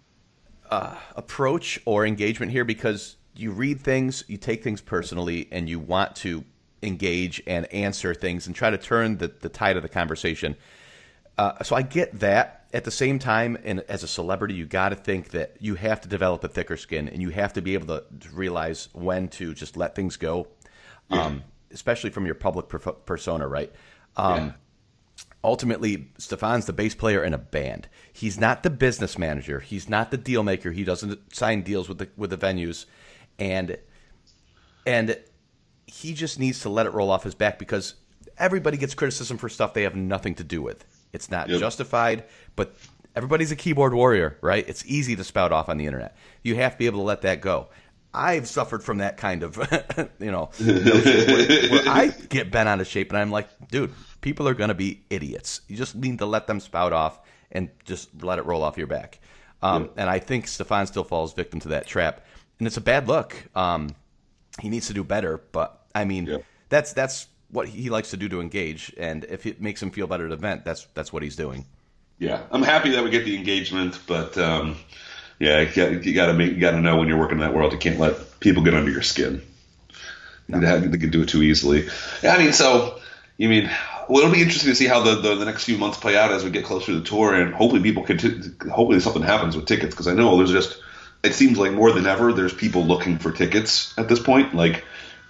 uh, 0.72 0.96
approach 1.16 1.80
or 1.86 2.04
engagement 2.04 2.52
here 2.52 2.66
because 2.66 3.16
you 3.36 3.52
read 3.52 3.80
things, 3.80 4.24
you 4.28 4.38
take 4.38 4.64
things 4.64 4.82
personally, 4.82 5.48
and 5.52 5.70
you 5.70 5.78
want 5.78 6.16
to 6.16 6.44
engage 6.82 7.44
and 7.46 7.72
answer 7.72 8.16
things 8.16 8.48
and 8.48 8.56
try 8.56 8.72
to 8.72 8.78
turn 8.80 9.20
the, 9.20 9.28
the 9.28 9.50
tide 9.50 9.78
of 9.78 9.84
the 9.84 9.90
conversation. 9.90 10.56
Uh, 11.38 11.62
so 11.64 11.76
I 11.76 11.84
get 11.84 12.22
that. 12.22 12.57
At 12.74 12.84
the 12.84 12.92
same 12.92 13.18
time, 13.18 13.58
and 13.64 13.80
as 13.88 14.04
a 14.04 14.08
celebrity, 14.08 14.54
you 14.54 14.66
got 14.66 14.90
to 14.90 14.96
think 14.96 15.30
that 15.30 15.56
you 15.60 15.76
have 15.76 16.02
to 16.02 16.08
develop 16.10 16.44
a 16.44 16.50
thicker 16.50 16.76
skin, 16.76 17.08
and 17.08 17.22
you 17.22 17.30
have 17.30 17.54
to 17.54 17.62
be 17.62 17.74
able 17.74 17.88
to, 17.88 18.04
to 18.20 18.30
realize 18.30 18.90
when 18.94 19.30
to 19.30 19.54
just 19.54 19.78
let 19.78 19.96
things 19.96 20.18
go, 20.18 20.48
um, 21.10 21.44
especially 21.72 22.10
from 22.10 22.26
your 22.26 22.36
public 22.36 22.68
per- 22.68 22.80
persona, 22.80 23.48
right? 23.48 23.72
Um, 24.18 24.48
Yeah. 24.48 24.52
ultimately 25.46 26.12
Stefan's 26.18 26.66
the 26.66 26.74
bass 26.74 26.94
player 26.94 27.24
in 27.24 27.34
a 27.34 27.38
band. 27.38 27.88
He's 28.12 28.38
not 28.38 28.64
the 28.64 28.70
business 28.70 29.18
manager. 29.18 29.62
He's 29.62 29.88
not 29.88 30.12
the 30.12 30.18
deal 30.18 30.44
maker. 30.44 30.72
He 30.72 30.84
doesn't 30.84 31.34
sign 31.34 31.62
deals 31.62 31.88
with 31.88 32.00
the 32.00 32.10
with 32.18 32.32
the 32.32 32.38
venues, 32.38 32.86
and 33.40 33.78
and 34.86 35.18
he 35.86 36.14
just 36.14 36.38
needs 36.38 36.60
to 36.62 36.70
let 36.70 36.86
it 36.86 36.94
roll 36.94 37.10
off 37.10 37.24
his 37.24 37.36
back 37.36 37.60
because 37.60 37.96
everybody 38.38 38.76
gets 38.76 38.94
criticism 38.94 39.38
for 39.38 39.48
stuff 39.48 39.74
they 39.74 39.84
have 39.84 39.96
nothing 39.96 40.36
to 40.36 40.44
do 40.44 40.62
with. 40.62 40.84
It's 41.14 41.30
not 41.32 41.50
Yep. 41.50 41.60
justified, 41.60 42.24
but 42.56 42.76
everybody's 43.16 43.52
a 43.52 43.56
keyboard 43.56 43.94
warrior, 43.94 44.38
right? 44.42 44.68
It's 44.68 44.86
easy 44.86 45.16
to 45.16 45.24
spout 45.24 45.52
off 45.52 45.70
on 45.70 45.78
the 45.78 45.86
internet. 45.86 46.16
You 46.44 46.56
have 46.56 46.74
to 46.74 46.78
be 46.78 46.86
able 46.86 47.00
to 47.00 47.04
let 47.06 47.22
that 47.24 47.42
go. 47.42 47.68
I've 48.14 48.48
suffered 48.48 48.84
from 48.84 49.00
that 49.00 49.18
kind 49.18 49.44
of, 49.44 49.58
you 50.20 50.32
know, 50.32 50.50
where, 50.60 50.76
where 51.72 51.90
I 51.90 52.14
get 52.30 52.52
bent 52.52 52.68
out 52.70 52.80
of 52.80 52.88
shape 52.88 53.12
and 53.12 53.18
I'm 53.18 53.32
like, 53.32 53.48
dude, 53.70 53.94
people 54.22 54.48
are 54.48 54.54
going 54.54 54.70
to 54.70 54.74
be 54.76 55.04
idiots. 55.10 55.62
You 55.68 55.76
just 55.78 55.96
need 55.96 56.20
to 56.20 56.26
let 56.26 56.48
them 56.48 56.60
spout 56.60 56.94
off 56.94 57.20
and 57.52 57.70
just 57.86 58.10
let 58.24 58.40
it 58.40 58.46
roll 58.46 58.64
off 58.64 58.78
your 58.78 58.88
back. 58.88 59.20
Um, 59.62 59.90
And 59.98 60.10
I 60.10 60.20
think 60.20 60.48
Stefan 60.48 60.88
still 60.88 61.04
falls 61.04 61.34
victim 61.34 61.60
to 61.62 61.70
that 61.70 61.88
trap. 61.88 62.26
And 62.60 62.68
it's 62.68 62.78
a 62.78 62.82
bad 62.82 63.08
look. 63.08 63.36
Um, 63.56 63.90
he 64.62 64.70
needs 64.70 64.88
to 64.88 64.94
do 64.94 65.04
better, 65.04 65.40
but 65.52 65.86
I 65.94 66.06
mean, 66.06 66.26
Yeah. 66.26 66.38
that's 66.70 66.94
that's 66.94 67.28
what 67.50 67.68
he 67.68 67.90
likes 67.90 68.12
to 68.12 68.18
do 68.18 68.30
to 68.30 68.42
engage. 68.42 68.94
And 68.98 69.24
if 69.26 69.46
it 69.46 69.62
makes 69.62 69.82
him 69.82 69.92
feel 69.92 70.08
better 70.08 70.26
at 70.26 70.32
an 70.32 70.38
event, 70.38 70.66
that's 70.66 70.88
that's 70.94 71.14
what 71.14 71.24
he's 71.24 71.36
doing. 71.36 71.66
Yeah, 72.20 72.42
I'm 72.52 72.64
happy 72.64 72.92
that 72.92 73.04
we 73.04 73.10
get 73.10 73.26
the 73.26 73.36
engagement, 73.36 74.00
but 74.08 74.38
um, 74.38 74.78
yeah, 75.40 75.62
you 75.62 76.14
got 76.14 76.28
to 76.28 76.34
make 76.34 76.54
you 76.54 76.60
got 76.60 76.72
to 76.72 76.82
know 76.82 76.98
when 76.98 77.08
you're 77.08 77.20
working 77.20 77.38
in 77.38 77.42
that 77.42 77.54
world, 77.54 77.74
you 77.74 77.80
can't 77.80 78.00
let 78.00 78.40
people 78.40 78.64
get 78.64 78.74
under 78.74 78.92
your 78.92 79.04
skin. 79.04 79.42
They 80.50 80.80
they 80.80 80.98
can 80.98 81.12
do 81.12 81.24
it 81.24 81.30
too 81.30 81.44
easily. 81.44 81.90
I 82.24 82.38
mean, 82.38 82.54
so 82.54 83.00
you 83.38 83.50
mean 83.50 83.70
well, 84.08 84.20
it'll 84.20 84.34
be 84.34 84.42
interesting 84.42 84.70
to 84.70 84.76
see 84.76 84.88
how 84.88 85.02
the, 85.02 85.16
the, 85.16 85.36
the 85.36 85.46
next 85.46 85.66
few 85.66 85.78
months 85.78 85.98
play 85.98 86.18
out 86.18 86.32
as 86.32 86.44
we 86.44 86.50
get 86.50 86.64
closer 86.64 86.88
to 86.88 87.00
the 87.00 87.06
tour, 87.06 87.34
and 87.34 87.54
hopefully 87.54 87.84
people 87.84 88.04
can 88.04 88.18
hopefully 88.72 89.00
something 89.00 89.22
happens 89.22 89.56
with 89.56 89.66
tickets 89.66 89.94
because 89.94 90.08
I 90.08 90.14
know 90.14 90.38
there's 90.38 90.52
just 90.52 90.82
it 91.24 91.34
seems 91.34 91.58
like 91.58 91.74
more 91.74 91.92
than 91.92 92.08
ever 92.08 92.32
there's 92.32 92.54
people 92.54 92.86
looking 92.86 93.20
for 93.20 93.32
tickets 93.32 93.98
at 93.98 94.08
this 94.08 94.20
point, 94.20 94.56
like. 94.56 94.84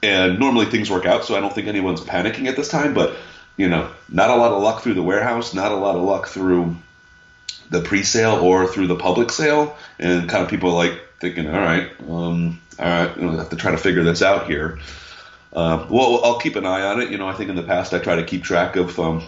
And 0.04 0.40
normally 0.40 0.68
things 0.68 0.92
work 0.92 1.06
out, 1.06 1.26
so 1.26 1.36
I 1.36 1.40
don't 1.40 1.54
think 1.54 1.68
anyone's 1.68 2.02
panicking 2.02 2.48
at 2.48 2.56
this 2.56 2.68
time. 2.68 2.94
But 2.94 3.16
you 3.58 3.68
know, 3.70 3.90
not 4.10 4.30
a 4.30 4.36
lot 4.36 4.52
of 4.52 4.62
luck 4.62 4.84
through 4.84 4.94
the 4.94 5.04
warehouse, 5.04 5.54
not 5.54 5.72
a 5.72 5.76
lot 5.76 5.96
of 5.96 6.04
luck 6.04 6.28
through 6.28 6.76
the 7.70 7.82
pre-sale 7.82 8.36
or 8.36 8.68
through 8.68 8.88
the 8.88 8.96
public 8.96 9.32
sale, 9.32 9.76
and 10.00 10.30
kind 10.30 10.44
of 10.44 10.50
people 10.50 10.74
like 10.74 11.00
thinking, 11.20 11.48
all 11.48 11.60
right, 11.60 11.90
um, 12.08 12.62
all 12.80 12.86
right, 12.86 13.18
you 13.18 13.24
know, 13.24 13.34
I 13.34 13.38
have 13.38 13.50
to 13.50 13.56
try 13.56 13.72
to 13.72 13.78
figure 13.78 14.04
this 14.04 14.22
out 14.22 14.48
here. 14.48 14.80
Uh, 15.52 15.88
well, 15.90 16.24
I'll 16.24 16.40
keep 16.40 16.56
an 16.56 16.66
eye 16.66 16.84
on 16.84 17.02
it. 17.02 17.10
You 17.10 17.18
know, 17.18 17.28
I 17.28 17.34
think 17.34 17.50
in 17.50 17.56
the 17.56 17.64
past 17.64 17.94
I 17.94 18.00
try 18.00 18.18
to 18.18 18.24
keep 18.24 18.44
track 18.44 18.76
of 18.76 19.00
um, 19.00 19.24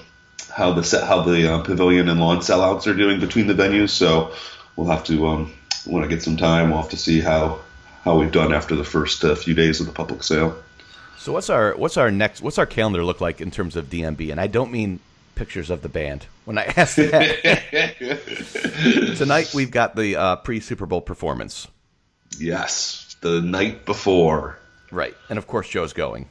how 0.53 0.74
the 0.74 0.84
set, 0.84 1.07
how 1.07 1.24
the 1.24 1.55
uh, 1.55 1.63
pavilion 1.63 2.07
and 2.09 2.20
lawn 2.20 2.39
sellouts 2.39 2.86
are 2.88 2.93
doing 2.93 3.20
between 3.20 3.47
the 3.47 3.55
venues. 3.55 3.89
So 3.89 4.34
we'll 4.76 4.88
have 4.88 5.03
to 5.05 5.28
um, 5.28 5.53
when 5.86 6.03
I 6.03 6.07
get 6.07 6.22
some 6.22 6.38
time, 6.38 6.70
we'll 6.70 6.82
have 6.82 6.91
to 6.91 6.97
see 6.97 7.20
how 7.20 7.61
how 8.10 8.18
we've 8.18 8.32
done 8.32 8.51
after 8.53 8.76
the 8.76 8.84
first 8.84 9.24
uh, 9.24 9.36
few 9.36 9.53
days 9.53 9.80
of 9.80 9.86
the 9.86 9.93
public 9.93 10.24
sale. 10.24 10.57
So 11.20 11.32
what's 11.32 11.49
our 11.49 11.76
what's 11.76 11.97
our 11.97 12.10
next 12.10 12.41
what's 12.41 12.57
our 12.57 12.66
calendar 12.66 13.03
look 13.03 13.22
like 13.22 13.39
in 13.39 13.51
terms 13.51 13.76
of 13.76 13.86
DMB? 13.89 14.32
And 14.32 14.39
I 14.41 14.47
don't 14.47 14.72
mean 14.72 14.99
pictures 15.36 15.70
of 15.70 15.84
the 15.84 15.89
band. 15.89 16.26
When 16.45 16.57
I 16.57 16.64
ask 16.76 16.95
that, 16.95 17.95
tonight 19.18 19.53
we've 19.53 19.70
got 19.70 19.95
the 19.95 20.16
uh, 20.16 20.36
pre 20.38 20.60
Super 20.60 20.88
Bowl 20.88 21.01
performance, 21.01 21.68
Yes, 22.39 23.16
the 23.22 23.41
night 23.41 23.86
before 23.86 24.57
right? 24.91 25.16
And 25.30 25.38
of 25.38 25.45
course 25.45 25.70
Joe's 25.70 25.93
going. 25.93 26.28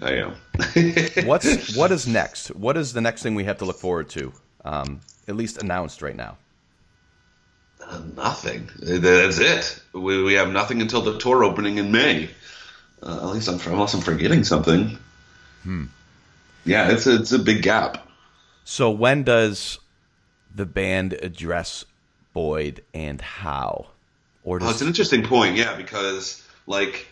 I 0.00 0.14
am. 0.14 0.34
What's 1.26 1.76
what 1.76 1.92
is 1.92 2.08
next? 2.08 2.48
What 2.48 2.76
is 2.76 2.92
the 2.92 3.00
next 3.00 3.22
thing 3.22 3.36
we 3.36 3.44
have 3.44 3.58
to 3.58 3.64
look 3.64 3.78
forward 3.78 4.08
to? 4.10 4.32
Um, 4.64 5.00
at 5.28 5.36
least 5.36 5.62
announced 5.62 6.02
right 6.02 6.16
now. 6.16 6.38
Uh, 7.86 8.00
nothing. 8.16 8.70
That's 8.78 9.38
it. 9.38 9.82
We, 9.92 10.22
we 10.22 10.34
have 10.34 10.50
nothing 10.50 10.80
until 10.80 11.02
the 11.02 11.18
tour 11.18 11.44
opening 11.44 11.78
in 11.78 11.92
May. 11.92 12.30
Uh, 13.02 13.16
at 13.16 13.34
least 13.34 13.48
I'm 13.48 13.60
unless 13.72 13.94
I'm 13.94 14.00
forgetting 14.00 14.44
something. 14.44 14.98
Hmm. 15.64 15.86
Yeah, 16.64 16.92
it's 16.92 17.06
a, 17.06 17.16
it's 17.16 17.32
a 17.32 17.38
big 17.38 17.62
gap. 17.62 18.06
So 18.64 18.90
when 18.90 19.24
does 19.24 19.80
the 20.54 20.66
band 20.66 21.14
address 21.14 21.84
Boyd 22.32 22.82
and 22.94 23.20
how? 23.20 23.86
Or 24.44 24.58
Oh, 24.62 24.70
it's 24.70 24.80
an 24.80 24.86
interesting 24.86 25.24
point, 25.24 25.56
yeah, 25.56 25.76
because 25.76 26.46
like, 26.66 27.08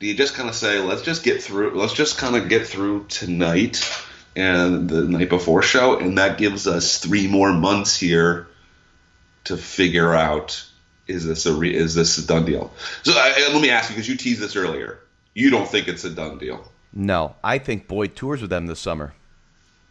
do 0.00 0.06
you 0.06 0.14
just 0.14 0.34
kind 0.34 0.48
of 0.48 0.54
say, 0.56 0.80
let's 0.80 1.02
just 1.02 1.22
get 1.22 1.42
through, 1.42 1.78
let's 1.78 1.94
just 1.94 2.18
kind 2.18 2.34
of 2.36 2.48
get 2.48 2.66
through 2.66 3.06
tonight 3.08 3.88
and 4.34 4.88
the 4.88 5.02
night 5.02 5.28
before 5.28 5.62
show, 5.62 5.98
and 5.98 6.18
that 6.18 6.38
gives 6.38 6.66
us 6.66 6.98
three 6.98 7.28
more 7.28 7.52
months 7.52 7.96
here 7.96 8.48
to 9.44 9.56
figure 9.56 10.14
out 10.14 10.64
is 11.08 11.26
this 11.26 11.46
a 11.46 11.54
re- 11.54 11.74
is 11.74 11.94
this 11.94 12.18
a 12.18 12.26
done 12.26 12.44
deal? 12.44 12.72
So 13.02 13.12
I, 13.14 13.48
let 13.52 13.60
me 13.60 13.70
ask 13.70 13.90
you 13.90 13.96
because 13.96 14.08
you 14.08 14.16
teased 14.16 14.40
this 14.40 14.56
earlier. 14.56 15.00
You 15.34 15.50
don't 15.50 15.68
think 15.68 15.88
it's 15.88 16.04
a 16.04 16.10
done 16.10 16.38
deal? 16.38 16.70
no, 16.92 17.36
I 17.42 17.58
think 17.58 17.88
Boyd 17.88 18.14
tours 18.14 18.40
with 18.42 18.50
them 18.50 18.66
this 18.66 18.80
summer. 18.80 19.14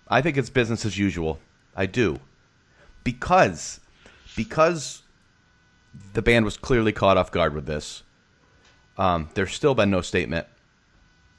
I 0.07 0.21
think 0.21 0.37
it's 0.37 0.49
business 0.49 0.85
as 0.85 0.97
usual. 0.97 1.39
I 1.75 1.85
do. 1.85 2.19
Because 3.03 3.79
because 4.35 5.01
the 6.13 6.21
band 6.21 6.45
was 6.45 6.57
clearly 6.57 6.91
caught 6.91 7.17
off 7.17 7.31
guard 7.31 7.53
with 7.53 7.65
this. 7.65 8.03
Um, 8.97 9.29
there's 9.33 9.53
still 9.53 9.73
been 9.75 9.89
no 9.89 10.01
statement. 10.01 10.47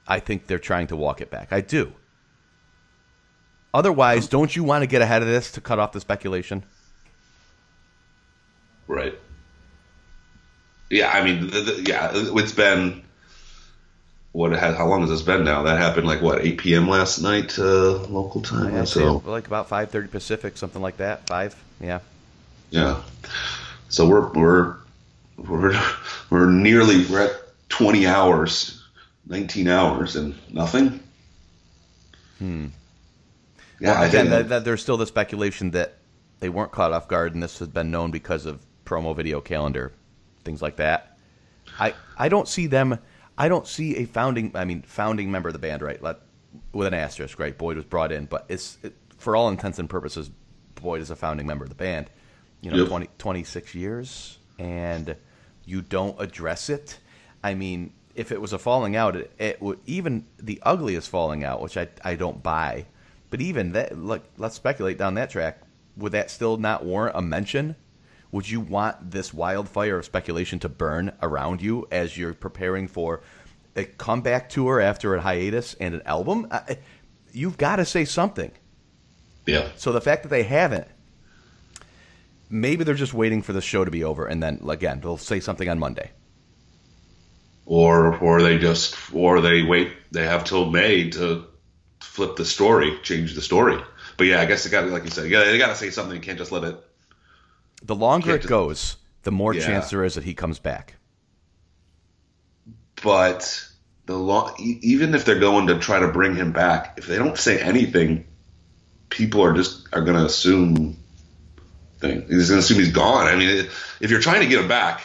I 0.06 0.18
think 0.18 0.46
they're 0.46 0.58
trying 0.58 0.88
to 0.88 0.96
walk 0.96 1.20
it 1.20 1.30
back. 1.30 1.52
I 1.52 1.60
do. 1.60 1.92
Otherwise, 3.72 4.26
don't 4.26 4.54
you 4.54 4.64
want 4.64 4.82
to 4.82 4.86
get 4.86 5.00
ahead 5.00 5.22
of 5.22 5.28
this 5.28 5.52
to 5.52 5.60
cut 5.60 5.78
off 5.78 5.92
the 5.92 6.00
speculation? 6.00 6.64
Right. 8.86 9.18
Yeah, 10.90 11.10
I 11.10 11.24
mean, 11.24 11.46
the, 11.50 11.60
the, 11.60 11.84
yeah, 11.88 12.10
it's 12.14 12.52
been 12.52 13.02
what 14.32 14.52
it 14.52 14.58
has. 14.58 14.76
How 14.76 14.86
long 14.86 15.00
has 15.00 15.10
this 15.10 15.22
been 15.22 15.44
now? 15.44 15.62
That 15.62 15.78
happened 15.78 16.06
like 16.06 16.20
what 16.20 16.42
8 16.44 16.58
p.m. 16.58 16.88
last 16.88 17.18
night, 17.20 17.58
uh, 17.58 18.02
local 18.08 18.42
time. 18.42 18.74
Yeah, 18.74 18.84
so 18.84 19.22
like 19.24 19.46
about 19.46 19.68
five 19.68 19.90
thirty 19.90 20.08
Pacific, 20.08 20.58
something 20.58 20.82
like 20.82 20.98
that. 20.98 21.26
Five, 21.28 21.54
yeah. 21.80 22.00
yeah, 22.70 23.00
so 23.88 24.06
we're 24.06 24.28
we're 24.32 24.76
we're 25.38 25.80
we're 26.28 26.50
nearly 26.50 27.06
we're 27.06 27.22
at 27.22 27.36
20 27.70 28.06
hours, 28.06 28.82
19 29.28 29.68
hours, 29.68 30.14
and 30.16 30.34
nothing. 30.52 31.00
Hmm. 32.38 32.66
Yeah, 33.80 33.92
Well, 33.92 34.02
I 34.02 34.06
again, 34.06 34.26
think- 34.26 34.30
that, 34.30 34.48
that 34.50 34.64
there's 34.66 34.82
still 34.82 34.98
the 34.98 35.06
speculation 35.06 35.70
that 35.70 35.94
they 36.40 36.50
weren't 36.50 36.70
caught 36.72 36.92
off 36.92 37.08
guard, 37.08 37.32
and 37.32 37.42
this 37.42 37.58
has 37.60 37.68
been 37.68 37.90
known 37.90 38.10
because 38.10 38.44
of 38.44 38.60
promo 38.84 39.14
video 39.14 39.40
calendar, 39.40 39.92
things 40.44 40.62
like 40.62 40.76
that. 40.76 41.18
I 41.78 41.94
I 42.18 42.28
don't 42.28 42.48
see 42.48 42.66
them. 42.66 42.98
I 43.38 43.48
don't 43.48 43.66
see 43.66 43.96
a 43.96 44.04
founding. 44.04 44.52
I 44.54 44.64
mean, 44.64 44.82
founding 44.82 45.30
member 45.30 45.48
of 45.48 45.52
the 45.54 45.58
band, 45.58 45.82
right? 45.82 46.02
Let, 46.02 46.18
with 46.72 46.86
an 46.86 46.94
asterisk, 46.94 47.38
right? 47.38 47.56
Boyd 47.56 47.76
was 47.76 47.84
brought 47.84 48.12
in, 48.12 48.26
but 48.26 48.44
it's 48.48 48.78
it, 48.82 48.94
for 49.16 49.36
all 49.36 49.48
intents 49.48 49.78
and 49.78 49.88
purposes, 49.88 50.30
Boyd 50.74 51.00
is 51.00 51.10
a 51.10 51.16
founding 51.16 51.46
member 51.46 51.64
of 51.64 51.70
the 51.70 51.76
band. 51.76 52.10
You 52.60 52.70
know, 52.70 52.76
Yep. 52.78 52.88
20, 52.88 53.08
26 53.18 53.74
years, 53.74 54.38
and 54.58 55.16
you 55.64 55.82
don't 55.82 56.20
address 56.20 56.68
it. 56.70 56.98
I 57.42 57.54
mean, 57.54 57.92
if 58.14 58.30
it 58.30 58.40
was 58.40 58.52
a 58.52 58.58
falling 58.58 58.94
out, 58.94 59.16
it, 59.16 59.32
it 59.38 59.62
would 59.62 59.80
even 59.86 60.26
the 60.38 60.60
ugliest 60.62 61.08
falling 61.08 61.42
out, 61.42 61.60
which 61.60 61.76
I 61.76 61.88
I 62.04 62.14
don't 62.14 62.42
buy. 62.42 62.86
But 63.30 63.40
even 63.40 63.72
that, 63.72 63.96
look, 63.98 64.24
let's 64.36 64.54
speculate 64.56 64.98
down 64.98 65.14
that 65.14 65.30
track. 65.30 65.62
Would 65.96 66.12
that 66.12 66.30
still 66.30 66.56
not 66.58 66.84
warrant 66.84 67.16
a 67.16 67.22
mention? 67.22 67.76
Would 68.32 68.48
you 68.48 68.60
want 68.60 69.10
this 69.10 69.32
wildfire 69.32 69.98
of 69.98 70.04
speculation 70.04 70.58
to 70.60 70.68
burn 70.68 71.12
around 71.22 71.62
you 71.62 71.86
as 71.90 72.16
you're 72.16 72.34
preparing 72.34 72.88
for 72.88 73.22
a 73.76 73.84
comeback 73.84 74.48
tour 74.48 74.80
after 74.80 75.14
a 75.14 75.20
hiatus 75.20 75.74
and 75.74 75.94
an 75.94 76.02
album, 76.06 76.48
I, 76.50 76.78
you've 77.32 77.56
got 77.56 77.76
to 77.76 77.84
say 77.84 78.04
something. 78.04 78.50
Yeah. 79.46 79.68
So 79.76 79.92
the 79.92 80.00
fact 80.00 80.22
that 80.22 80.28
they 80.28 80.42
haven't, 80.44 80.86
maybe 82.48 82.84
they're 82.84 82.94
just 82.94 83.14
waiting 83.14 83.42
for 83.42 83.52
the 83.52 83.60
show 83.60 83.84
to 83.84 83.90
be 83.90 84.04
over, 84.04 84.26
and 84.26 84.42
then 84.42 84.60
again 84.68 85.00
they'll 85.00 85.16
say 85.16 85.40
something 85.40 85.68
on 85.68 85.78
Monday. 85.78 86.10
Or 87.66 88.16
or 88.18 88.42
they 88.42 88.58
just 88.58 88.96
or 89.14 89.40
they 89.40 89.62
wait. 89.62 89.92
They 90.10 90.24
have 90.24 90.44
till 90.44 90.70
May 90.70 91.10
to 91.10 91.46
flip 92.00 92.36
the 92.36 92.44
story, 92.44 92.98
change 93.02 93.34
the 93.34 93.40
story. 93.40 93.80
But 94.16 94.24
yeah, 94.26 94.40
I 94.40 94.46
guess 94.46 94.64
they 94.64 94.70
got 94.70 94.88
like 94.88 95.04
you 95.04 95.10
said, 95.10 95.30
yeah, 95.30 95.44
they 95.44 95.58
got 95.58 95.68
to 95.68 95.76
say 95.76 95.90
something. 95.90 96.14
You 96.14 96.22
can't 96.22 96.38
just 96.38 96.52
let 96.52 96.64
it. 96.64 96.76
The 97.84 97.94
longer 97.94 98.34
it 98.36 98.46
goes, 98.46 98.96
the 99.22 99.32
more 99.32 99.54
Yeah. 99.54 99.66
chance 99.66 99.90
there 99.90 100.04
is 100.04 100.14
that 100.14 100.24
he 100.24 100.34
comes 100.34 100.58
back. 100.58 100.96
But 103.02 103.64
the 104.06 104.16
long, 104.16 104.54
even 104.58 105.14
if 105.14 105.24
they're 105.24 105.40
going 105.40 105.66
to 105.68 105.78
try 105.78 106.00
to 106.00 106.08
bring 106.08 106.36
him 106.36 106.52
back, 106.52 106.94
if 106.98 107.06
they 107.06 107.16
don't 107.16 107.36
say 107.38 107.60
anything, 107.60 108.26
people 109.08 109.42
are 109.42 109.52
just 109.54 109.88
are 109.92 110.02
going 110.02 110.16
to 110.16 110.24
assume. 110.24 110.96
Thing. 111.98 112.22
He's 112.28 112.48
going 112.48 112.58
to 112.60 112.64
assume 112.64 112.78
he's 112.78 112.92
gone. 112.92 113.26
I 113.28 113.36
mean, 113.36 113.68
if 114.00 114.10
you're 114.10 114.20
trying 114.20 114.40
to 114.40 114.48
get 114.48 114.60
him 114.60 114.66
back, 114.68 115.02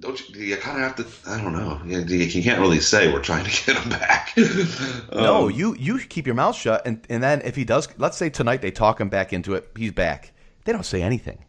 don't 0.00 0.18
you? 0.30 0.40
You 0.42 0.56
kind 0.56 0.82
of 0.82 0.82
have 0.82 0.96
to. 0.96 1.30
I 1.30 1.40
don't 1.42 1.52
know. 1.52 1.80
You, 1.84 1.98
you 2.00 2.42
can't 2.42 2.60
really 2.60 2.80
say 2.80 3.12
we're 3.12 3.20
trying 3.20 3.44
to 3.44 3.50
get 3.66 3.76
him 3.76 3.90
back. 3.90 4.32
No, 5.12 5.46
Um, 5.48 5.50
you 5.50 5.74
you 5.76 5.98
keep 5.98 6.24
your 6.26 6.34
mouth 6.34 6.56
shut, 6.56 6.86
and 6.86 7.04
and 7.10 7.22
then 7.22 7.42
if 7.44 7.56
he 7.56 7.64
does, 7.64 7.88
let's 7.98 8.16
say 8.16 8.30
tonight 8.30 8.62
they 8.62 8.70
talk 8.70 9.00
him 9.00 9.08
back 9.08 9.32
into 9.32 9.54
it, 9.54 9.68
he's 9.76 9.92
back. 9.92 10.32
They 10.64 10.72
don't 10.72 10.84
say 10.86 11.02
anything, 11.02 11.44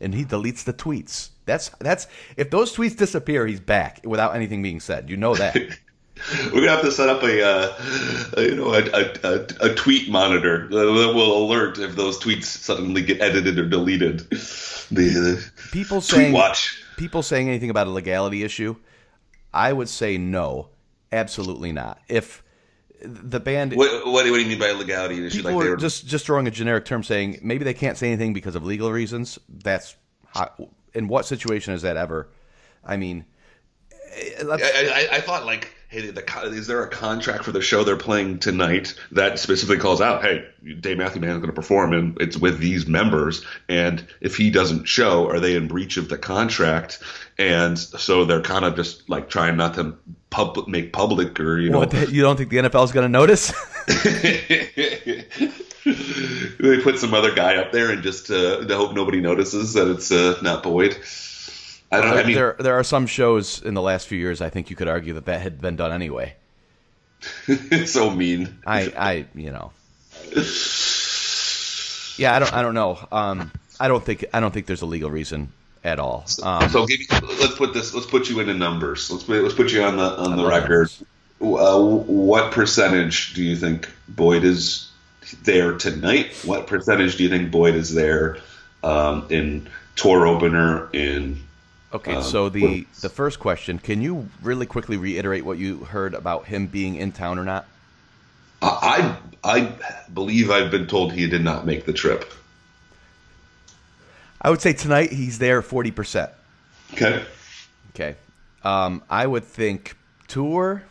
and 0.00 0.14
he 0.14 0.24
deletes 0.24 0.64
the 0.64 0.72
tweets. 0.72 1.30
That's 1.46 1.70
that's 1.80 2.06
if 2.36 2.50
those 2.50 2.74
tweets 2.74 2.96
disappear, 2.96 3.46
he's 3.46 3.60
back 3.60 4.00
without 4.04 4.34
anything 4.34 4.62
being 4.62 4.80
said. 4.80 5.08
You 5.10 5.16
know 5.16 5.34
that. 5.34 5.56
We're 6.52 6.60
gonna 6.60 6.68
have 6.68 6.82
to 6.82 6.92
set 6.92 7.08
up 7.08 7.22
a, 7.22 7.42
uh, 7.42 7.72
a 8.36 8.42
you 8.42 8.54
know, 8.56 8.74
a, 8.74 8.82
a, 8.82 9.14
a, 9.24 9.70
a 9.70 9.74
tweet 9.74 10.10
monitor 10.10 10.68
that 10.68 10.76
will 11.14 11.44
alert 11.46 11.78
if 11.78 11.96
those 11.96 12.18
tweets 12.20 12.44
suddenly 12.44 13.00
get 13.00 13.22
edited 13.22 13.58
or 13.58 13.66
deleted. 13.66 14.20
The, 14.90 15.42
People 15.72 16.02
saying 16.02 16.32
watch. 16.34 16.82
people 16.98 17.22
saying 17.22 17.48
anything 17.48 17.70
about 17.70 17.86
a 17.86 17.90
legality 17.90 18.42
issue, 18.42 18.76
I 19.54 19.72
would 19.72 19.88
say 19.88 20.18
no, 20.18 20.68
absolutely 21.10 21.72
not. 21.72 22.00
If 22.08 22.42
the 23.02 23.40
band 23.40 23.74
What, 23.74 24.06
what, 24.06 24.24
do 24.24 24.36
you 24.36 24.46
mean 24.46 24.58
by 24.58 24.72
legality 24.72 25.26
issue? 25.26 25.38
people 25.38 25.52
Like 25.52 25.64
they 25.64 25.70
were 25.70 25.76
just 25.76 26.06
just 26.06 26.26
throwing 26.26 26.46
a 26.46 26.50
generic 26.50 26.84
term 26.84 27.02
saying 27.02 27.38
maybe 27.42 27.64
they 27.64 27.74
can't 27.74 27.96
say 27.96 28.08
anything 28.08 28.32
because 28.32 28.54
of 28.54 28.64
legal 28.64 28.92
reasons. 28.92 29.38
That's 29.48 29.96
how, 30.26 30.50
in 30.94 31.08
what 31.08 31.26
situation 31.26 31.74
is 31.74 31.82
that 31.82 31.96
ever? 31.96 32.28
I 32.84 32.96
mean, 32.96 33.24
eh, 34.12 34.42
I, 34.42 35.08
I, 35.12 35.16
I 35.16 35.20
thought 35.20 35.46
like, 35.46 35.74
hey, 35.90 36.08
the, 36.08 36.22
is 36.52 36.68
there 36.68 36.84
a 36.84 36.88
contract 36.88 37.44
for 37.44 37.50
the 37.50 37.60
show 37.60 37.82
they're 37.82 37.96
playing 37.96 38.38
tonight 38.38 38.94
that 39.10 39.40
specifically 39.40 39.76
calls 39.76 40.00
out, 40.00 40.22
hey, 40.22 40.46
Dave 40.78 40.98
Matthew 40.98 41.20
Band 41.20 41.32
is 41.32 41.38
going 41.38 41.48
to 41.48 41.52
perform 41.52 41.92
and 41.92 42.16
it's 42.20 42.36
with 42.36 42.60
these 42.60 42.86
members, 42.86 43.44
and 43.68 44.06
if 44.20 44.36
he 44.36 44.50
doesn't 44.50 44.86
show, 44.86 45.28
are 45.28 45.40
they 45.40 45.56
in 45.56 45.66
breach 45.66 45.96
of 45.96 46.08
the 46.08 46.16
contract? 46.16 47.02
And 47.38 47.76
so 47.76 48.24
they're 48.24 48.40
kind 48.40 48.64
of 48.64 48.76
just 48.76 49.10
like 49.10 49.28
trying 49.28 49.56
not 49.56 49.74
to 49.74 49.96
pub- 50.30 50.68
make 50.68 50.92
public 50.92 51.40
or 51.40 51.58
you 51.58 51.70
know. 51.70 51.80
what 51.80 51.92
you 52.10 52.22
don't 52.22 52.36
think 52.36 52.50
the 52.50 52.58
NFL 52.58 52.84
is 52.84 52.92
going 52.92 53.04
to 53.04 53.08
notice? 53.08 53.52
they 56.60 56.80
put 56.82 56.98
some 57.00 57.14
other 57.14 57.34
guy 57.34 57.56
up 57.56 57.72
there 57.72 57.90
and 57.90 58.04
just 58.04 58.30
uh, 58.30 58.64
to 58.64 58.76
hope 58.76 58.94
nobody 58.94 59.20
notices 59.20 59.72
that 59.72 59.90
it's 59.90 60.12
uh, 60.12 60.38
not 60.40 60.62
Boyd. 60.62 60.96
I 61.92 62.00
don't. 62.00 62.16
I 62.16 62.22
mean, 62.24 62.34
there 62.34 62.56
there 62.58 62.78
are 62.78 62.84
some 62.84 63.06
shows 63.06 63.62
in 63.62 63.74
the 63.74 63.82
last 63.82 64.06
few 64.06 64.18
years. 64.18 64.40
I 64.40 64.48
think 64.48 64.70
you 64.70 64.76
could 64.76 64.88
argue 64.88 65.14
that 65.14 65.26
that 65.26 65.40
had 65.40 65.60
been 65.60 65.76
done 65.76 65.92
anyway. 65.92 66.34
it's 67.46 67.92
so 67.92 68.10
mean. 68.10 68.58
I 68.66 68.92
I 68.96 69.26
you 69.34 69.50
know. 69.50 69.72
Yeah, 72.16 72.34
I 72.34 72.38
don't 72.38 72.52
I 72.52 72.62
don't 72.62 72.74
know. 72.74 72.98
Um, 73.10 73.50
I 73.80 73.88
don't 73.88 74.04
think 74.04 74.26
I 74.32 74.40
don't 74.40 74.52
think 74.52 74.66
there's 74.66 74.82
a 74.82 74.86
legal 74.86 75.10
reason 75.10 75.52
at 75.82 75.98
all. 75.98 76.26
Um, 76.42 76.68
so 76.68 76.86
give, 76.86 77.00
let's 77.10 77.54
put 77.54 77.74
this. 77.74 77.94
Let's 77.94 78.06
put 78.06 78.28
you 78.28 78.40
into 78.40 78.54
numbers. 78.54 79.10
Let's 79.10 79.24
put, 79.24 79.42
let's 79.42 79.54
put 79.54 79.72
you 79.72 79.82
on 79.82 79.96
the 79.96 80.04
on 80.04 80.36
the 80.36 80.46
record. 80.46 80.90
Uh, 81.40 81.80
what 81.80 82.52
percentage 82.52 83.34
do 83.34 83.42
you 83.42 83.56
think 83.56 83.88
Boyd 84.08 84.44
is 84.44 84.90
there 85.42 85.76
tonight? 85.76 86.34
What 86.44 86.66
percentage 86.66 87.16
do 87.16 87.24
you 87.24 87.30
think 87.30 87.50
Boyd 87.50 87.74
is 87.74 87.94
there 87.94 88.36
um, 88.84 89.26
in 89.30 89.68
tour 89.96 90.26
opener 90.26 90.88
in? 90.92 91.42
Okay, 91.92 92.14
Um, 92.14 92.22
so 92.22 92.48
the 92.48 92.86
the 93.00 93.08
first 93.08 93.40
question, 93.40 93.78
can 93.78 94.00
you 94.00 94.28
really 94.42 94.66
quickly 94.66 94.96
reiterate 94.96 95.44
what 95.44 95.58
you 95.58 95.78
heard 95.78 96.14
about 96.14 96.46
him 96.46 96.66
being 96.66 96.94
in 96.94 97.10
town 97.12 97.38
or 97.38 97.44
not? 97.44 97.66
I 98.62 99.16
I 99.42 99.72
believe 100.12 100.50
I've 100.50 100.70
been 100.70 100.86
told 100.86 101.12
he 101.12 101.26
did 101.26 101.42
not 101.42 101.66
make 101.66 101.86
the 101.86 101.92
trip. 101.92 102.30
I 104.42 104.50
would 104.50 104.60
say 104.60 104.72
tonight 104.72 105.12
he's 105.12 105.38
there 105.38 105.60
40%. 105.60 106.30
Okay. 106.94 107.24
Okay. 107.94 108.16
Um, 108.62 109.02
I 109.10 109.26
would 109.26 109.44
think 109.44 109.96
tour 110.28 110.82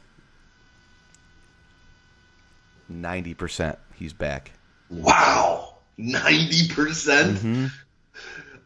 90% 2.91 3.77
he's 3.95 4.13
back. 4.13 4.51
Wow, 4.89 5.75
ninety 5.97 6.67
percent. 6.67 7.71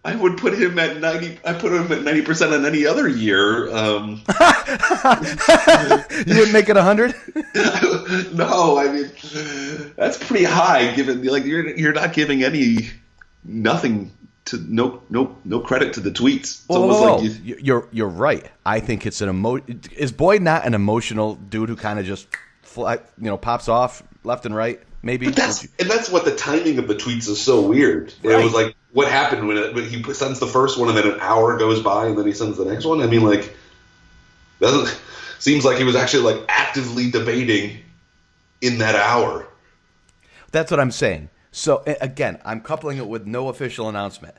I 0.06 0.16
would 0.16 0.38
put 0.38 0.54
him 0.54 0.78
at 0.80 1.00
ninety. 1.00 1.40
I 1.46 1.54
put 1.54 1.72
him 1.72 1.92
at 1.92 2.04
ninety 2.04 2.22
percent 2.24 2.54
on 2.54 2.66
any 2.66 2.86
other 2.86 3.08
year. 3.08 3.74
Um, 3.74 4.22
You 6.26 6.36
wouldn't 6.38 6.54
make 6.54 6.70
it 6.70 6.76
100? 6.76 7.14
no, 8.34 8.78
I 8.78 8.88
mean 8.92 9.12
that's 9.96 10.18
pretty 10.18 10.44
high. 10.46 10.94
Given 10.94 11.24
like 11.26 11.46
you're 11.46 11.70
you're 11.76 11.94
not 11.94 12.14
giving 12.14 12.44
any 12.44 12.90
nothing 13.44 14.12
to 14.46 14.58
no 14.58 15.02
no 15.10 15.36
no 15.46 15.60
credit 15.60 15.94
to 15.94 16.00
the 16.00 16.12
tweets. 16.12 16.40
It's 16.40 16.66
Whoa, 16.68 16.82
almost 16.82 17.00
whoa, 17.00 17.08
whoa. 17.08 17.16
like 17.16 17.24
you, 17.24 17.32
You- 17.44 17.58
You're 17.62 17.88
you're 17.92 18.08
right. 18.10 18.46
I 18.66 18.80
think 18.80 19.06
it's 19.06 19.22
an 19.22 19.30
emo. 19.30 19.60
Is 19.96 20.12
Boyd 20.12 20.42
not 20.42 20.66
an 20.66 20.74
emotional 20.74 21.36
dude 21.36 21.70
who 21.70 21.76
kind 21.76 22.00
of 22.00 22.06
just, 22.06 22.28
fly, 22.62 22.96
you 23.18 23.26
know, 23.30 23.38
pops 23.38 23.68
off 23.70 24.04
left 24.24 24.46
and 24.46 24.56
right? 24.56 24.82
Maybe. 25.02 25.26
But 25.28 25.36
that's 25.36 25.64
and 25.80 25.90
that's 25.90 26.10
what 26.10 26.26
the 26.26 26.36
timing 26.36 26.78
of 26.80 26.88
the 26.88 26.96
tweets 26.96 27.28
is 27.28 27.42
so 27.42 27.62
weird. 27.62 28.14
It 28.24 28.44
was 28.44 28.54
like 28.54 28.76
what 28.94 29.12
happened 29.12 29.48
when, 29.48 29.58
it, 29.58 29.74
when 29.74 29.90
he 29.90 30.02
sends 30.14 30.40
the 30.40 30.48
first 30.48 30.80
one 30.80 30.88
and 30.88 30.98
then 30.98 31.12
an 31.12 31.20
hour 31.20 31.58
goes 31.58 31.82
by 31.82 32.08
and 32.08 32.18
then 32.18 32.26
he 32.26 32.34
sends 32.34 32.58
the 32.58 32.66
next 32.66 32.86
one. 32.86 33.02
I 33.02 33.08
mean, 33.08 33.24
like 33.24 33.54
doesn't 34.60 34.98
seems 35.40 35.66
like 35.66 35.78
he 35.78 35.84
was 35.84 35.96
actually 35.96 36.24
like 36.24 36.46
actively 36.48 37.12
debating 37.12 37.80
in 38.62 38.78
that 38.78 38.96
hour. 38.96 39.48
That's 40.52 40.72
what 40.72 40.80
I'm 40.80 40.92
saying. 40.92 41.30
So 41.52 41.84
again, 41.86 42.40
I'm 42.46 42.62
coupling 42.62 42.98
it 42.98 43.08
with 43.08 43.26
no 43.26 43.50
official 43.50 43.90
announcement. 43.90 44.36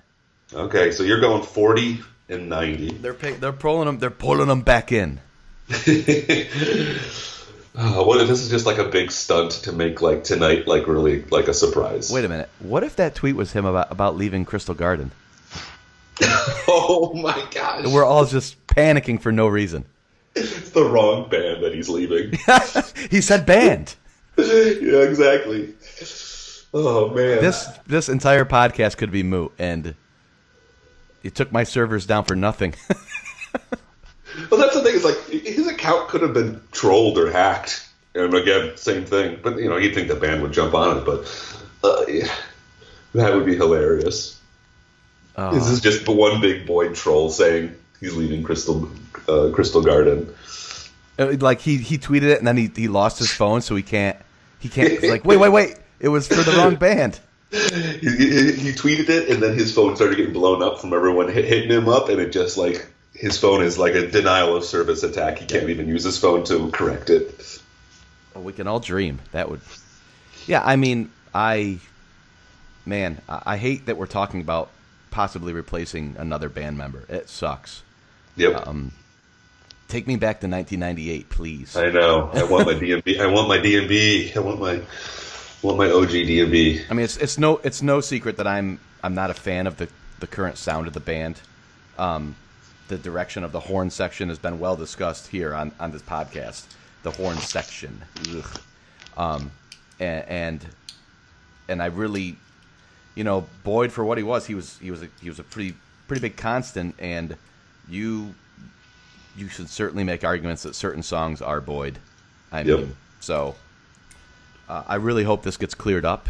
Okay, 0.53 0.93
so 0.93 1.03
you're 1.03 1.21
going 1.21 1.43
forty 1.43 2.01
and 2.29 2.49
ninety. 2.49 2.91
They're 2.91 3.15
pay, 3.15 3.33
they're 3.33 3.53
pulling 3.53 3.87
them. 3.87 3.99
They're 3.99 4.11
pulling 4.11 4.49
them 4.49 4.63
back 4.63 4.93
in. 4.93 5.21
Uh, 7.77 8.05
what 8.05 8.21
if 8.21 8.29
this 8.29 8.41
is 8.41 8.49
just 8.49 8.67
like 8.67 8.79
a 8.79 8.85
big 8.85 9.11
stunt 9.11 9.51
to 9.51 9.73
make 9.73 10.01
like 10.01 10.23
tonight 10.23 10.69
like 10.69 10.87
really 10.87 11.23
like 11.25 11.49
a 11.49 11.55
surprise? 11.55 12.11
Wait 12.11 12.25
a 12.25 12.29
minute. 12.29 12.49
What 12.61 12.85
if 12.85 12.95
that 12.97 13.17
tweet 13.17 13.35
was 13.35 13.53
him 13.53 13.65
about 13.65 13.91
about 13.91 14.17
leaving 14.17 14.45
Crystal 14.45 14.75
Garden? 14.75 15.11
Oh 16.67 17.13
my 17.15 17.47
gosh! 17.53 17.87
We're 17.87 18.05
all 18.05 18.25
just 18.25 18.65
panicking 18.67 19.21
for 19.21 19.31
no 19.31 19.47
reason. 19.47 19.85
It's 20.35 20.71
the 20.71 20.85
wrong 20.85 21.29
band 21.29 21.63
that 21.63 21.75
he's 21.75 21.89
leaving. 21.89 22.33
he 23.11 23.21
said 23.21 23.47
band. 23.47 23.95
yeah, 24.37 25.03
exactly. 25.03 25.75
Oh 26.73 27.11
man. 27.11 27.41
This 27.41 27.69
this 27.87 28.09
entire 28.09 28.45
podcast 28.45 28.97
could 28.97 29.13
be 29.13 29.23
moot, 29.23 29.53
and 29.59 29.95
you 31.23 31.31
took 31.31 31.53
my 31.53 31.65
servers 31.65 32.07
down 32.07 32.25
for 32.25 32.35
nothing. 32.35 32.75
Well, 34.51 34.61
that's 34.61 34.75
the 34.75 34.83
thing. 34.83 34.95
Is 34.95 35.05
like 35.05 35.17
his 35.45 35.67
account 35.67 36.09
could 36.09 36.23
have 36.23 36.35
been 36.35 36.61
trolled 36.73 37.19
or 37.19 37.31
hacked, 37.31 37.89
and 38.15 38.35
again, 38.35 38.77
same 38.77 39.05
thing. 39.05 39.39
But 39.43 39.59
you 39.59 39.69
know, 39.69 39.77
you'd 39.77 39.95
think 39.95 40.09
the 40.09 40.15
band 40.15 40.43
would 40.43 40.53
jump 40.53 40.75
on 40.75 40.99
it, 40.99 41.05
but 41.05 41.57
uh, 41.85 42.05
yeah, 42.09 42.35
that 43.15 43.35
would 43.35 43.47
be 43.47 43.57
hilarious. 43.57 44.41
Oh. 45.37 45.53
This 45.55 45.69
is 45.69 45.81
just 45.81 46.09
one 46.09 46.41
big 46.41 46.67
Boyd 46.67 46.95
troll 46.95 47.29
saying 47.29 47.75
he's 48.01 48.15
leaving 48.15 48.43
Crystal 48.43 48.89
uh, 49.29 49.51
Crystal 49.53 49.83
Garden. 49.83 50.33
Uh, 51.19 51.37
like 51.41 51.61
he 51.61 51.77
he 51.77 51.99
tweeted 51.99 52.25
it, 52.25 52.39
and 52.39 52.47
then 52.47 52.57
he 52.57 52.71
he 52.75 52.89
lost 52.89 53.19
his 53.19 53.31
phone, 53.31 53.61
so 53.61 53.75
he 53.77 53.83
can't 53.83 54.17
he 54.61 54.69
can't. 54.69 54.91
He's 54.91 55.11
like, 55.11 55.25
wait, 55.25 55.37
wait, 55.37 55.51
wait! 55.51 55.77
It 56.01 56.09
was 56.09 56.29
for 56.29 56.43
the 56.43 56.53
wrong 56.57 56.77
band. 56.77 57.21
He, 57.51 57.59
he, 57.59 58.53
he 58.53 58.73
tweeted 58.73 59.09
it, 59.09 59.29
and 59.29 59.43
then 59.43 59.57
his 59.57 59.73
phone 59.73 59.95
started 59.95 60.17
getting 60.17 60.33
blown 60.33 60.63
up 60.63 60.81
from 60.81 60.93
everyone 60.93 61.31
hitting 61.31 61.71
him 61.71 61.89
up, 61.89 62.09
and 62.09 62.21
it 62.21 62.33
just 62.33 62.57
like 62.57 62.87
his 63.25 63.39
phone 63.39 63.63
is 63.63 63.79
like 63.79 63.95
a 63.95 64.07
denial 64.07 64.55
of 64.55 64.65
service 64.65 65.03
attack. 65.03 65.39
He 65.39 65.47
can't 65.47 65.71
even 65.71 65.89
use 65.89 66.05
his 66.05 66.19
phone 66.19 66.45
to 66.45 66.71
correct 66.71 67.09
it. 67.09 67.59
Well, 68.35 68.45
we 68.45 68.53
can 68.53 68.67
all 68.67 68.81
dream 68.81 69.21
that 69.33 69.49
would. 69.49 69.63
Yeah, 70.47 70.63
I 70.63 70.77
mean, 70.77 71.11
I, 71.35 71.79
man, 72.85 73.23
I, 73.27 73.57
hate 73.57 73.87
that 73.87 73.97
we're 73.97 74.07
talking 74.07 74.43
about 74.43 74.69
possibly 75.11 75.55
replacing 75.55 76.17
another 76.19 76.51
band 76.51 76.77
member. 76.77 77.05
It 77.09 77.31
sucks. 77.31 77.83
Yep. 78.37 78.67
Um, 78.67 78.93
Take 79.89 80.07
me 80.07 80.17
back 80.17 80.41
to 80.41 80.47
1998, 80.47 81.31
please. 81.31 81.77
I 81.77 81.89
know. 81.89 82.29
I 82.35 82.43
want 82.43 82.67
my 82.67 82.75
DMB. 82.75 83.21
I 83.21 83.27
want 83.27 83.49
my 83.49 83.57
DMB. 83.57 84.37
I 84.37 84.41
want 84.41 84.61
my 84.61 84.83
want 85.63 85.79
my 85.79 85.91
OG 85.91 86.11
DMB. 86.11 86.91
I 86.91 86.95
mean, 86.95 87.05
it's 87.05 87.17
it's 87.17 87.39
no 87.39 87.59
it's 87.63 87.81
no 87.81 88.01
secret 88.03 88.37
that 88.37 88.47
I'm 88.47 88.81
I'm 89.03 89.15
not 89.15 89.31
a 89.31 89.35
fan 89.35 89.67
of 89.67 89.79
the 89.79 89.89
the 90.21 90.27
current 90.27 90.59
sound 90.59 90.89
of 90.89 90.93
the 90.95 91.01
band. 91.01 91.41
Um, 91.97 92.35
the 92.89 92.99
direction 92.99 93.45
of 93.45 93.53
the 93.53 93.61
horn 93.61 93.91
section 93.91 94.29
has 94.29 94.39
been 94.39 94.59
well 94.59 94.77
discussed 94.77 95.29
here 95.29 95.55
on 95.55 95.73
on 95.81 95.91
this 95.93 96.03
podcast. 96.03 96.65
The 97.03 97.11
horn 97.11 97.37
section, 97.37 98.01
um, 99.17 99.51
and, 100.01 100.25
and 100.29 100.67
and 101.69 101.83
I 101.83 101.87
really, 101.87 102.37
you 103.15 103.25
know, 103.25 103.47
Boyd 103.63 103.93
for 103.93 104.05
what 104.05 104.17
he 104.19 104.25
was, 104.25 104.47
he 104.47 104.55
was 104.55 104.79
he 104.79 104.91
was 104.91 105.03
a, 105.03 105.09
he 105.21 105.29
was 105.29 105.39
a 105.39 105.43
pretty 105.45 105.75
pretty 106.09 106.21
big 106.23 106.37
constant, 106.37 106.95
and 106.99 107.37
you 107.89 108.35
you 109.37 109.49
should 109.49 109.69
certainly 109.69 110.05
make 110.05 110.25
arguments 110.25 110.63
that 110.63 110.75
certain 110.75 111.03
songs 111.03 111.43
are 111.43 111.61
Boyd. 111.61 111.99
I 112.53 112.63
Yep. 112.63 112.79
mean, 112.79 112.97
so 113.21 113.55
uh, 114.69 114.85
I 114.87 114.95
really 114.95 115.25
hope 115.25 115.43
this 115.43 115.57
gets 115.59 115.75
cleared 115.75 116.05
up, 116.07 116.29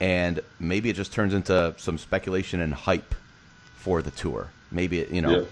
and 0.00 0.40
maybe 0.58 0.88
it 0.88 0.96
just 0.96 1.12
turns 1.12 1.34
into 1.34 1.74
some 1.76 1.98
speculation 1.98 2.60
and 2.60 2.72
hype 2.72 3.14
for 3.76 4.00
the 4.00 4.10
tour. 4.12 4.48
Maybe 4.70 5.00
it, 5.00 5.10
you 5.10 5.20
know, 5.20 5.40
Yeah. 5.40 5.44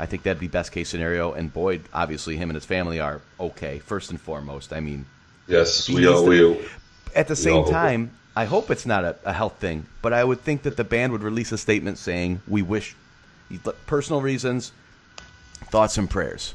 I 0.00 0.06
think 0.06 0.22
that'd 0.22 0.40
be 0.40 0.48
best 0.48 0.72
case 0.72 0.88
scenario. 0.88 1.32
And 1.34 1.52
Boyd, 1.52 1.82
obviously, 1.92 2.36
him 2.36 2.48
and 2.48 2.54
his 2.54 2.64
family 2.64 3.00
are 3.00 3.20
okay. 3.38 3.80
First 3.80 4.10
and 4.10 4.20
foremost, 4.20 4.72
I 4.72 4.80
mean, 4.80 5.04
Yes, 5.46 5.88
we 5.88 6.06
all 6.06 6.24
we. 6.26 6.58
at 7.14 7.28
the 7.28 7.36
same 7.36 7.56
all 7.56 7.62
hope 7.64 7.70
it. 7.70 7.72
time, 7.72 8.10
I 8.34 8.44
hope 8.46 8.70
it's 8.70 8.86
not 8.86 9.04
a, 9.04 9.16
a 9.24 9.32
health 9.32 9.56
thing, 9.58 9.86
but 10.00 10.12
I 10.12 10.24
would 10.24 10.40
think 10.40 10.62
that 10.62 10.76
the 10.76 10.84
band 10.84 11.12
would 11.12 11.22
release 11.22 11.52
a 11.52 11.58
statement 11.58 11.98
saying, 11.98 12.40
"We 12.48 12.62
wish, 12.62 12.94
personal 13.86 14.22
reasons, 14.22 14.72
thoughts 15.70 15.98
and 15.98 16.08
prayers." 16.08 16.54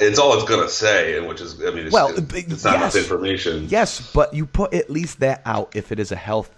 It's 0.00 0.18
all 0.18 0.34
it's 0.34 0.48
gonna 0.48 0.68
say, 0.68 1.16
and 1.16 1.28
which 1.28 1.40
is, 1.40 1.60
I 1.62 1.70
mean, 1.70 1.86
it's, 1.86 1.92
Well, 1.92 2.08
it's, 2.08 2.34
it's 2.34 2.64
not 2.64 2.76
enough 2.76 2.96
information. 2.96 3.66
Yes, 3.68 4.10
but 4.12 4.34
you 4.34 4.44
put 4.46 4.74
at 4.74 4.90
least 4.90 5.20
that 5.20 5.42
out 5.46 5.76
if 5.76 5.92
it 5.92 6.00
is 6.00 6.10
a 6.10 6.16
health 6.16 6.50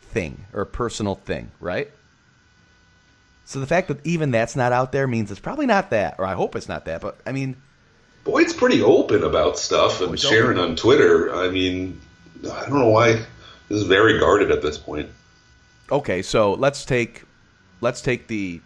thing 0.00 0.46
or 0.54 0.62
a 0.62 0.66
personal 0.66 1.16
thing, 1.16 1.50
right? 1.60 1.90
So 3.50 3.58
the 3.58 3.66
fact 3.66 3.88
that 3.88 3.98
even 4.06 4.30
that's 4.30 4.54
not 4.54 4.70
out 4.70 4.92
there 4.92 5.08
means 5.08 5.32
it's 5.32 5.40
probably 5.40 5.66
not 5.66 5.90
that, 5.90 6.14
or 6.20 6.24
I 6.24 6.34
hope 6.34 6.54
it's 6.54 6.68
not 6.68 6.84
that. 6.84 7.00
But 7.00 7.18
I 7.26 7.32
mean, 7.32 7.56
Boyd's 8.22 8.52
pretty 8.52 8.80
open 8.80 9.24
about 9.24 9.58
stuff 9.58 10.00
and 10.00 10.16
sharing 10.16 10.56
open. 10.56 10.70
on 10.70 10.76
Twitter. 10.76 11.34
I 11.34 11.50
mean, 11.50 12.00
I 12.44 12.60
don't 12.68 12.78
know 12.78 12.90
why. 12.90 13.14
This 13.68 13.78
is 13.78 13.82
very 13.88 14.20
guarded 14.20 14.52
at 14.52 14.62
this 14.62 14.78
point. 14.78 15.10
okay, 15.90 16.22
so 16.22 16.52
let's 16.52 16.84
take 16.84 17.24
let's 17.80 18.00
take 18.00 18.28
the 18.28 18.60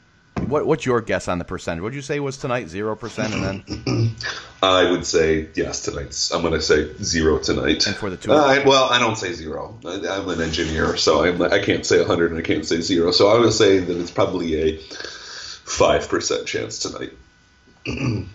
what 0.48 0.66
what's 0.66 0.84
your 0.86 1.00
guess 1.00 1.28
on 1.28 1.38
the 1.38 1.44
percentage? 1.44 1.82
What'd 1.82 1.94
you 1.96 2.02
say 2.02 2.20
was 2.20 2.36
tonight? 2.36 2.68
Zero 2.68 2.94
percent, 2.96 3.34
and 3.34 3.42
then 3.44 4.16
I 4.62 4.90
would 4.90 5.04
say 5.06 5.48
yes 5.54 5.82
tonight. 5.82 6.28
I'm 6.32 6.40
going 6.42 6.54
to 6.54 6.62
say 6.62 6.92
zero 7.02 7.38
tonight. 7.38 7.86
And 7.86 7.96
for 7.96 8.10
the 8.10 8.16
tour? 8.16 8.34
Uh, 8.34 8.44
I- 8.46 8.64
well, 8.64 8.84
I 8.84 8.98
don't 8.98 9.16
say 9.16 9.32
zero. 9.32 9.78
I, 9.84 10.00
I'm 10.08 10.28
an 10.28 10.40
engineer, 10.40 10.96
so 10.96 11.24
I'm, 11.24 11.40
I 11.42 11.58
can't 11.58 11.84
say 11.84 11.98
100 11.98 12.30
and 12.30 12.38
I 12.38 12.42
can't 12.42 12.64
say 12.64 12.80
zero. 12.80 13.10
So 13.10 13.28
I 13.28 13.38
would 13.38 13.52
say 13.52 13.78
that 13.78 13.96
it's 14.00 14.10
probably 14.10 14.54
a 14.62 14.78
five 14.78 16.08
percent 16.08 16.46
chance 16.46 16.78
tonight. 16.78 17.12
and 17.86 18.28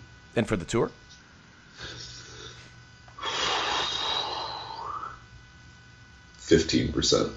for 0.46 0.56
the 0.56 0.64
tour. 0.64 0.90
Fifteen 6.38 6.92
percent. 6.92 7.30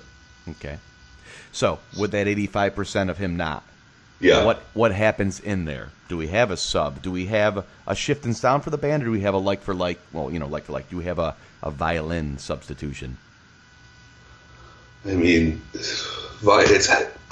Okay, 0.50 0.78
so 1.52 1.80
with 1.98 2.12
that 2.12 2.28
eighty-five 2.28 2.76
percent 2.76 3.10
of 3.10 3.18
him 3.18 3.38
not, 3.38 3.64
Yeah. 4.24 4.46
what 4.46 4.64
what 4.74 4.94
happens 4.94 5.40
in 5.40 5.66
there? 5.66 5.90
Do 6.08 6.16
we 6.18 6.28
have 6.28 6.50
a 6.50 6.58
sub? 6.58 7.02
Do 7.02 7.12
we 7.12 7.26
have 7.28 7.66
a 7.86 7.96
shift 7.96 8.26
in 8.26 8.34
sound 8.34 8.64
for 8.64 8.70
the 8.70 8.78
band, 8.78 9.04
or 9.04 9.08
do 9.08 9.12
we 9.12 9.22
have 9.22 9.34
a 9.34 9.38
like 9.38 9.62
for 9.62 9.74
like? 9.74 10.00
Well, 10.14 10.32
you 10.32 10.40
know, 10.40 10.48
like 10.48 10.64
for 10.64 10.72
like. 10.72 10.90
Do 10.90 10.98
we 10.98 11.04
have 11.06 11.20
a, 11.20 11.36
a 11.62 11.72
violin 11.72 12.38
substitution? 12.38 13.18
I 15.06 15.12
mean, 15.16 15.62
it's 15.74 16.90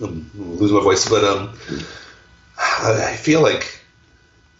I'm 0.00 0.30
losing 0.34 0.76
my 0.76 0.82
voice, 0.82 1.08
but 1.08 1.24
um, 1.24 1.58
I 2.58 3.12
I 3.12 3.16
feel 3.16 3.40
like 3.40 3.80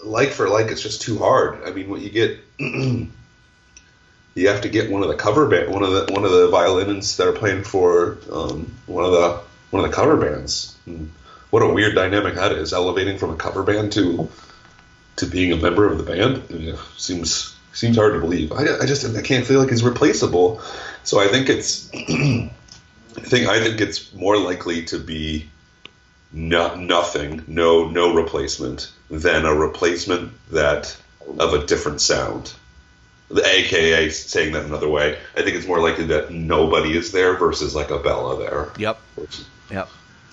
like 0.03 0.31
for 0.31 0.49
like 0.49 0.69
it's 0.69 0.83
just 0.83 1.03
too 1.03 1.19
hard. 1.19 1.63
I 1.65 1.71
mean, 1.71 1.91
what 1.91 2.01
you 2.01 2.09
get, 2.09 2.39
you 2.59 3.11
have 4.49 4.63
to 4.63 4.69
get 4.71 4.91
one 4.91 5.03
of 5.03 5.09
the 5.09 5.17
cover 5.17 5.47
band, 5.49 5.71
one 5.71 5.83
of 5.83 5.93
the 5.93 6.13
one 6.15 6.25
of 6.25 6.31
the 6.31 6.49
violinists 6.49 7.19
that 7.19 7.27
are 7.29 7.33
playing 7.33 7.65
for 7.65 8.17
um, 8.33 8.73
one 8.87 9.05
of 9.05 9.13
the 9.13 9.41
one 9.71 9.85
of 9.85 9.91
the 9.91 9.95
cover 9.95 10.17
bands. 10.17 10.77
And 10.87 11.13
what 11.51 11.63
a 11.63 11.69
weird 11.69 11.95
dynamic 11.95 12.35
that 12.35 12.53
is, 12.53 12.73
elevating 12.73 13.19
from 13.19 13.31
a 13.31 13.37
cover 13.37 13.63
band 13.63 13.93
to 13.93 14.29
to 15.17 15.27
being 15.27 15.53
a 15.53 15.57
member 15.57 15.87
of 15.87 15.99
the 15.99 16.05
band. 16.05 16.43
Yeah, 16.51 16.77
seems 16.97 17.57
seems 17.73 17.97
hard 17.97 18.15
to 18.15 18.21
believe. 18.21 18.53
I, 18.53 18.65
I 18.81 18.87
just 18.87 19.05
I 19.17 19.23
can't 19.23 19.47
feel 19.47 19.61
like 19.61 19.71
he's 19.71 19.85
replaceable. 19.85 20.61
So 21.05 21.21
I 21.21 21.29
think 21.29 21.49
it's 21.49 21.91
I 21.95 22.51
think 23.21 23.49
I 23.49 23.61
think 23.63 23.81
it's 23.81 24.13
more 24.15 24.37
likely 24.37 24.85
to 24.87 24.99
be 24.99 25.49
no, 26.33 26.75
nothing, 26.75 27.43
no 27.47 27.89
no 27.89 28.15
replacement 28.15 28.91
than 29.11 29.45
a 29.45 29.55
replacement 29.55 30.33
that 30.51 30.97
of 31.39 31.55
a 31.55 31.67
different 31.67 32.01
sound. 32.01 32.53
The 33.31 33.45
AKA 33.45 34.09
saying 34.11 34.53
that 34.53 34.65
another 34.65 34.89
way, 34.89 35.19
I 35.37 35.43
think 35.43 35.57
it's 35.57 35.67
more 35.67 35.81
likely 35.81 36.07
that 36.07 36.31
nobody 36.31 36.97
is 36.97 37.13
there 37.13 37.37
versus 37.37 37.75
like 37.75 37.91
a 37.91 37.99
Bela 37.99 38.39
there. 38.39 38.69
Yep. 38.79 38.99
Which- 39.17 39.41
Yep. 39.71 39.89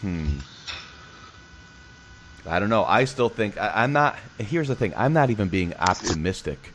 hmm. 0.00 0.38
I 2.46 2.58
don't 2.58 2.68
know. 2.68 2.84
I 2.84 3.04
still 3.04 3.28
think 3.28 3.58
I, 3.58 3.84
I'm 3.84 3.92
not. 3.92 4.16
Here's 4.38 4.68
the 4.68 4.74
thing. 4.74 4.92
I'm 4.96 5.12
not 5.12 5.30
even 5.30 5.48
being 5.48 5.74
optimistic 5.74 6.72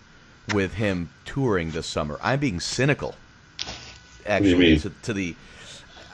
with 0.53 0.73
him 0.73 1.09
touring 1.25 1.71
this 1.71 1.85
summer. 1.85 2.17
I'm 2.21 2.39
being 2.39 2.59
cynical. 2.59 3.15
Actually, 4.25 4.55
mean? 4.55 4.79
To, 4.79 4.91
to 5.03 5.13
the, 5.13 5.35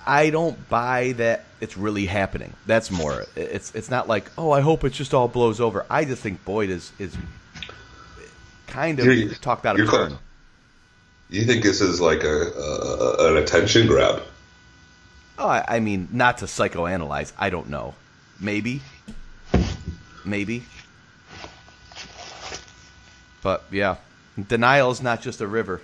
I 0.05 0.29
don't 0.29 0.69
buy 0.69 1.13
that 1.13 1.45
it's 1.61 1.77
really 1.77 2.05
happening. 2.05 2.53
That's 2.65 2.91
more. 2.91 3.25
It's 3.35 3.73
it's 3.75 3.89
not 3.89 4.07
like 4.07 4.29
oh 4.37 4.51
I 4.51 4.61
hope 4.61 4.83
it 4.83 4.91
just 4.91 5.13
all 5.13 5.27
blows 5.27 5.59
over. 5.59 5.85
I 5.89 6.05
just 6.05 6.21
think 6.21 6.43
Boyd 6.45 6.69
is 6.69 6.91
is 6.99 7.15
kind 8.67 8.99
of 8.99 9.05
You're- 9.05 9.35
talked 9.35 9.65
out 9.65 9.75
of 9.75 9.79
you're 9.79 9.89
turn. 9.89 10.17
You 11.29 11.45
think 11.45 11.63
this 11.63 11.81
is 11.81 11.99
like 11.99 12.23
a, 12.23 12.51
a 12.51 13.31
an 13.31 13.37
attention 13.37 13.87
grab? 13.87 14.21
Oh, 15.38 15.47
I, 15.47 15.65
I 15.67 15.79
mean, 15.79 16.07
not 16.11 16.39
to 16.39 16.45
psychoanalyze. 16.45 17.31
I 17.38 17.49
don't 17.49 17.69
know. 17.69 17.95
Maybe. 18.39 18.81
Maybe. 20.25 20.63
But 23.41 23.63
yeah, 23.71 23.97
denial 24.47 24.91
is 24.91 25.01
not 25.01 25.21
just 25.21 25.41
a 25.41 25.47
river. 25.47 25.81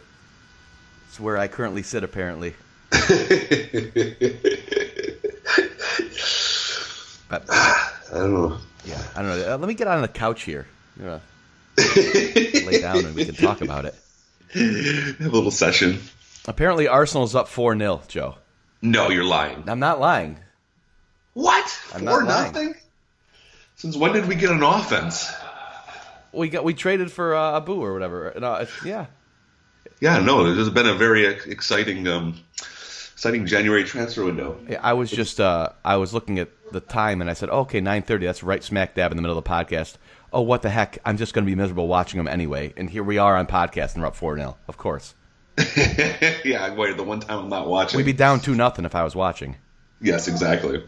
It's 1.08 1.20
where 1.20 1.38
I 1.38 1.48
currently 1.48 1.84
sit, 1.84 2.04
apparently. 2.04 2.56
But 7.30 7.44
I 7.50 7.92
don't 8.12 8.34
know. 8.34 8.58
yeah, 8.86 9.02
I 9.16 9.22
don't 9.22 9.28
know. 9.38 9.54
Uh, 9.54 9.58
let 9.58 9.68
me 9.68 9.76
get 9.76 9.88
on 9.88 10.02
the 10.02 10.08
couch 10.08 10.44
here. 10.44 10.66
Yeah. 11.00 11.20
Lay 11.78 12.82
down 12.82 13.06
and 13.06 13.14
we 13.16 13.24
can 13.24 13.36
talk 13.36 13.62
about 13.62 13.86
it. 13.86 13.94
Have 14.54 15.20
a 15.32 15.36
little 15.36 15.52
session. 15.52 16.00
Apparently, 16.48 16.88
Arsenal's 16.88 17.36
up 17.36 17.48
four 17.48 17.78
0 17.78 18.02
Joe. 18.08 18.36
No, 18.82 19.10
you're 19.10 19.24
lying. 19.24 19.64
I'm 19.68 19.80
not 19.80 20.00
lying. 20.00 20.40
What? 21.34 21.80
I'm 21.94 22.06
Four 22.06 22.24
nothing? 22.24 22.76
Since 23.76 23.96
when 23.96 24.14
did 24.14 24.28
we 24.28 24.36
get 24.36 24.52
an 24.52 24.64
offense? 24.64 25.32
We 26.32 26.50
got 26.50 26.64
we 26.64 26.74
traded 26.74 27.12
for 27.12 27.36
uh, 27.36 27.58
Abu 27.58 27.82
or 27.82 27.94
whatever. 27.94 28.34
No, 28.40 28.66
yeah. 28.86 29.08
Yeah, 30.02 30.20
no, 30.20 30.54
there's 30.54 30.70
been 30.70 30.88
a 30.88 30.94
very 30.94 31.26
exciting, 31.26 32.08
um, 32.08 32.40
exciting 33.14 33.46
January 33.46 33.84
transfer 33.84 34.24
window. 34.26 34.58
Yeah, 34.68 34.80
I 34.82 34.94
was 34.94 35.10
just 35.10 35.40
uh, 35.40 35.70
I 35.84 35.98
was 35.98 36.14
looking 36.14 36.40
at 36.40 36.50
the 36.72 36.80
time 36.80 37.22
and 37.22 37.30
I 37.30 37.34
said, 37.34 37.50
oh, 37.52 37.62
okay, 37.62 37.82
nine 37.82 38.02
thirty. 38.04 38.26
That's 38.26 38.44
right 38.44 38.64
smack 38.64 38.96
dab 38.96 39.12
in 39.12 39.18
the 39.18 39.22
middle 39.22 39.38
of 39.38 39.44
the 39.44 39.50
podcast. 39.50 39.96
Oh, 40.32 40.42
what 40.42 40.62
the 40.62 40.70
heck? 40.70 41.00
I'm 41.06 41.18
just 41.18 41.34
going 41.34 41.46
to 41.46 41.50
be 41.50 41.56
miserable 41.56 41.88
watching 41.88 42.18
them 42.18 42.28
anyway. 42.28 42.74
And 42.78 42.90
here 42.90 43.04
we 43.04 43.18
are 43.18 43.36
on 43.36 43.48
podcast 43.48 43.94
and 43.94 44.04
we're 44.04 44.08
up 44.08 44.16
four 44.16 44.36
0 44.38 44.58
Of 44.68 44.78
course, 44.78 45.16
yeah, 46.46 46.74
wait, 46.74 46.96
the 46.98 47.04
one 47.04 47.20
time 47.20 47.40
I'm 47.40 47.50
not 47.50 47.68
watching. 47.68 47.98
we'd 47.98 48.06
be 48.06 48.14
down 48.14 48.40
two 48.40 48.56
nothing 48.56 48.86
if 48.86 48.96
I 48.96 49.04
was 49.04 49.16
watching. 49.16 49.56
yes, 50.02 50.28
exactly. 50.28 50.84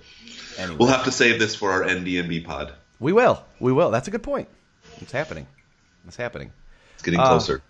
Anyway, 0.58 0.78
We'll 0.80 0.90
have 0.90 1.04
to 1.06 1.12
save 1.12 1.40
this 1.40 1.56
for 1.56 1.72
our 1.72 1.84
NDMB 1.84 2.46
pod. 2.46 2.74
we 3.00 3.14
will, 3.14 3.44
we 3.60 3.72
will. 3.72 3.92
That's 3.92 4.08
a 4.08 4.12
good 4.12 4.24
point. 4.24 4.48
It's 5.00 5.12
happening. 5.12 5.48
It's 6.08 6.16
happening. 6.18 6.52
It's 6.94 7.04
getting 7.04 7.20
Uh, 7.20 7.28
closer. 7.28 7.62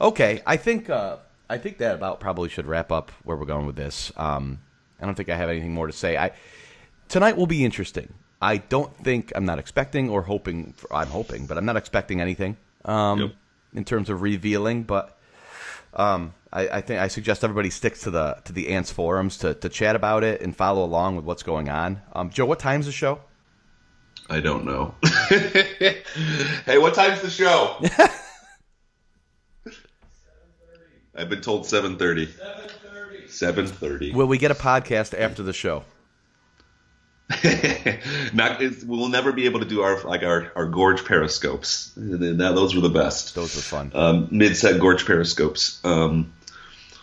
Okay, 0.00 0.40
I 0.46 0.56
think 0.56 0.88
uh, 0.90 1.16
I 1.48 1.58
think 1.58 1.78
that 1.78 1.94
about 1.94 2.20
probably 2.20 2.48
should 2.48 2.66
wrap 2.66 2.90
up 2.90 3.10
where 3.24 3.36
we're 3.36 3.44
going 3.46 3.66
with 3.66 3.76
this. 3.76 4.12
Um, 4.16 4.60
I 5.00 5.06
don't 5.06 5.14
think 5.14 5.28
I 5.28 5.36
have 5.36 5.48
anything 5.50 5.72
more 5.74 5.86
to 5.86 5.92
say. 5.92 6.16
I 6.16 6.32
tonight 7.08 7.36
will 7.36 7.46
be 7.46 7.64
interesting. 7.64 8.12
I 8.42 8.56
don't 8.58 8.96
think 9.04 9.32
I'm 9.36 9.44
not 9.44 9.58
expecting 9.58 10.08
or 10.08 10.22
hoping. 10.22 10.72
For, 10.72 10.92
I'm 10.94 11.08
hoping, 11.08 11.46
but 11.46 11.58
I'm 11.58 11.66
not 11.66 11.76
expecting 11.76 12.20
anything 12.20 12.56
um, 12.86 13.20
Yep. 13.20 13.30
in 13.74 13.84
terms 13.84 14.08
of 14.08 14.22
revealing. 14.22 14.84
But 14.84 15.18
um, 15.92 16.32
I, 16.52 16.68
I 16.68 16.80
think 16.80 17.00
I 17.00 17.08
suggest 17.08 17.44
everybody 17.44 17.70
sticks 17.70 18.02
to 18.02 18.10
the 18.10 18.38
to 18.44 18.52
the 18.52 18.68
ants 18.70 18.90
forums 18.90 19.38
to, 19.38 19.54
to 19.54 19.68
chat 19.68 19.94
about 19.94 20.24
it 20.24 20.40
and 20.40 20.56
follow 20.56 20.84
along 20.84 21.16
with 21.16 21.24
what's 21.24 21.42
going 21.42 21.68
on. 21.68 22.02
Um, 22.12 22.30
Joe, 22.30 22.46
what 22.46 22.58
time's 22.58 22.86
the 22.86 22.92
show? 22.92 23.20
I 24.28 24.40
don't 24.40 24.64
know. 24.64 24.94
hey, 25.28 26.78
what 26.78 26.94
time's 26.94 27.20
the 27.20 27.30
show? 27.30 27.76
I've 31.14 31.28
been 31.28 31.40
told 31.40 31.64
7:30. 31.64 32.28
7:30. 33.28 33.28
7:30. 33.28 34.14
Will 34.14 34.26
we 34.26 34.38
get 34.38 34.50
a 34.50 34.54
podcast 34.54 35.18
after 35.18 35.42
the 35.42 35.52
show? 35.52 35.84
Not, 38.32 38.60
we'll 38.86 39.08
never 39.08 39.30
be 39.30 39.44
able 39.44 39.60
to 39.60 39.66
do 39.66 39.82
our 39.82 40.02
like 40.02 40.24
our, 40.24 40.50
our 40.56 40.66
gorge 40.66 41.04
periscopes. 41.04 41.96
Now, 41.96 42.52
those 42.52 42.74
were 42.74 42.80
the 42.80 42.88
best. 42.88 43.34
Those 43.36 43.54
were 43.54 43.62
fun. 43.62 43.92
Um, 43.94 44.28
mid-set 44.32 44.80
gorge 44.80 45.04
periscopes. 45.04 45.84
Um, 45.84 46.32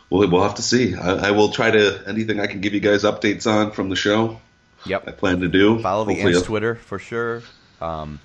we'll, 0.10 0.30
we'll 0.30 0.44
have 0.44 0.56
to 0.56 0.62
see. 0.62 0.96
I, 0.96 1.28
I, 1.28 1.32
will 1.32 1.50
try 1.50 1.72
to 1.72 2.04
anything 2.08 2.40
I 2.40 2.48
can 2.48 2.62
give 2.62 2.74
you 2.74 2.80
guys 2.80 3.04
updates 3.04 3.48
on 3.48 3.72
from 3.72 3.90
the 3.90 3.96
show. 3.96 4.40
Yep, 4.86 5.08
I 5.08 5.12
plan 5.12 5.40
to 5.42 5.48
do. 5.48 5.80
Follow 5.80 6.06
the 6.06 6.14
Hopefully 6.14 6.42
Twitter 6.42 6.76
for 6.76 7.00
sure. 7.00 7.42
Um, 7.82 8.20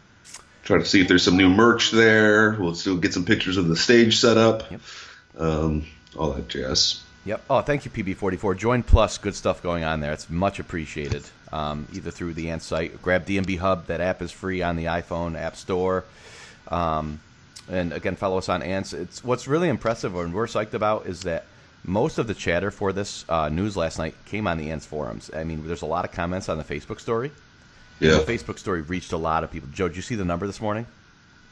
try 0.63 0.79
to 0.79 0.85
see 0.85 1.01
if 1.01 1.09
there's 1.09 1.23
some 1.23 1.37
new 1.37 1.49
merch 1.49 1.91
there. 1.91 2.57
We'll 2.59 2.75
still 2.75 2.97
get 2.97 3.13
some 3.15 3.25
pictures 3.25 3.57
of 3.57 3.69
the 3.69 3.77
stage 3.77 4.19
set 4.19 4.37
up. 4.37 4.71
Yep. 4.71 4.81
Um, 5.39 5.87
all 6.17 6.33
that 6.33 6.49
jazz. 6.49 7.03
Yep. 7.25 7.43
Oh, 7.49 7.61
thank 7.63 7.85
you, 7.85 7.91
PB44. 7.91 8.57
Join 8.57 8.83
Plus. 8.83 9.19
Good 9.19 9.35
stuff 9.35 9.63
going 9.63 9.85
on 9.85 10.01
there. 10.01 10.13
It's 10.13 10.29
much 10.29 10.59
appreciated. 10.59 11.25
Um, 11.53 11.87
either 11.93 12.11
through 12.11 12.35
the 12.35 12.51
Ant 12.51 12.63
site, 12.63 13.01
grab 13.03 13.27
DMB 13.27 13.59
Hub. 13.59 13.87
That 13.87 14.01
app 14.01 14.23
is 14.23 14.33
free 14.33 14.63
on 14.63 14.77
the 14.77 14.87
iPhone 14.87 15.39
App 15.39 15.57
Store. 15.57 16.05
Um, 16.69 17.21
and 17.71 17.93
again, 17.93 18.17
follow 18.17 18.39
us 18.39 18.49
on 18.49 18.63
Ants. 18.63 18.93
It's 18.93 19.23
what's 19.23 19.47
really 19.47 19.69
impressive 19.69 20.17
and 20.17 20.35
we're 20.35 20.47
psyched 20.47 20.75
about 20.75 21.07
is 21.07 21.23
that 21.23 21.45
most 21.85 22.19
of 22.19 22.27
the 22.27 22.35
chatter 22.35 22.71
for 22.71 22.93
this 22.93 23.25
uh, 23.29 23.49
news 23.49 23.77
last 23.77 23.99
night 23.99 24.15
came 24.27 24.47
on 24.47 24.59
the 24.59 24.71
Ants 24.71 24.87
forums. 24.87 25.31
I 25.35 25.45
mean, 25.45 25.67
there's 25.67 25.83
a 25.83 25.87
lot 25.87 26.05
of 26.05 26.13
comments 26.13 26.49
on 26.49 26.59
the 26.59 26.65
Facebook 26.65 27.01
story. 27.01 27.33
Yeah. 28.01 28.13
The 28.13 28.21
Facebook 28.21 28.59
story 28.59 28.83
reached 28.83 29.13
a 29.13 29.17
lot 29.17 29.45
of 29.45 29.51
people. 29.51 29.69
Joe, 29.73 29.89
did 29.89 29.97
you 29.97 30.03
see 30.03 30.15
the 30.15 30.25
number 30.25 30.47
this 30.47 30.61
morning? 30.61 30.87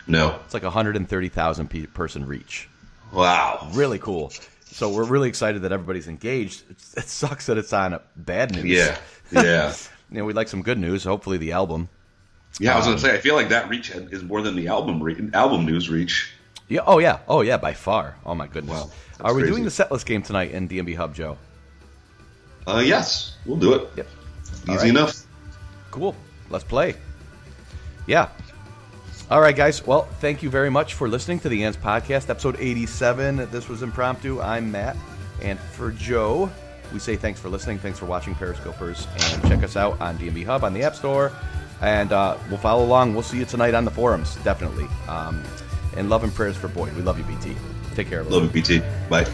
No. 0.06 0.38
It's 0.44 0.54
like 0.54 0.62
130,000 0.62 1.94
person 1.94 2.26
reach. 2.26 2.68
Wow. 3.12 3.68
Really 3.72 3.98
cool. 3.98 4.32
So 4.72 4.88
we're 4.88 5.04
really 5.04 5.28
excited 5.28 5.62
that 5.62 5.72
everybody's 5.72 6.08
engaged. 6.08 6.62
It's, 6.70 6.94
it 6.94 7.08
sucks 7.08 7.46
that 7.46 7.58
it's 7.58 7.72
on 7.72 7.98
bad 8.16 8.54
news. 8.54 8.64
Yeah, 8.64 8.98
yeah. 9.32 9.74
you 10.10 10.18
know, 10.18 10.24
we'd 10.24 10.36
like 10.36 10.48
some 10.48 10.62
good 10.62 10.78
news. 10.78 11.04
Hopefully, 11.04 11.38
the 11.38 11.52
album. 11.52 11.88
Yeah, 12.60 12.74
I 12.74 12.76
was 12.76 12.86
um, 12.86 12.92
gonna 12.92 13.00
say. 13.00 13.14
I 13.14 13.18
feel 13.18 13.34
like 13.34 13.48
that 13.48 13.68
reach 13.68 13.90
is 13.90 14.22
more 14.22 14.42
than 14.42 14.54
the 14.54 14.68
album 14.68 15.02
re- 15.02 15.30
album 15.34 15.66
news 15.66 15.90
reach. 15.90 16.32
Yeah. 16.70 16.82
Oh 16.86 16.98
yeah. 16.98 17.18
Oh 17.28 17.42
yeah. 17.42 17.58
By 17.58 17.74
far. 17.74 18.16
Oh 18.24 18.34
my 18.34 18.46
goodness. 18.46 18.84
Wow, 18.84 18.90
Are 19.20 19.34
we 19.34 19.42
crazy. 19.42 19.52
doing 19.52 19.64
the 19.64 19.70
setlist 19.70 20.06
game 20.06 20.22
tonight 20.22 20.52
in 20.52 20.68
DMB 20.68 20.96
Hub, 20.96 21.14
Joe? 21.14 21.36
Uh, 22.66 22.78
yes, 22.84 23.36
we'll 23.44 23.56
do 23.56 23.74
it. 23.74 23.88
Yep. 23.96 24.06
Easy 24.62 24.72
right. 24.72 24.88
enough. 24.88 25.26
Cool. 25.90 26.14
Let's 26.48 26.64
play. 26.64 26.94
Yeah. 28.06 28.28
All 29.30 29.40
right, 29.40 29.54
guys. 29.54 29.84
Well, 29.84 30.02
thank 30.20 30.42
you 30.42 30.50
very 30.50 30.70
much 30.70 30.94
for 30.94 31.08
listening 31.08 31.40
to 31.40 31.48
the 31.48 31.64
Ants 31.64 31.78
Podcast, 31.78 32.30
episode 32.30 32.56
87. 32.58 33.48
This 33.50 33.68
was 33.68 33.82
impromptu. 33.82 34.40
I'm 34.40 34.70
Matt. 34.70 34.96
And 35.42 35.58
for 35.58 35.90
Joe, 35.90 36.50
we 36.92 36.98
say 36.98 37.16
thanks 37.16 37.40
for 37.40 37.48
listening. 37.48 37.78
Thanks 37.78 37.98
for 37.98 38.06
watching 38.06 38.34
Periscopers. 38.34 39.06
And 39.34 39.48
check 39.48 39.62
us 39.64 39.76
out 39.76 40.00
on 40.00 40.18
DMB 40.18 40.44
Hub 40.46 40.64
on 40.64 40.74
the 40.74 40.82
App 40.82 40.94
Store. 40.94 41.32
And 41.80 42.12
uh, 42.12 42.36
we'll 42.48 42.58
follow 42.58 42.84
along. 42.84 43.14
We'll 43.14 43.22
see 43.22 43.38
you 43.38 43.44
tonight 43.44 43.74
on 43.74 43.84
the 43.84 43.90
forums, 43.90 44.36
definitely. 44.44 44.86
Um, 45.08 45.42
and 45.96 46.08
love 46.08 46.24
and 46.24 46.34
prayers 46.34 46.56
for 46.56 46.68
Boyd. 46.68 46.94
We 46.94 47.02
love 47.02 47.18
you, 47.18 47.24
BT. 47.24 47.56
Take 47.94 48.08
care, 48.08 48.20
everyone. 48.20 48.44
Love 48.44 48.54
you, 48.56 48.62
BT. 48.62 48.82
Bye. 49.08 49.26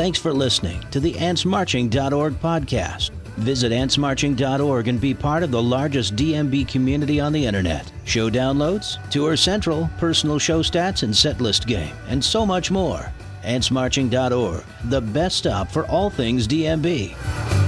Thanks 0.00 0.18
for 0.18 0.32
listening 0.32 0.82
to 0.92 0.98
the 0.98 1.12
AntsMarching.org 1.12 2.40
podcast. 2.40 3.10
Visit 3.36 3.70
AntsMarching.org 3.70 4.88
and 4.88 5.00
be 5.00 5.12
part 5.12 5.42
of 5.42 5.50
the 5.50 5.62
largest 5.62 6.16
DMB 6.16 6.68
community 6.68 7.20
on 7.20 7.32
the 7.32 7.44
internet. 7.44 7.92
Show 8.04 8.30
downloads, 8.30 8.96
Tour 9.10 9.36
Central, 9.36 9.90
personal 9.98 10.38
show 10.38 10.62
stats 10.62 11.02
and 11.02 11.12
setlist 11.12 11.66
game, 11.66 11.94
and 12.08 12.24
so 12.24 12.46
much 12.46 12.70
more. 12.70 13.12
AntsMarching.org, 13.42 14.64
the 14.84 15.00
best 15.00 15.36
stop 15.38 15.70
for 15.70 15.86
all 15.86 16.10
things 16.10 16.46
DMB. 16.46 17.59